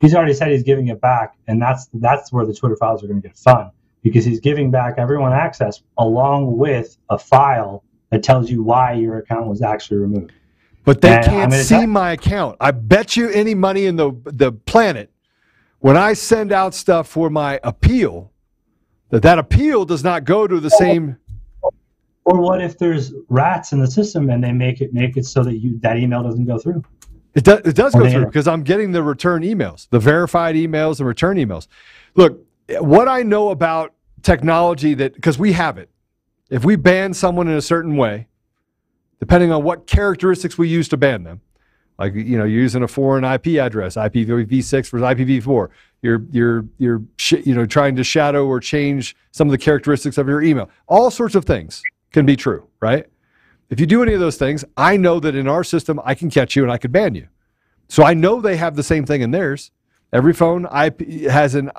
[0.00, 3.06] He's already said he's giving it back, and that's that's where the Twitter files are
[3.06, 3.70] going to get fun
[4.02, 7.82] because he's giving back everyone access along with a file
[8.14, 10.30] that tells you why your account was actually removed.
[10.84, 12.56] But they And can't see tell- my account.
[12.60, 15.10] I bet you any money in the the planet
[15.80, 18.30] when I send out stuff for my appeal
[19.10, 21.16] that that appeal does not go to the same
[22.26, 25.42] Or what if there's rats in the system and they make it make it so
[25.42, 26.84] that you that email doesn't go through?
[27.34, 30.54] It does, it does Or go through because I'm getting the return emails, the verified
[30.54, 31.66] emails, and return emails.
[32.14, 32.38] Look,
[32.78, 33.92] what I know about
[34.22, 35.90] technology that, because we have it,
[36.50, 38.28] if we ban someone in a certain way,
[39.20, 41.40] depending on what characteristics we use to ban them,
[41.98, 45.68] like you know, you're using a foreign IP address, IPv6 versus IPv4.
[46.02, 50.18] You're you're you're sh- you know trying to shadow or change some of the characteristics
[50.18, 50.68] of your email.
[50.88, 53.06] All sorts of things can be true, right?
[53.70, 56.30] If you do any of those things, I know that in our system I can
[56.30, 57.28] catch you and I could ban you.
[57.88, 59.70] So I know they have the same thing in theirs.
[60.12, 61.70] Every phone IP has an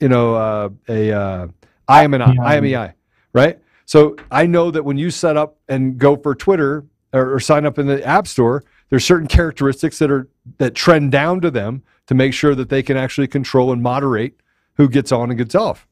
[0.00, 1.48] you know uh, a uh,
[1.88, 2.94] IMEI, IMEI,
[3.34, 3.58] right?
[3.90, 7.66] So I know that when you set up and go for Twitter or, or sign
[7.66, 11.82] up in the App Store, there's certain characteristics that are that trend down to them
[12.06, 14.38] to make sure that they can actually control and moderate
[14.74, 15.88] who gets on and gets off.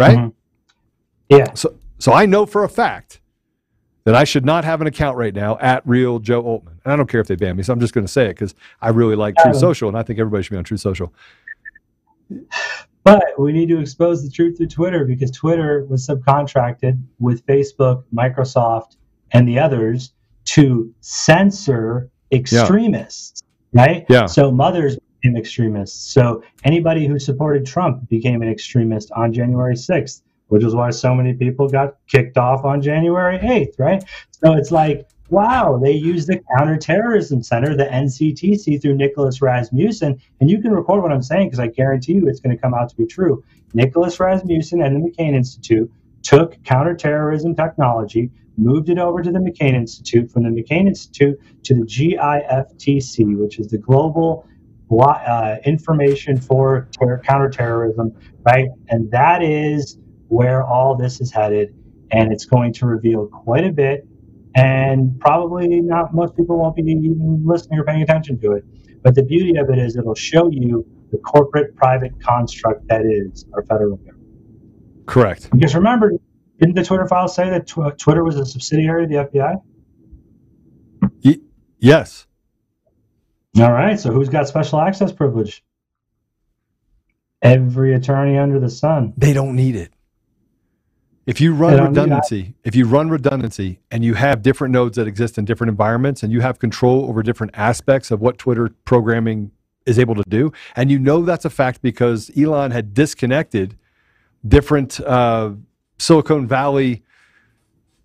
[0.00, 0.18] Right?
[0.18, 0.30] Mm-hmm.
[1.28, 1.54] Yeah.
[1.54, 3.20] So so I know for a fact
[4.02, 6.80] that I should not have an account right now at real Joe Oltmann.
[6.84, 8.30] And I don't care if they ban me, so I'm just going to say it
[8.30, 11.12] because I really like True Social, and I think everybody should be on True Social.
[13.02, 18.04] But we need to expose the truth through Twitter because Twitter was subcontracted with Facebook,
[18.14, 18.96] Microsoft,
[19.32, 20.12] and the others
[20.46, 24.04] to censor extremists, right?
[24.08, 24.26] Yeah.
[24.26, 26.12] So mothers became extremists.
[26.12, 31.14] So anybody who supported Trump became an extremist on January 6th, which is why so
[31.14, 34.04] many people got kicked off on January 8th, right?
[34.30, 40.20] So it's like, wow, they used the Counterterrorism Center, the NCTC, through Nicholas Rasmussen.
[40.40, 42.74] And you can record what I'm saying because I guarantee you it's going to come
[42.74, 43.42] out to be true.
[43.72, 45.90] Nicholas Rasmussen and the McCain Institute
[46.22, 51.74] took counterterrorism technology, moved it over to the McCain Institute, from the McCain Institute to
[51.74, 54.46] the GIFTC, which is the Global
[54.90, 58.12] uh, Information for Ter- Counterterrorism,
[58.44, 58.68] right?
[58.88, 59.98] And that is
[60.28, 61.74] where all this is headed.
[62.10, 64.06] And it's going to reveal quite a bit.
[64.54, 68.64] And probably not most people won't be even listening or paying attention to it.
[69.02, 73.44] But the beauty of it is it'll show you the corporate private construct that is
[73.54, 75.06] our federal government.
[75.06, 75.50] Correct.
[75.50, 76.12] Because remember,
[76.58, 79.62] didn't the Twitter files say that tw- Twitter was a subsidiary of the FBI?
[81.80, 82.26] Yes.
[83.58, 83.98] All right.
[83.98, 85.64] So who's got special access privilege?
[87.42, 89.14] Every attorney under the sun.
[89.16, 89.90] They don't need it.
[91.26, 95.38] If you run redundancy, if you run redundancy and you have different nodes that exist
[95.38, 99.50] in different environments and you have control over different aspects of what Twitter programming
[99.86, 103.76] is able to do, and you know that's a fact because Elon had disconnected
[104.46, 105.52] different uh,
[105.98, 107.02] Silicon Valley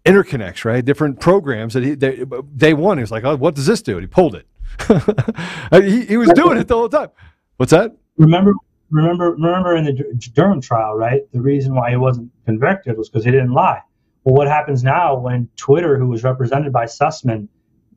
[0.05, 0.83] interconnects, right?
[0.83, 2.23] Different programs that he, they,
[2.55, 3.93] day one, he was like, oh, what does this do?
[3.93, 4.45] And he pulled it.
[5.83, 7.09] he, he was doing it the whole time.
[7.57, 7.95] What's that?
[8.17, 8.53] remember,
[8.89, 9.93] remember, remember in the
[10.33, 11.21] Durham trial, right?
[11.31, 13.81] The reason why he wasn't convicted was because he didn't lie.
[14.23, 17.47] Well, what happens now when Twitter, who was represented by Sussmann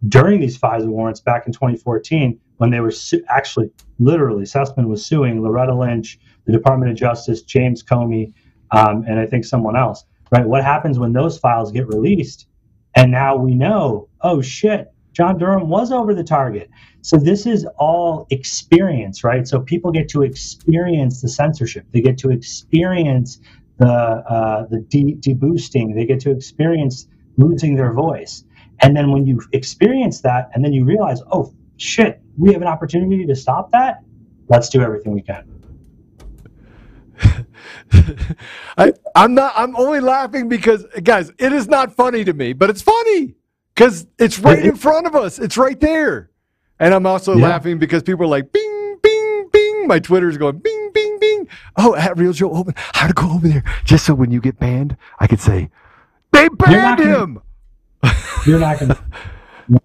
[0.09, 5.05] during these FISA warrants back in 2014, when they were su- actually, literally, Sussmann was
[5.05, 8.33] suing Loretta Lynch, the Department of Justice, James Comey,
[8.71, 10.47] um, and I think someone else, right?
[10.47, 12.47] What happens when those files get released?
[12.95, 16.71] And now we know, oh shit, John Durham was over the target.
[17.03, 19.49] So this is all experience, right?
[19.49, 21.87] So people get to experience the censorship.
[21.93, 23.41] They get to experience
[23.79, 25.97] the uh, the de- deboosting.
[25.97, 28.45] They get to experience losing their voice.
[28.79, 32.69] And then when you experience that, and then you realize, oh shit, we have an
[32.69, 34.05] opportunity to stop that.
[34.49, 35.45] Let's do everything we can.
[38.79, 39.53] I, I'm not.
[39.57, 43.35] I'm only laughing because, guys, it is not funny to me, but it's funny
[43.79, 45.39] because it's right in front of us.
[45.39, 46.31] It's right there,
[46.81, 47.49] and I'm also Yeah.
[47.49, 51.47] laughing because people are like, "Bing, bing, bing." My Twitter's going, "Bing, bing, bing."
[51.77, 54.59] Oh, at Real Joe Open, how to go over there just so when you get
[54.59, 55.71] banned, I could say,
[56.33, 57.39] "They You're banned gonna- him."
[58.47, 58.97] You're not going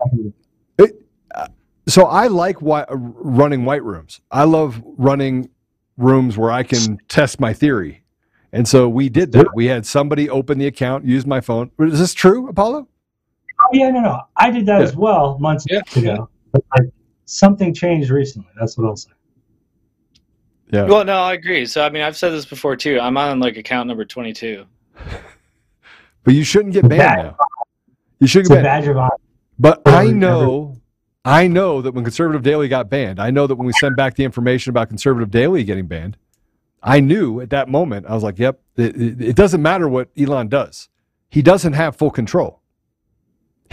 [0.80, 0.94] to.
[1.36, 1.48] Uh,
[1.88, 4.22] so I like white, uh, running white rooms.
[4.32, 5.49] I love running
[5.98, 8.03] rooms where I can test my theory.
[8.52, 9.48] And so we did that.
[9.56, 11.72] We had somebody open the account, use my phone.
[11.80, 12.88] Is this true, Apollo?
[13.64, 14.19] Oh yeah, no, no.
[14.35, 14.84] I did that Yeah.
[14.84, 16.30] as well months ago.
[16.52, 16.90] But like,
[17.26, 18.49] something changed recently.
[18.60, 19.11] That's what I'll say.
[20.72, 20.84] Yeah.
[20.85, 21.65] Well, no, I agree.
[21.65, 22.99] So I mean, I've said this before too.
[22.99, 24.65] I'm on like account number 22.
[26.26, 27.38] But you shouldn't get banned Badge- now.
[28.22, 28.84] You shouldn't It's get banned.
[28.85, 29.10] badge of honor.
[29.60, 30.77] But I know,
[31.26, 34.15] I know that when Conservative Daily got banned, I know that when we sent back
[34.15, 36.15] the information about Conservative Daily getting banned,
[36.81, 40.11] I knew at that moment, I was like, yep, it, it, it doesn't matter what
[40.18, 40.88] Elon does.
[41.30, 42.61] He doesn't have full control.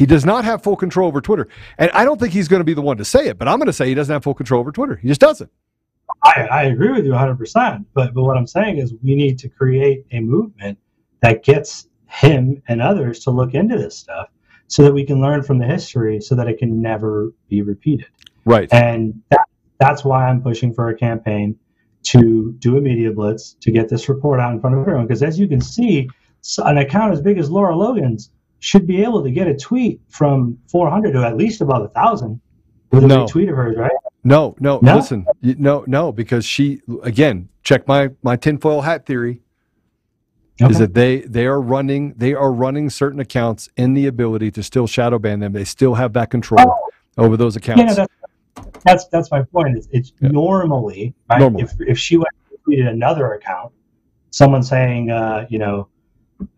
[0.00, 1.46] He does not have full control over Twitter.
[1.76, 3.58] And I don't think he's going to be the one to say it, but I'm
[3.58, 4.96] going to say he doesn't have full control over Twitter.
[4.96, 5.50] He just doesn't.
[6.24, 7.84] I, I agree with you 100%.
[7.92, 10.78] But, but what I'm saying is we need to create a movement
[11.20, 14.28] that gets him and others to look into this stuff
[14.68, 18.06] so that we can learn from the history so that it can never be repeated.
[18.46, 18.72] Right.
[18.72, 19.46] And that,
[19.80, 21.58] that's why I'm pushing for a campaign
[22.04, 25.06] to do a media blitz to get this report out in front of everyone.
[25.06, 26.08] Because as you can see,
[26.56, 30.58] an account as big as Lara Logan's should be able to get a tweet from
[30.68, 32.40] 400 to at least above a thousand
[32.92, 33.24] with a No.
[33.24, 33.90] retweet of hers, right?
[34.22, 34.96] No, no, No?
[34.96, 39.40] listen, no, no, because she again check my my tinfoil hat theory
[40.58, 44.62] is that they they are running they are running certain accounts in the ability to
[44.62, 45.54] still shadow ban them.
[45.54, 46.76] They still have that control
[47.16, 47.80] over those accounts.
[47.80, 49.78] Yeah, no, that's, that's that's my point.
[49.78, 51.38] It's, it's normally, right?
[51.40, 51.62] Normally.
[51.62, 53.72] If if she went and tweeted another account,
[54.32, 55.88] someone saying, uh, you know,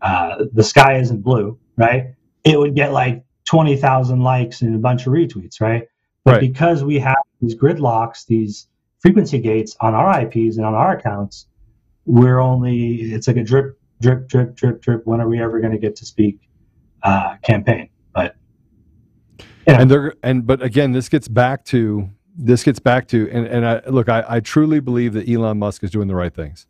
[0.01, 2.13] uh, the sky isn't blue, right?
[2.43, 5.87] It would get like twenty thousand likes and a bunch of retweets, right?
[6.25, 6.39] But Right.
[6.41, 8.67] because we have these gridlocks, these
[8.99, 11.47] frequency gates on our IPs and on our accounts,
[12.05, 15.05] we're only it's like a drip, drip, drip, drip, drip.
[15.05, 16.39] When are we ever going to get to speak?
[17.03, 18.35] Uh, campaign, but
[19.67, 23.65] And they're and but again, this gets back to this gets back to and and
[23.65, 26.65] I look, I, I truly believe that Elon Musk is doing the right things.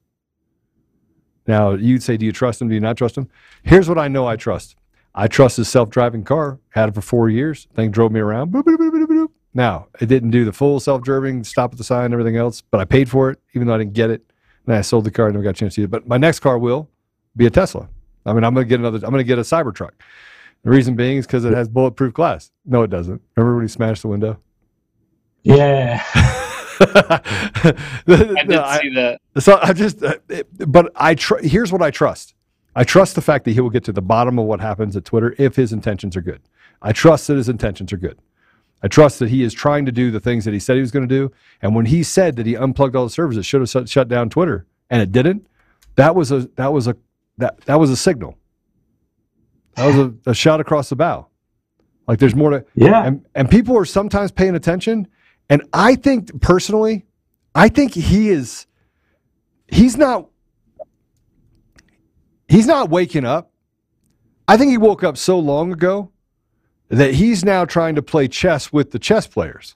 [1.46, 2.70] Now you'd say, do you trust him?
[2.70, 3.30] Do you not trust him?
[3.62, 4.76] Here's what I know I trust.
[5.16, 6.60] I trust his self-driving car.
[6.70, 7.68] Had it for four years.
[7.76, 8.52] Thing drove me around.
[8.52, 9.28] Boop, boop, boop.
[9.54, 12.80] Now it didn't do the full self-driving, stop at the sign, and everything else, but
[12.82, 14.24] I paid for it, even though I didn't get it.
[14.66, 15.92] And I sold the car, and never got a chance to use it.
[15.92, 16.90] But my next car will
[17.36, 17.90] be a Tesla.
[18.26, 18.98] I mean, I'm gonna get another.
[19.04, 19.92] I'm gonna get a Cybertruck.
[20.64, 22.50] The reason being is because it has bulletproof glass.
[22.66, 23.22] No, it doesn't.
[23.36, 24.40] Remember when he smashed the window?
[25.44, 26.02] yeah,
[26.80, 29.20] I did see that.
[29.40, 30.16] So I just, uh,
[30.66, 32.33] but I tr- here's what I trust.
[32.76, 35.06] I trust the fact that he will get to the bottom of what happens at
[35.06, 36.42] Twitter if his intentions are good.
[36.82, 38.18] I trust that his intentions are good.
[38.82, 40.92] I trust that he is trying to do the things that he said he was
[40.92, 41.32] going to do.
[41.62, 44.30] And when he said that he unplugged all the servers, it should have shut, down
[44.30, 45.48] Twitter, and it didn't.
[45.96, 46.98] That was a that was a
[47.38, 48.38] that that was a signal.
[49.76, 51.28] That was a, a shot across the bow.
[52.08, 53.06] Like there's more to Yeah.
[53.06, 55.08] And and people are sometimes paying attention.
[55.50, 57.06] And I think personally,
[57.56, 58.68] I think he is
[59.68, 60.28] he's not
[62.48, 63.52] he's not waking up.
[64.48, 66.12] I think he woke up so long ago
[66.90, 69.76] that he's now trying to play chess with the chess players,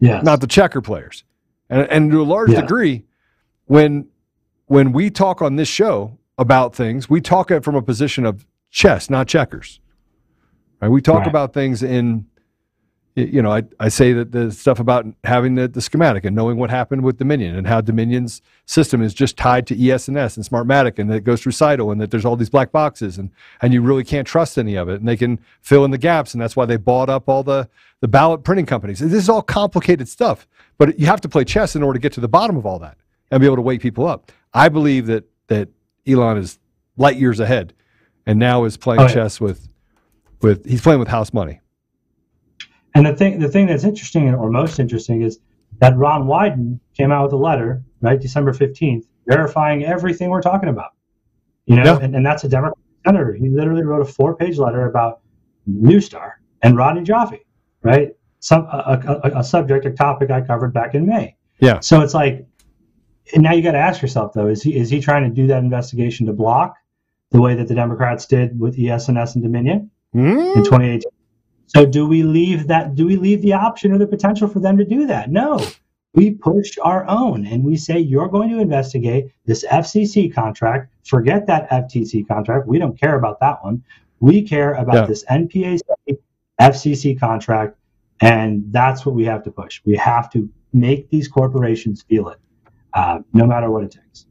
[0.00, 1.24] yeah, not the checker players.
[1.70, 2.60] And and to a large Yeah.
[2.60, 3.04] degree,
[3.66, 4.06] when
[4.66, 8.46] when we talk on this show about things, we talk it from a position of
[8.70, 9.80] chess, not checkers.
[10.80, 10.88] Right?
[10.88, 11.26] We talk Right.
[11.28, 12.26] about things in
[13.16, 16.56] You know, I, I say that the stuff about having the, the schematic and knowing
[16.56, 20.44] what happened with Dominion and how Dominion's system is just tied to E ES&S and
[20.44, 23.30] Smartmatic and that it goes through CITO and that there's all these black boxes and,
[23.62, 24.98] and you really can't trust any of it.
[24.98, 26.34] And they can fill in the gaps.
[26.34, 27.68] And that's why they bought up all the,
[28.00, 28.98] the ballot printing companies.
[28.98, 32.12] This is all complicated stuff, but you have to play chess in order to get
[32.14, 32.96] to the bottom of all that
[33.30, 34.32] and be able to wake people up.
[34.52, 35.68] I believe that, that
[36.04, 36.58] Elon is
[36.96, 37.74] light years ahead
[38.26, 39.14] and now is playing Oh, yeah.
[39.14, 39.68] chess with,
[40.40, 41.60] with, he's playing with house money.
[42.94, 45.38] And the thing, the thing that's interesting or most interesting is
[45.80, 50.68] that Ron Wyden came out with a letter, right, December fifteenth, verifying everything we're talking
[50.68, 50.92] about.
[51.66, 53.32] You know, and, and that's a Democrat senator.
[53.32, 55.20] He literally wrote a four-page letter about
[55.68, 57.40] Neustar and Rodney Joffe,
[57.82, 58.14] right?
[58.40, 61.36] Some a, a, a subject, a topic I covered back in May.
[61.60, 61.80] Yeah.
[61.80, 62.46] So it's like,
[63.32, 65.46] and now you got to ask yourself though: is he is he trying to do
[65.46, 66.76] that investigation to block
[67.30, 70.38] the way that the Democrats did with ES&S and Dominion hmm.
[70.38, 71.02] in 2018?
[71.66, 72.94] So do we leave that?
[72.94, 75.30] Do we leave the option or the potential for them to do that?
[75.30, 75.58] No.
[76.14, 80.92] We push our own and we say you're going to investigate this FCC contract.
[81.04, 82.68] Forget that FTC contract.
[82.68, 83.82] We don't care about that one.
[84.20, 85.06] We care about Yeah.
[85.06, 85.80] this NPA
[86.60, 87.76] FCC contract,
[88.20, 89.82] and that's what we have to push.
[89.84, 92.38] We have to make these corporations feel it,
[92.92, 94.26] uh, no matter what it takes.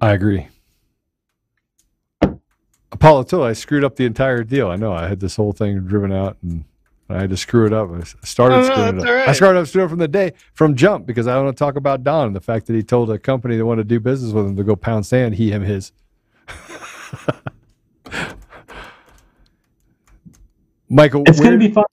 [0.00, 0.48] I agree.
[2.92, 4.68] Apollo, too, I screwed up the entire deal.
[4.68, 6.64] I know I had this whole thing driven out and
[7.08, 7.90] I had to screw it up.
[7.90, 9.06] I started Oh, no, screwing it up.
[9.08, 9.28] all right.
[9.28, 11.58] I started up screwing it up from the day, from jump, because I want to
[11.58, 13.98] talk about Don and the fact that he told a company that wanted to do
[14.00, 15.92] business with him to go pound sand, he, him, his.
[20.88, 21.84] Michael, It's going to be fun.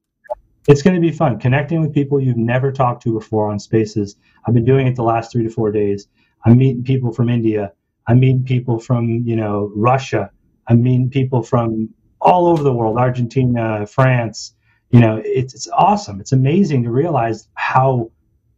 [0.67, 4.17] It's going to be fun connecting with people you've never talked to before on spaces.
[4.45, 6.07] I've been doing it the last three to four days.
[6.45, 7.71] I'm meeting people from India.
[8.07, 10.29] I'm meeting people from you know Russia.
[10.69, 11.89] I'm meeting people from
[12.21, 14.53] all over the world, Argentina, France.
[14.91, 16.21] You know, it's it's awesome.
[16.21, 18.11] It's amazing to realize how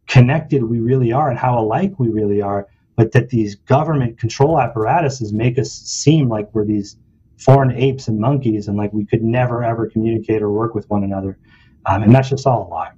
[0.06, 2.68] connected we really are and how alike we really are.
[2.96, 6.96] But that these government control apparatuses make us seem like we're these
[7.38, 11.02] foreign apes and monkeys, and like we could never ever communicate or work with one
[11.02, 11.38] another.
[11.86, 12.92] Um, and that's just all a lie.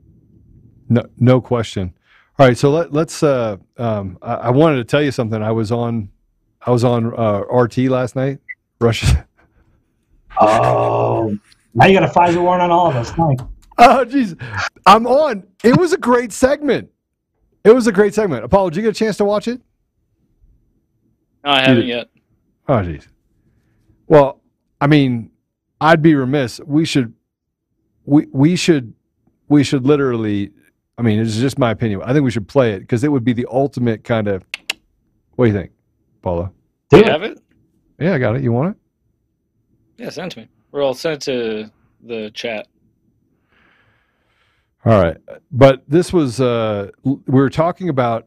[0.88, 1.94] No, no question.
[2.38, 3.22] All right, so let, let's.
[3.22, 5.40] Uh, um, I, I wanted to tell you something.
[5.40, 6.10] I was on,
[6.60, 8.40] I was on uh, RT last night.
[8.80, 9.26] Russia.
[10.40, 11.36] Oh,
[11.74, 13.10] now you got a FISA warrant on all of us.
[13.12, 13.44] Thanks.
[13.78, 14.40] Oh, jeez,
[14.86, 15.44] I'm on.
[15.62, 16.90] It was a great segment.
[17.64, 18.44] It was a great segment.
[18.44, 19.60] Apollo, did you get a chance to watch it?
[21.44, 22.08] No, I haven't yet.
[22.68, 23.06] Oh, jeez.
[24.06, 24.40] Well,
[24.80, 25.30] I mean,
[25.80, 26.60] I'd be remiss.
[26.66, 27.14] We should,
[28.04, 28.92] we we should,
[29.48, 30.50] we should literally.
[30.96, 32.02] I mean, it's just my opinion.
[32.04, 34.44] I think we should play it because it would be the ultimate kind of.
[35.36, 35.72] What do you think,
[36.22, 36.52] Paulo?
[36.90, 37.40] Do you have it?
[37.98, 38.42] Yeah, I got it.
[38.42, 40.02] You want it?
[40.02, 40.48] Yeah, send it to me.
[40.72, 41.70] Or I'll send it to
[42.02, 42.66] the chat.
[44.84, 45.16] All right.
[45.50, 48.26] But this was, uh, we were talking about,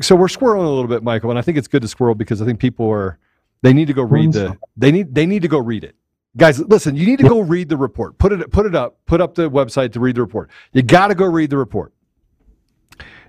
[0.00, 2.40] so we're squirreling a little bit, Michael, and I think it's good to squirrel because
[2.40, 3.18] I think people are,
[3.62, 5.96] they need to go read the, they need, they need to go read it.
[6.36, 8.18] Guys, listen, you need to go read the report.
[8.18, 10.50] Put it, put it up, put up the website to read the report.
[10.72, 11.92] You got to go read the report.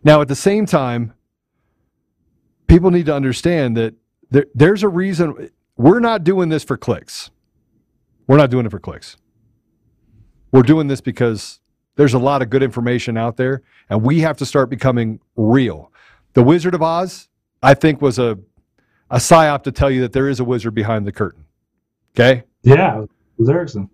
[0.03, 1.13] Now, at the same time,
[2.67, 3.95] people need to understand that
[4.29, 7.29] there, there's a reason we're not doing this for clicks.
[8.27, 9.17] We're not doing it for clicks.
[10.51, 11.59] We're doing this because
[11.95, 15.91] there's a lot of good information out there, and we have to start becoming real.
[16.33, 17.29] The Wizard of Oz,
[17.61, 18.37] I think, was a
[19.09, 21.45] a psyop to tell you that there is a wizard behind the curtain.
[22.15, 23.89] Okay, Yeah, it was Ericsson.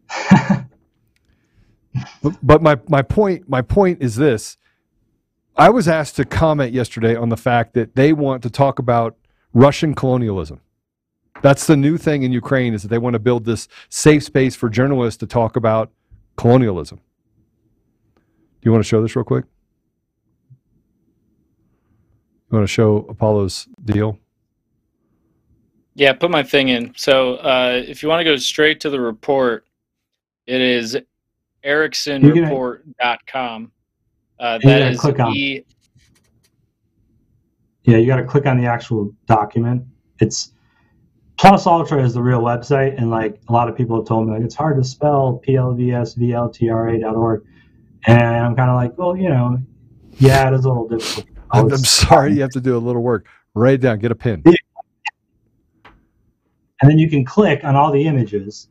[2.24, 4.58] but, but my my point my point is this:
[5.56, 9.16] I was asked to comment yesterday on the fact that they want to talk about
[9.54, 10.60] Russian colonialism.
[11.42, 14.56] That's the new thing in Ukraine is that they want to build this safe space
[14.56, 15.92] for journalists to talk about
[16.38, 17.00] colonialism.
[18.16, 18.22] Do
[18.64, 19.46] you want to show this real quick?
[22.52, 24.18] You want to show Apollo's deal?
[25.96, 26.94] Yeah, put my thing in.
[26.96, 29.66] So uh, if you want to go straight to the report,
[30.48, 30.98] it is
[31.66, 33.72] ericssonreport.com.
[34.40, 35.64] Uh, You that gotta is click on- E.
[37.84, 39.84] Yeah, you got to click on the actual document.
[40.20, 40.54] It's
[41.38, 44.34] Plus Ultra is the real website, and like a lot of people have told me,
[44.34, 47.44] like it's hard to spell plvsvltra.org,
[48.06, 49.58] and I'm kind of like, well, you know,
[50.14, 51.28] yeah, it is a little difficult.
[51.52, 53.28] I'm, I'm sorry, you have to do a little work.
[53.56, 54.00] Write it down.
[54.00, 54.44] Get a pen.
[54.46, 54.56] and
[56.90, 58.70] then you can click on all the images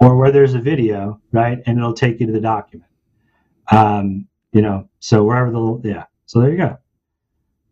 [0.00, 1.58] or where there's a video, right?
[1.66, 2.90] And it'll take you to the document.
[3.70, 6.04] Um, you know, so wherever the yeah.
[6.26, 6.78] So there you go.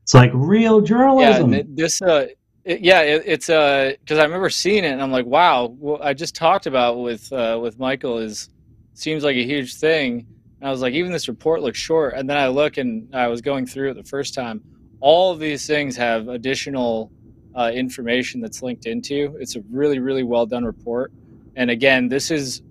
[0.05, 1.53] It's like real journalism.
[1.55, 2.01] it- this.
[2.01, 2.27] Uh,
[2.65, 5.67] it, yeah, it, it's uh because I remember seeing it and I'm like, wow.
[5.67, 8.49] What I just talked about with uh, with Michael is
[8.95, 10.27] seems like a huge thing.
[10.61, 12.15] And I was like, even this report looks short.
[12.15, 14.63] And then I look and I was going through it the first time.
[15.01, 17.11] All of these things have additional
[17.55, 19.37] uh, information that's linked into.
[19.41, 21.13] It's a really, really well done report.
[21.57, 22.63] And again, this is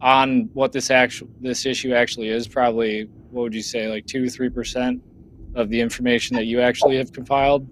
[0.00, 2.48] on what this actual this issue actually is.
[2.48, 5.02] Probably, what would you say, like two, three percent
[5.54, 7.68] of the information that you actually have compiled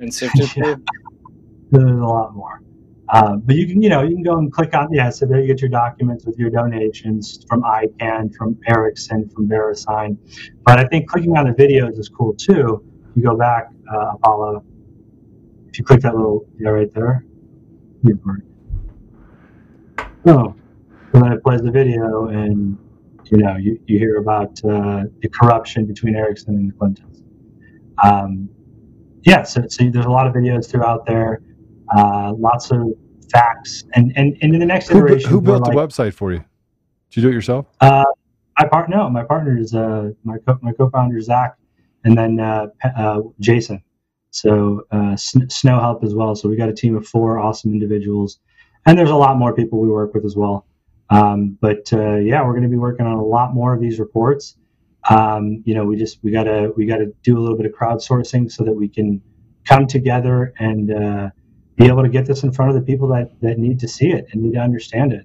[0.00, 0.82] and sifted through.
[1.70, 2.62] There's a lot more.
[3.08, 5.40] Uh, but you can, you know, you can go and click on, yeah, so there
[5.40, 10.16] you get your documents with your donations from ICANN, from Ericsson, from VeriSign.
[10.64, 12.84] But I think clicking on the videos is cool too.
[13.14, 14.64] You go back, uh, Apollo,
[15.68, 17.24] if you click that little, yeah, right there.
[20.26, 20.54] Oh,
[21.12, 22.76] and then it plays the video and,
[23.30, 27.22] you know, you, you hear about uh, the corruption between Ericsson and the Clintons.
[28.02, 28.48] Um,
[29.22, 31.42] yeah, so, so there's a lot of videos throughout there
[31.94, 32.92] uh, lots of
[33.30, 36.32] facts, and and, and in the next iteration, who built we're the like, website for
[36.32, 36.38] you?
[37.10, 37.66] Did you do it yourself?
[37.80, 38.04] Uh,
[38.58, 41.56] my part no, my partner is uh, my co- my co-founder Zach,
[42.04, 42.66] and then uh,
[42.96, 43.82] uh, Jason.
[44.30, 46.34] So uh, S- Snow help as well.
[46.34, 48.38] So we got a team of four awesome individuals,
[48.86, 50.66] and there's a lot more people we work with as well.
[51.10, 53.98] Um, but uh, yeah, we're going to be working on a lot more of these
[53.98, 54.56] reports.
[55.08, 58.50] Um, you know, we just we gotta we gotta do a little bit of crowdsourcing
[58.50, 59.22] so that we can
[59.64, 61.30] come together and uh,
[61.76, 64.10] be able to get this in front of the people that, that need to see
[64.10, 65.24] it and need to understand it.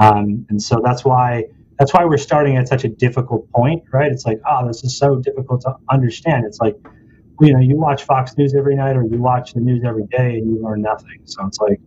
[0.00, 1.44] Um, and so that's why
[1.78, 4.10] that's why we're starting at such a difficult point, right?
[4.10, 6.44] It's like, oh, this is so difficult to understand.
[6.44, 6.76] It's like,
[7.40, 10.38] you know, you watch Fox News every night or you watch the news every day
[10.38, 11.20] and you learn nothing.
[11.24, 11.80] So it's like,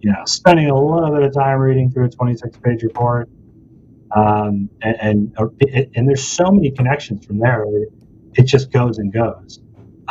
[0.00, 3.28] you know, spending a little bit of time reading through a 26 page report.
[4.16, 4.96] Um, and,
[5.36, 7.64] and, and there's so many connections from there.
[7.64, 7.88] It,
[8.34, 9.60] it just goes and goes.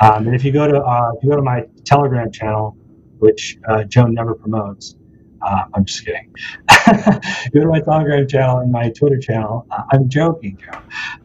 [0.02, 2.78] Um, and if you go to uh, if you go to my Telegram channel,
[3.18, 4.96] which uh, Joe never promotes,
[5.42, 6.32] uh, I'm just kidding.
[7.52, 9.66] go to my Telegram channel and my Twitter channel.
[9.72, 10.78] Uh, I'm joking, Joe.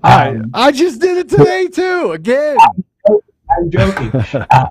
[0.02, 2.12] Um, I I just did it today too.
[2.12, 2.56] Again.
[3.51, 4.10] I'm joking.
[4.51, 4.66] uh,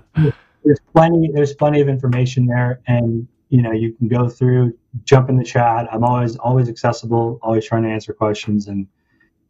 [0.64, 1.30] there's plenty.
[1.32, 5.44] There's plenty of information there, and you know you can go through, jump in the
[5.44, 5.86] chat.
[5.92, 8.86] I'm always always accessible, always trying to answer questions, and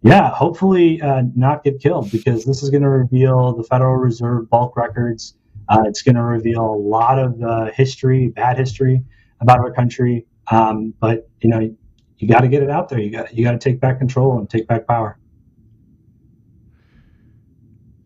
[0.02, 4.50] yeah, hopefully uh, not get killed because this is going to reveal the Federal Reserve
[4.50, 5.36] bulk records.
[5.68, 9.04] Uh, it's going to reveal a lot of uh, history, bad history
[9.40, 10.26] about our country.
[10.50, 11.60] Um, but you know,
[12.18, 12.98] you got to get it out there.
[12.98, 15.16] You got you got to take back control and take back power.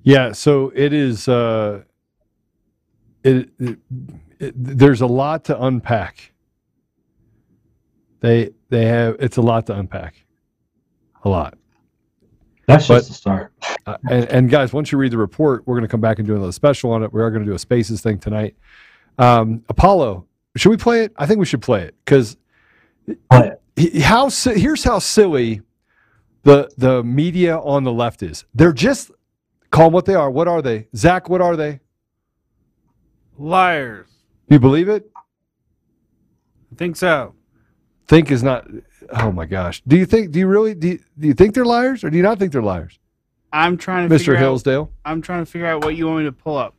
[0.02, 1.26] Yeah, so it is.
[1.26, 1.84] Uh,
[3.24, 3.78] it, it,
[4.38, 6.32] there's a lot to unpack.
[8.20, 10.24] They they have it's a lot to unpack,
[11.24, 11.56] a lot.
[12.66, 13.52] That's But- just a start.
[13.86, 16.26] Uh, and, and guys, once you read the report, we're going to come back and
[16.26, 17.12] do another special on it.
[17.12, 18.56] We are going to do a Spaces thing tonight.
[19.18, 20.26] Um, Apollo,
[20.56, 21.12] should we play it?
[21.16, 22.36] I think we should play it because
[24.00, 25.62] how here's how silly
[26.42, 28.44] the the media on the left is.
[28.54, 29.12] They're just
[29.70, 30.30] call them what they are.
[30.30, 31.28] What are they, Zach?
[31.28, 31.78] What are they?
[33.38, 34.08] Liars.
[34.48, 35.10] You believe it?
[35.16, 37.34] I think so.
[38.06, 38.66] Think is not.
[39.10, 39.82] Oh my gosh.
[39.86, 40.30] Do you think?
[40.30, 40.74] Do you really?
[40.74, 42.98] Do you, do you think they're liars, or do you not think they're liars?
[43.52, 44.18] I'm trying to Mr.
[44.18, 44.92] figure out- Hillsdale?
[45.04, 46.74] I'm trying to figure out what you want me to pull up.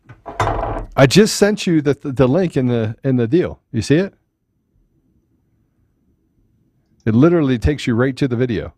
[0.95, 3.61] I just sent you the the link in the in the deal.
[3.71, 4.13] You see it?
[7.05, 8.73] It literally takes you right to the video.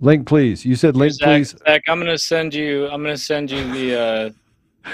[0.00, 0.64] Link, please.
[0.64, 1.54] You said link, Zach, please.
[1.66, 2.86] Zach, I'm gonna send you.
[2.88, 4.30] I'm gonna send you the uh,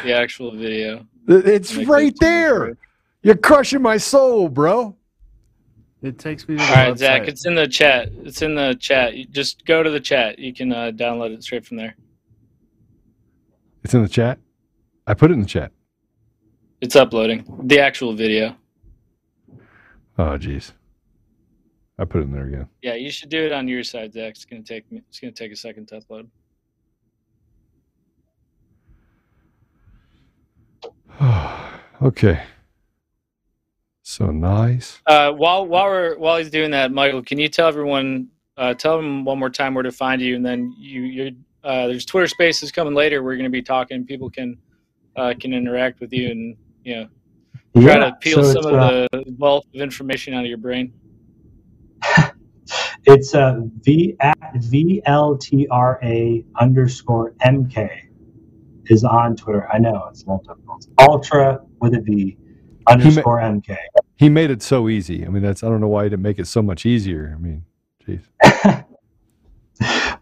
[0.03, 1.07] the actual video.
[1.29, 2.77] It's Make right it- there.
[3.23, 4.97] You're crushing my soul, bro.
[6.03, 6.99] It takes me to All the right, website.
[6.99, 8.11] Zach, it's in the chat.
[8.25, 9.15] It's in the chat.
[9.17, 10.39] You just go to the chat.
[10.39, 11.97] You can uh, download it straight from there.
[13.83, 14.39] It's in the chat.
[15.07, 15.73] I put it in the chat.
[16.83, 18.55] It's uploading the actual video.
[20.19, 20.73] Oh, jeez.
[21.99, 22.69] I put it in there again.
[22.83, 24.33] Yeah, you should do it on your side, Zach.
[24.35, 25.01] It's gonna take me.
[25.09, 26.27] It's gonna take a second to upload.
[32.03, 32.43] Okay.
[34.03, 35.01] So nice.
[35.07, 38.29] Uh, while while we're while he's doing that, Michael, can you tell everyone,
[38.59, 41.87] uh, tell them one more time where to find you, and then you you uh,
[41.87, 43.23] there's Twitter Spaces coming later.
[43.23, 44.05] We're going to be talking.
[44.05, 44.59] People can
[45.17, 47.09] uh, can interact with you, and you know
[47.81, 50.59] try Yeah, to peel so some of uh, the wealth of information out of your
[50.59, 50.93] brain.
[53.07, 58.04] It's uh, V at VLTRA underscore MK
[58.89, 59.69] is on Twitter.
[59.73, 60.79] I know it's little difficult.
[60.79, 62.37] It's Ultra with a V
[62.87, 63.77] underscore MK.
[64.17, 65.25] He made it so easy.
[65.27, 67.35] I mean, that's I don't know why he didn't make it so much easier.
[67.37, 67.65] I mean,
[68.07, 68.85] jeez.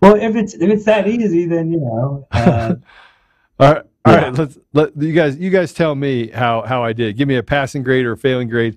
[0.02, 2.26] Well, if it's if it's that easy, then you know.
[2.32, 2.74] Uh,
[3.60, 4.34] All right, all right.
[4.34, 5.36] Let's let you guys.
[5.36, 7.16] You guys tell me how how I did.
[7.16, 8.76] Give me a passing grade or a failing grade.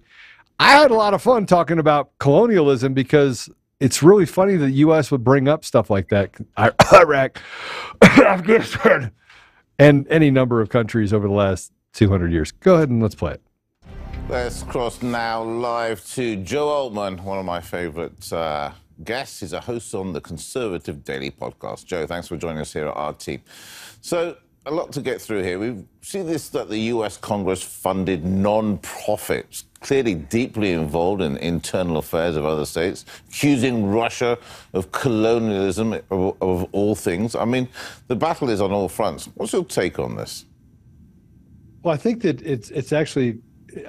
[0.60, 3.50] I had a lot of fun talking about colonialism because
[3.80, 5.10] it's really funny that the U.S.
[5.10, 6.36] would bring up stuff like that.
[6.94, 7.42] Iraq,
[8.04, 9.12] Afghanistan,
[9.80, 12.52] and any number of countries over the last 200 years.
[12.52, 13.42] Go ahead and let's play it.
[14.28, 18.72] Let's cross now live to Joe Oltmann, one of my favorite uh,
[19.04, 19.42] guests.
[19.42, 21.86] He's a host on the Conservative Daily Podcast.
[21.86, 23.42] Joe, thanks for joining us here at RT.
[24.02, 24.36] So,
[24.66, 25.60] a lot to get through here.
[25.60, 31.98] We see this that the US Congress funded non profits, clearly deeply involved in internal
[31.98, 34.38] affairs of other states, accusing Russia
[34.74, 37.36] of colonialism of, of all things.
[37.36, 37.68] I mean,
[38.08, 39.30] the battle is on all fronts.
[39.36, 40.46] What's your take on this?
[41.84, 43.40] Well, I think that it's it's actually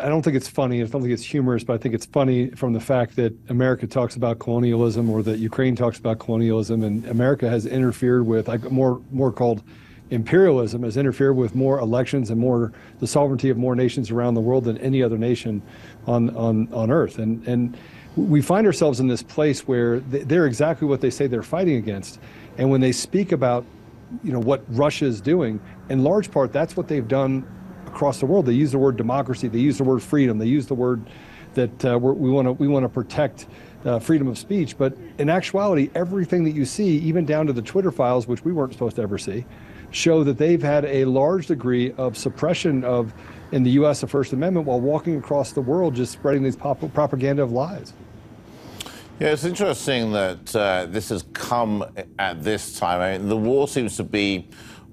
[0.01, 0.83] I don't think it's funny.
[0.83, 3.87] I don't think it's humorous, but I think it's funny from the fact that America
[3.87, 8.71] talks about colonialism or that Ukraine talks about colonialism, and America has interfered with like
[8.71, 9.63] more more called
[10.11, 14.41] imperialism has interfered with more elections and more the sovereignty of more nations around the
[14.41, 15.63] world than any other nation
[16.07, 17.19] on on on earth.
[17.19, 17.77] And and
[18.17, 22.19] we find ourselves in this place where they're exactly what they say they're fighting against,
[22.59, 23.65] and when they speak about
[24.23, 27.47] you know what Russia is doing, in large part that's what they've done
[27.87, 28.47] across the world.
[28.47, 29.49] They use the word democracy.
[29.49, 30.39] They use the word freedom.
[30.39, 31.05] They use the word
[31.55, 33.47] that uh, we want to we want to protect
[33.85, 34.77] uh, freedom of speech.
[34.79, 38.53] But in actuality, everything that you see, even down to the Twitter files, which we
[38.53, 39.45] weren't supposed to ever see,
[39.97, 43.15] show that they've had a large degree of suppression of
[43.53, 44.03] in the U.S.
[44.03, 47.93] the First Amendment while walking across the world just spreading these pop- propaganda of lies.
[49.19, 51.85] Yeah, it's interesting that uh, this has come
[52.19, 53.01] at this time.
[53.01, 54.49] I mean, the war seems to be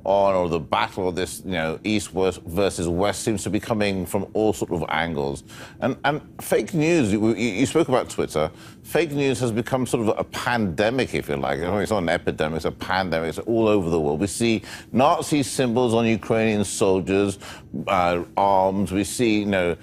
[0.06, 4.06] on, or the battle of this, you know, East versus West seems to be coming
[4.06, 5.44] from all sort of angles.
[5.80, 8.52] And, and fake news, you, you, spoke about Twitter.
[8.84, 11.60] Fake news has become sort of a pandemic, if you like.
[11.60, 13.30] I mean, it's not an epidemic, it's a pandemic.
[13.30, 14.20] It's all over the world.
[14.20, 14.62] We see
[14.92, 17.40] Nazi symbols on Ukrainian soldiers,
[17.88, 18.92] uh, arms.
[18.92, 19.78] We see, you know,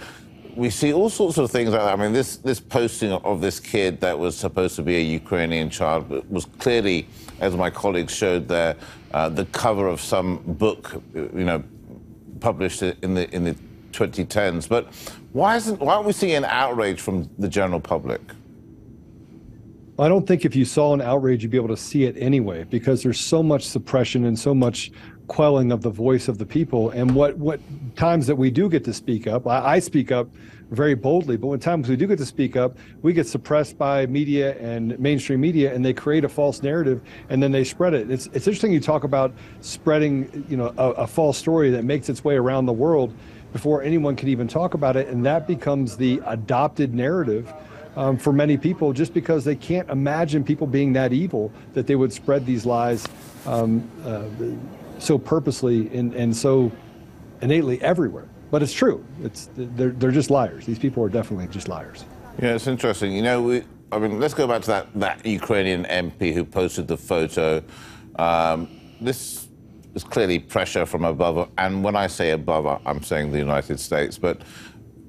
[0.60, 1.98] we see all sorts of things like that.
[1.98, 5.70] I mean, this, this posting of this kid that was supposed to be a Ukrainian
[5.70, 7.06] child was clearly,
[7.40, 8.76] as my colleagues showed there,
[9.14, 11.64] uh, the cover of some book, you know,
[12.40, 13.56] published in the in the
[13.92, 14.68] 2010s.
[14.68, 14.92] But
[15.32, 18.20] why isn't why aren't we seeing an outrage from the general public?
[19.98, 22.64] I don't think if you saw an outrage, you'd be able to see it anyway,
[22.64, 24.92] because there's so much suppression and so much
[25.30, 26.90] quelling of the voice of the people.
[26.90, 27.60] And what what
[27.94, 30.28] times that we do get to speak up, I, I speak up
[30.72, 31.36] very boldly.
[31.36, 34.98] But when times we do get to speak up, we get suppressed by media and
[34.98, 38.10] mainstream media, and they create a false narrative, and then they spread it.
[38.10, 42.08] It's it's interesting you talk about spreading, you know, a, a false story that makes
[42.08, 43.14] its way around the world
[43.52, 47.52] before anyone can even talk about it, and that becomes the adopted narrative.
[47.96, 51.96] Um, for many people, just because they can't imagine people being that evil that they
[51.96, 53.04] would spread these lies
[53.46, 54.22] um, uh,
[55.00, 56.70] so purposely and, and so
[57.42, 58.28] innately everywhere.
[58.50, 59.04] But it's true.
[59.22, 60.66] It's they're they're just liars.
[60.66, 62.04] These people are definitely just liars.
[62.42, 63.12] Yeah, it's interesting.
[63.12, 63.62] You know, we,
[63.92, 67.62] I mean, let's go back to that that Ukrainian MP who posted the photo.
[68.16, 68.68] Um,
[69.00, 69.48] this
[69.94, 74.18] is clearly pressure from above, and when I say above, I'm saying the United States.
[74.18, 74.42] But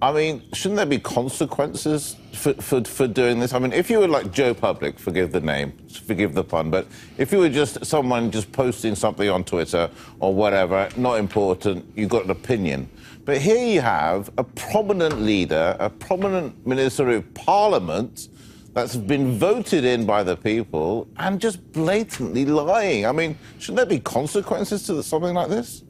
[0.02, 3.54] I mean, shouldn't there be consequences for, for, for, doing this?
[3.54, 6.88] I mean, if you were like Joe Public, forgive the name, forgive the pun, but
[7.20, 12.10] if you were just someone just posting something on Twitter or whatever, not important, you've
[12.10, 12.90] got an opinion.
[13.26, 18.30] But here you have a prominent leader, a prominent minister of parliament
[18.74, 23.06] that's been voted in by the people and just blatantly lying.
[23.06, 25.84] I mean, shouldn't there be consequences to something like this?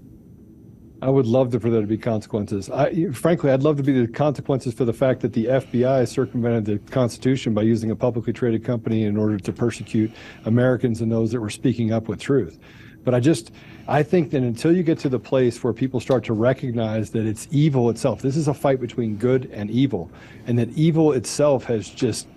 [1.03, 2.69] I would love to, for there to be consequences.
[2.69, 6.65] I, frankly, I'd love to be the consequences for the fact that the FBI circumvented
[6.65, 10.11] the Constitution by using a publicly traded company in order to persecute
[10.45, 12.59] Americans and those that were speaking up with truth.
[13.03, 13.51] But I just,
[13.87, 17.25] I think that until you get to the place where people start to recognize that
[17.25, 20.11] it's evil itself, this is a fight between good and evil,
[20.45, 22.27] and that evil itself has just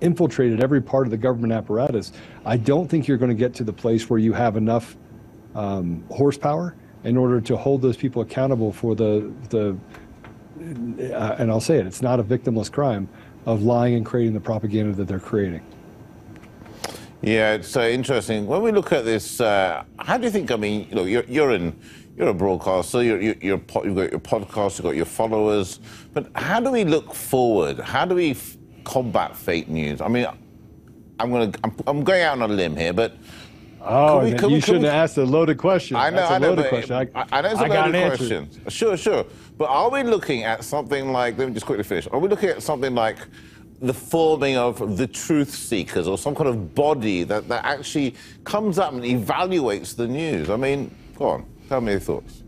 [0.00, 2.12] infiltrated every part of the government apparatus.
[2.44, 4.96] I don't think you're going to get to the place where you have enough
[5.56, 9.76] um, horsepower in order to hold those people accountable for the the
[11.14, 13.08] uh, and I'll say it, it's not a victimless crime
[13.46, 15.62] of lying and creating the propaganda that they're creating.
[17.22, 18.46] Yeah, it's uh, interesting.
[18.46, 20.50] When we look at this, uh, how do you think?
[20.50, 21.78] I mean, you know, you're, you're in,
[22.16, 23.02] you're a broadcaster.
[23.02, 24.78] You're, you're, you're, you've got your podcast.
[24.78, 25.78] You've got your followers.
[26.12, 27.78] But how do we look forward?
[27.78, 28.36] How do we
[28.84, 30.00] combat fake news?
[30.00, 30.26] I mean,
[31.20, 33.16] I'm to, I'm, I'm going out on a limb here, but
[33.84, 35.96] Oh, we, you we, shouldn't we, have asked a loaded question.
[35.96, 36.94] I know, That's a I know, loaded question.
[36.94, 38.50] I, I, know it's a loaded question.
[38.68, 39.26] Sure, sure.
[39.58, 42.06] But are we looking at something like, let me just quickly finish.
[42.12, 43.18] Are we looking at something like
[43.80, 48.14] the forming of the truth seekers or some kind of body that, that actually
[48.44, 50.48] comes up and evaluates the news?
[50.48, 52.41] I mean, go on, tell me your thoughts.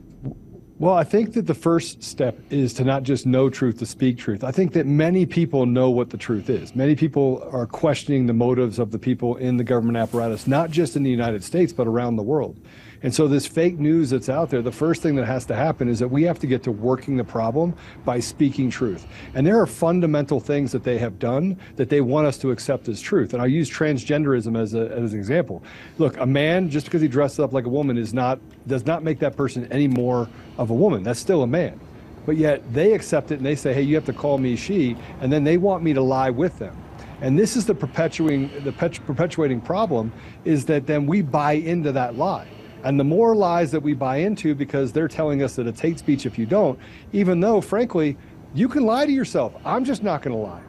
[0.77, 4.19] Well, I think that the first step is to not just know truth, to speak
[4.19, 4.43] truth.
[4.43, 6.75] I think that many people know what the truth is.
[6.75, 10.97] Many people are questioning the motives of the people in the government apparatus, not just
[10.97, 12.59] in the United States, but around the world.
[13.05, 15.91] And so, this fake news that's out there, the first thing that has to happen
[15.91, 19.07] is that we have to get to working the problem by speaking truth.
[19.35, 22.89] And there are fundamental things that they have done that they want us to accept
[22.89, 23.35] as truth.
[23.35, 25.63] And I use transgenderism as, a, as an example.
[25.99, 29.03] Look, a man, just because he dresses up like a woman, is not does not
[29.03, 30.27] make that person any more
[30.57, 31.03] of a woman.
[31.03, 31.79] That's still a man.
[32.25, 34.97] But yet they accept it and they say, hey, you have to call me she,
[35.21, 36.75] and then they want me to lie with them.
[37.21, 40.11] And this is the perpetuating the perpetuating problem
[40.47, 42.49] is that then we buy into that lie.
[42.85, 45.99] And the more lies that we buy into because they're telling us that it's hate
[45.99, 46.79] speech if you don't,
[47.13, 48.17] even though, frankly,
[48.55, 49.55] you can lie to yourself.
[49.65, 50.63] I'm just not going to lie.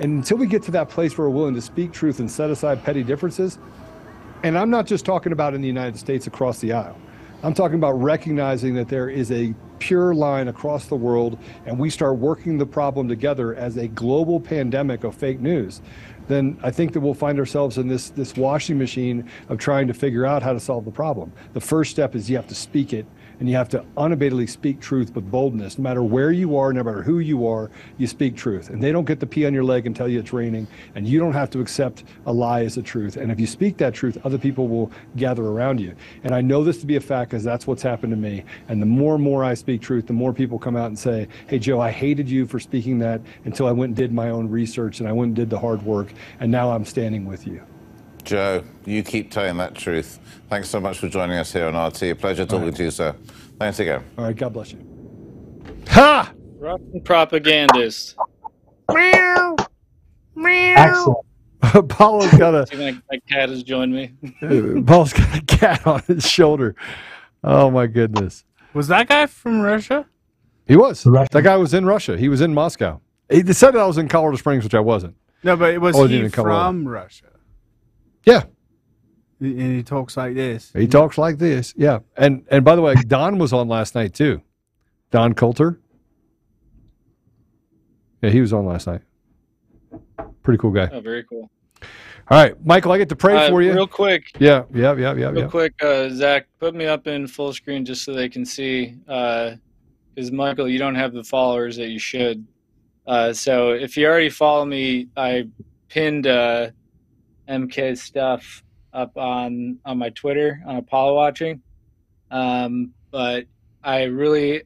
[0.00, 2.50] And until we get to that place where we're willing to speak truth and set
[2.50, 3.58] aside petty differences,
[4.42, 6.96] and I'm not just talking about in the United States across the aisle,
[7.42, 11.90] I'm talking about recognizing that there is a pure line across the world and we
[11.90, 15.80] start working the problem together as a global pandemic of fake news
[16.28, 19.94] then I think that we'll find ourselves in this this washing machine of trying to
[19.94, 21.32] figure out how to solve the problem.
[21.54, 23.06] The first step is you have to speak it
[23.40, 25.78] and you have to unabatedly speak truth with boldness.
[25.78, 28.70] No matter where you are, no matter who you are, you speak truth.
[28.70, 31.06] And they don't get to pee on your leg and tell you it's raining, and
[31.06, 33.16] you don't have to accept a lie as a truth.
[33.16, 35.94] And if you speak that truth, other people will gather around you.
[36.24, 38.44] And I know this to be a fact because that's what's happened to me.
[38.68, 41.28] And the more and more I speak truth, the more people come out and say,
[41.46, 44.48] Hey, Joe, I hated you for speaking that until I went and did my own
[44.48, 47.62] research and I went and did the hard work, and now I'm standing with you.
[48.28, 50.18] Joe, you keep telling that truth.
[50.50, 52.02] Thanks so much for joining us here on RT.
[52.02, 52.76] A pleasure talking right.
[52.76, 53.16] to you, sir.
[53.58, 54.04] Thanks again.
[54.18, 54.86] All right, God bless you.
[55.88, 56.30] Ha!
[56.58, 58.16] Russian propagandist.
[58.92, 59.56] Meow.
[60.34, 61.22] Meow.
[61.88, 62.66] Paul's got a.
[62.76, 64.12] My, my, cat has joined me.
[64.82, 66.76] Paul's got a cat on his shoulder.
[67.42, 68.44] Oh my goodness.
[68.74, 70.04] Was that guy from Russia?
[70.66, 71.02] He was.
[71.02, 72.18] That guy was in Russia.
[72.18, 73.00] He was in Moscow.
[73.30, 75.16] He said that I was in Colorado Springs, which I wasn't.
[75.42, 77.24] No, but it was he from Russia?
[78.28, 78.44] Yeah.
[79.40, 80.72] And he talks like this.
[80.74, 81.72] He talks like this.
[81.76, 82.00] Yeah.
[82.16, 84.42] And and by the way, Don was on last night too.
[85.10, 85.80] Don Coulter.
[88.22, 89.00] Yeah, he was on last night.
[90.42, 90.88] Pretty cool guy.
[90.92, 91.48] Oh, very cool.
[92.30, 93.72] All right, Michael, I get to pray uh, for you.
[93.72, 94.32] Real quick.
[94.38, 95.30] Yeah, yeah, yeah, yeah.
[95.30, 95.46] Real yeah.
[95.46, 98.96] quick, uh, Zach, put me up in full screen just so they can see.
[99.06, 99.56] Because,
[100.30, 102.46] uh, Michael, you don't have the followers that you should.
[103.06, 105.48] Uh, so if you already follow me, I
[105.88, 106.70] pinned uh,
[107.48, 108.62] MK stuff
[108.92, 111.62] up on on my Twitter on Apollo watching.
[112.30, 113.46] Um, but
[113.82, 114.62] I really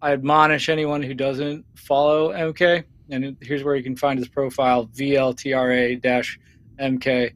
[0.00, 4.86] I admonish anyone who doesn't follow MK, and here's where you can find his profile:
[4.86, 6.00] VLTRA
[6.80, 7.32] MK.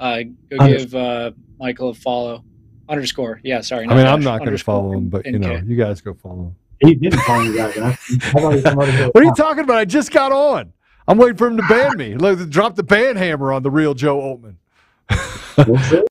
[0.00, 2.44] Uh, go give uh, Michael a follow.
[2.88, 3.38] Underscore.
[3.44, 3.86] Yeah, sorry.
[3.86, 6.44] I mean, I'm not going to follow him, but you know, you guys go follow
[6.44, 6.56] him.
[6.80, 7.76] He didn't follow you guys.
[8.32, 9.76] what are you talking about?
[9.76, 10.72] I just got on.
[11.08, 12.14] I'm waiting for him to ban me.
[12.46, 14.56] Drop the ban hammer on the real Joe Oltmann.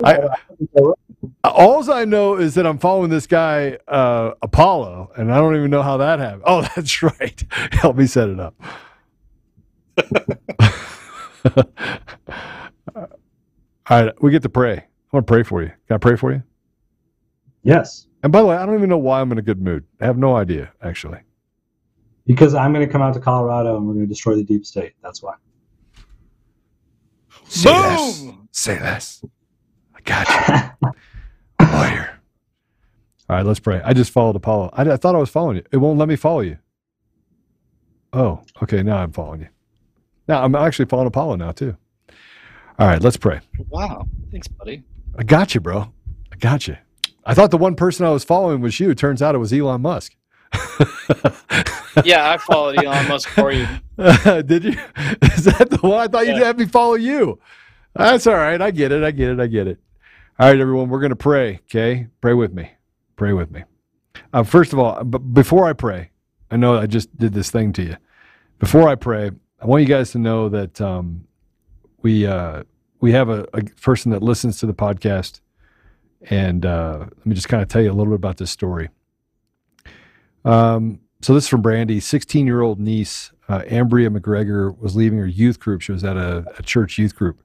[0.03, 0.29] I,
[1.43, 5.71] all I know is that I'm following this guy uh, Apollo, and I don't even
[5.71, 6.43] know how that happened.
[6.45, 7.43] Oh, that's right.
[7.73, 8.55] Help me set it up.
[11.55, 11.65] all
[13.89, 14.73] right, we get to pray.
[14.77, 15.69] I want to pray for you.
[15.87, 16.43] Can I pray for you?
[17.63, 18.07] Yes.
[18.23, 19.85] And by the way, I don't even know why I'm in a good mood.
[20.01, 21.19] I have no idea, actually.
[22.27, 24.65] Because I'm going to come out to Colorado and we're going to destroy the deep
[24.65, 24.93] state.
[25.01, 25.35] That's why.
[27.47, 27.77] Say Boom!
[27.77, 28.33] Less.
[28.51, 29.25] Say less.
[29.95, 30.27] I got
[30.83, 30.91] you.
[31.65, 32.19] Lawyer.
[33.29, 33.81] All right, let's pray.
[33.83, 34.71] I just followed Apollo.
[34.73, 35.63] I, I, thought I was following you.
[35.71, 36.57] It won't let me follow you.
[38.13, 38.83] Oh, okay.
[38.83, 39.47] Now I'm following you.
[40.27, 41.75] Now I'm actually following Apollo now too.
[42.79, 43.39] All right, let's pray.
[43.69, 44.07] Wow.
[44.31, 44.83] Thanks, buddy.
[45.17, 45.91] I got you, bro.
[46.31, 46.77] I got you.
[47.25, 48.93] I thought the one person I was following was you.
[48.93, 50.15] Turns out it was Elon Musk.
[52.05, 53.67] yeah, I followed Elon Musk for you.
[54.43, 54.71] did you?
[55.21, 55.99] Is that the one?
[55.99, 56.35] I thought yeah.
[56.35, 57.39] you'd have me follow you.
[57.95, 58.61] That's all right.
[58.61, 59.03] I get it.
[59.03, 59.39] I get it.
[59.39, 59.79] I get it.
[60.39, 60.89] All right, everyone.
[60.89, 61.61] We're going to pray.
[61.65, 62.71] Okay, pray with me.
[63.15, 63.63] Pray with me.
[64.33, 66.11] Uh, first of all, but before I pray,
[66.51, 67.97] I know I just did this thing to you.
[68.59, 71.27] Before I pray, I want you guys to know that um,
[72.01, 72.63] we uh,
[72.99, 75.41] we have a, a, person that listens to the podcast,
[76.29, 78.89] and uh, let me just kind of tell you a little bit about this story.
[80.47, 81.99] Um, so this is from Brandy.
[81.99, 85.81] 16 year old niece, uh, Ambria McGregor, was leaving her youth group.
[85.81, 87.43] She was at a, a church youth group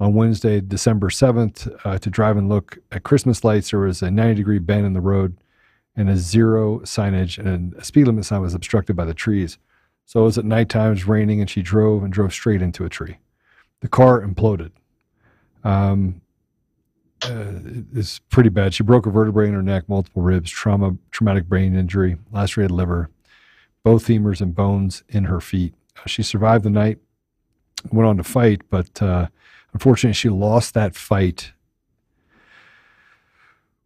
[0.00, 3.70] on Wednesday, December 7th, uh, to drive and look at Christmas lights.
[3.70, 5.36] There was a 90 degree bend in the road
[5.94, 9.58] and a zero signage, and a speed limit sign was obstructed by the trees.
[10.06, 12.84] So it was at nighttime, it was raining, and she drove and drove straight into
[12.84, 13.18] a tree.
[13.80, 14.70] The car imploded.
[15.64, 16.22] Um,
[17.24, 17.52] uh,
[17.94, 18.74] is pretty bad.
[18.74, 23.10] She broke a vertebrae in her neck, multiple ribs, trauma, traumatic brain injury, lacerated liver,
[23.82, 25.74] both femurs and bones in her feet.
[25.96, 26.98] Uh, she survived the night,
[27.92, 29.28] went on to fight, but uh,
[29.72, 31.52] unfortunately, she lost that fight.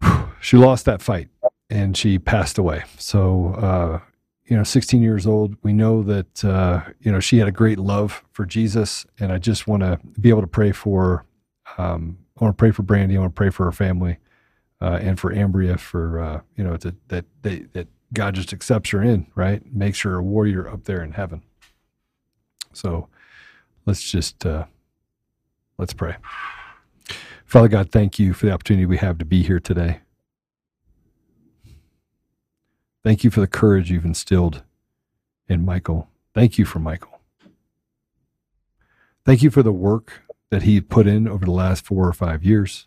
[0.41, 1.29] she lost that fight,
[1.71, 2.85] and she passed away.
[2.99, 4.01] So, uh,
[4.47, 5.57] you know, 16 years old.
[5.63, 9.39] We know that uh, you know she had a great love for Jesus, and I
[9.39, 11.25] just want to be able to pray for.
[11.79, 13.17] Um, I want to pray for Brandy.
[13.17, 14.19] I want to pray for her family,
[14.81, 18.91] uh, and for Ambria for uh, you know to, that they, that God just accepts
[18.91, 19.63] her in, right?
[19.73, 21.43] Makes her a warrior up there in heaven.
[22.73, 23.09] So
[23.87, 24.67] let's just uh,
[25.79, 26.17] let's pray.
[27.45, 30.01] Father God, thank you for the opportunity we have to be here today.
[33.05, 34.63] Thank you for the courage you've instilled
[35.49, 36.09] in Michael.
[36.35, 37.21] Thank you for Michael.
[39.25, 40.23] Thank you for the work
[40.53, 42.87] that he put in over the last four or five years.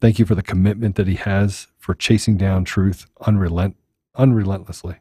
[0.00, 3.76] Thank you for the commitment that he has for chasing down truth unrelent,
[4.14, 4.96] unrelentlessly.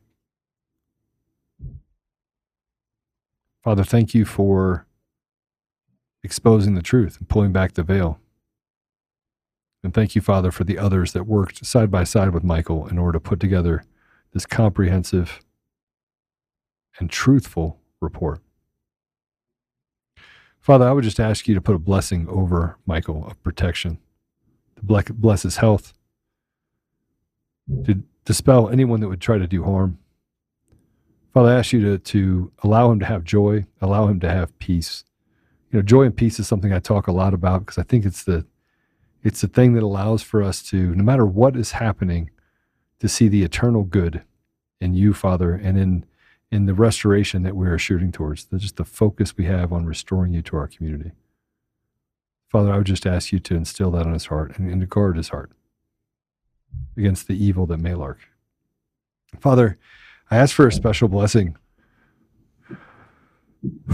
[3.63, 4.87] Father, thank you for
[6.21, 8.19] exposing the truth and pulling back the veil.
[9.85, 12.97] And thank you, Father, for the others that worked side by side with Michael in
[12.97, 13.85] order to put together
[14.33, 15.39] this comprehensive
[16.99, 18.41] and truthful report.
[20.65, 23.99] Father, I would just ask you to put a blessing over Michael of protection,
[24.77, 25.93] to bless his health,
[27.83, 29.99] to dispel anyone that would try to do harm.
[31.35, 34.57] Father, I ask you to, to allow him to have joy, allow him to have
[34.57, 35.03] peace.
[35.69, 38.03] You know, joy and peace is something I talk a lot about because I think
[38.03, 38.43] it's the
[39.23, 42.31] it's the thing that allows for us to, no matter what is happening,
[42.97, 44.23] to see the eternal good
[44.81, 46.05] in you, Father, and in
[46.51, 48.45] in the restoration that we are shooting towards.
[48.45, 51.11] The, just the focus we have on restoring you to our community.
[52.49, 54.87] Father, I would just ask you to instill that on his heart and, and to
[54.87, 55.51] guard his heart
[56.97, 58.19] against the evil that may lurk.
[59.39, 59.77] Father,
[60.31, 61.57] I ask for a special blessing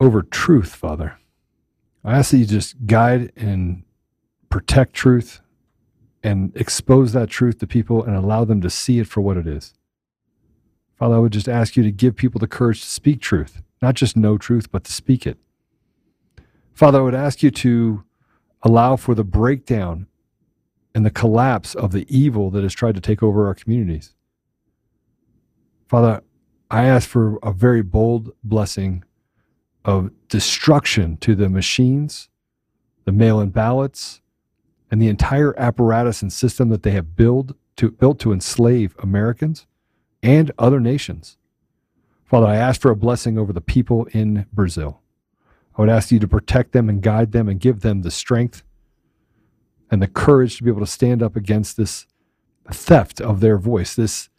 [0.00, 1.18] over truth, Father.
[2.04, 3.84] I ask that you just guide and
[4.48, 5.40] protect truth
[6.22, 9.46] and expose that truth to people and allow them to see it for what it
[9.46, 9.74] is.
[11.02, 13.96] Father, I would just ask you to give people the courage to speak truth, not
[13.96, 15.36] just know truth, but to speak it.
[16.74, 18.04] Father, I would ask you to
[18.62, 20.06] allow for the breakdown
[20.94, 24.14] and the collapse of the evil that has tried to take over our communities.
[25.88, 26.22] Father,
[26.70, 29.02] I ask for a very bold blessing
[29.84, 32.28] of destruction to the machines,
[33.06, 34.20] the mail in ballots,
[34.88, 39.66] and the entire apparatus and system that they have built to, built to enslave Americans
[40.22, 41.36] and other nations.
[42.24, 45.00] Father, I ask for a blessing over the people in Brazil.
[45.76, 48.62] I would ask you to protect them and guide them and give them the strength
[49.90, 52.06] and the courage to be able to stand up against this
[52.70, 54.30] theft of their voice, this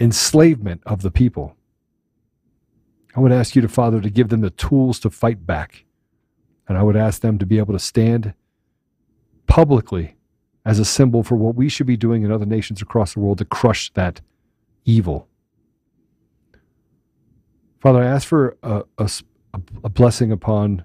[0.00, 1.56] enslavement of the people.
[3.14, 5.84] I would ask you to, Father, to give them the tools to fight back.
[6.68, 8.34] And I would ask them to be able to stand
[9.46, 10.16] publicly
[10.64, 13.38] as a symbol for what we should be doing in other nations across the world
[13.38, 14.20] to crush that
[14.88, 15.28] evil.
[17.78, 19.10] Father, I ask for a, a,
[19.84, 20.84] a blessing upon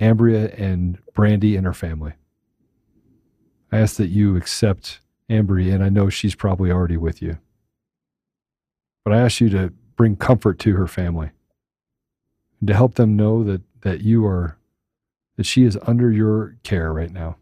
[0.00, 2.14] Ambria and Brandy and her family.
[3.70, 5.00] I ask that you accept
[5.30, 7.38] Ambry, and I know she's probably already with you.
[9.04, 11.30] But I ask you to bring comfort to her family
[12.60, 14.58] and to help them know that, that you are,
[15.36, 17.36] that she is under your care right now.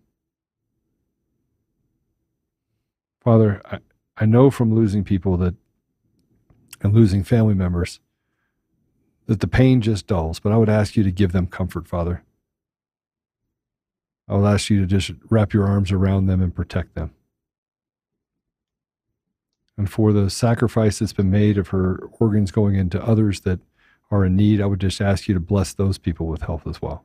[3.24, 3.78] Father, I,
[4.18, 5.54] I know from losing people that,
[6.82, 8.00] and losing family members,
[9.26, 12.22] that the pain just dulls, but I would ask you to give them comfort, Father.
[14.28, 17.12] I will ask you to just wrap your arms around them and protect them.
[19.78, 23.60] And for the sacrifice that's been made of her organs going into others that
[24.10, 26.80] are in need, I would just ask you to bless those people with health as
[26.80, 27.04] well.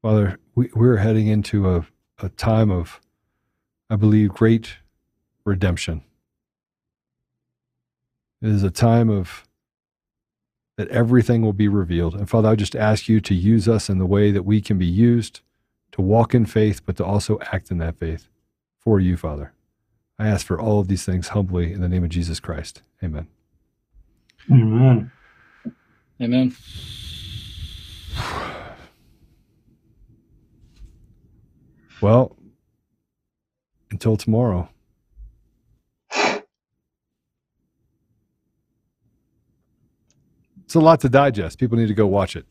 [0.00, 1.86] Father, we, we're heading into a,
[2.18, 3.00] a time of,
[3.88, 4.76] I believe, great
[5.44, 6.02] redemption.
[8.42, 9.44] It is a time of
[10.76, 12.14] that everything will be revealed.
[12.14, 14.78] And Father, I just ask you to use us in the way that we can
[14.78, 15.40] be used
[15.92, 18.28] to walk in faith, but to also act in that faith
[18.80, 19.52] for you, Father.
[20.18, 22.82] I ask for all of these things humbly in the name of Jesus Christ.
[23.02, 23.28] Amen.
[24.50, 25.12] Amen.
[26.20, 26.56] Amen.
[32.00, 32.36] Well,
[33.92, 34.68] until tomorrow.
[40.72, 41.58] It's a lot to digest.
[41.58, 42.46] People need to go watch it.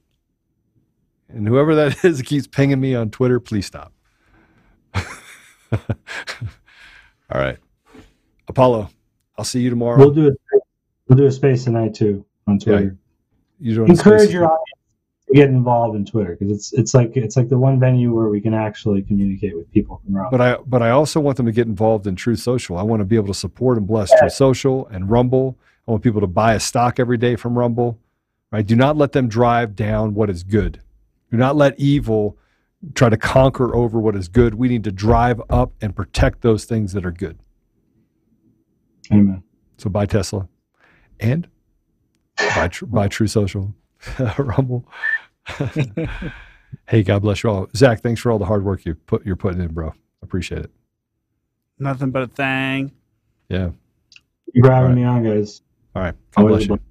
[1.28, 3.94] And whoever that is that keeps pinging me on Twitter, please stop.
[4.94, 5.02] All
[7.34, 7.58] right.
[8.48, 8.92] Apollo,
[9.40, 9.98] I'll see you tomorrow.
[9.98, 10.38] We'll do it.
[11.08, 12.96] We'll do a space tonight too on Twitter.
[13.60, 14.70] You Encourage your audience
[15.28, 18.28] to get involved in Twitter because it's it's like it's like the one venue where
[18.28, 20.30] we can actually communicate with people from around.
[20.30, 22.78] But I but I also want them to get involved in Truth Social.
[22.78, 25.58] I want to be able to support and bless Truth Social and Rumble.
[25.88, 27.98] I want people to buy a stock every day from Rumble.
[28.52, 28.66] Right?
[28.66, 30.82] Do not let them drive down what is good.
[31.32, 32.38] Do not let evil
[32.96, 34.56] try to conquer over what is good.
[34.56, 37.40] We need to drive up and protect those things that are good.
[39.12, 39.44] Amen.
[39.78, 40.48] So buy Tesla
[41.20, 41.48] and
[42.38, 43.74] buy tr- buy Truth Social,
[44.38, 44.86] Rumble.
[46.88, 47.68] hey, God bless you all.
[47.76, 49.94] Zach, thanks for all the hard work you put you're putting in, bro.
[50.22, 50.72] Appreciate it.
[51.80, 52.92] Nothing but a thing.
[53.50, 53.70] Yeah.
[53.70, 53.76] Thank
[54.54, 55.62] you for having me on, guys.
[55.96, 56.16] All right.
[56.36, 56.91] God Always bless a you.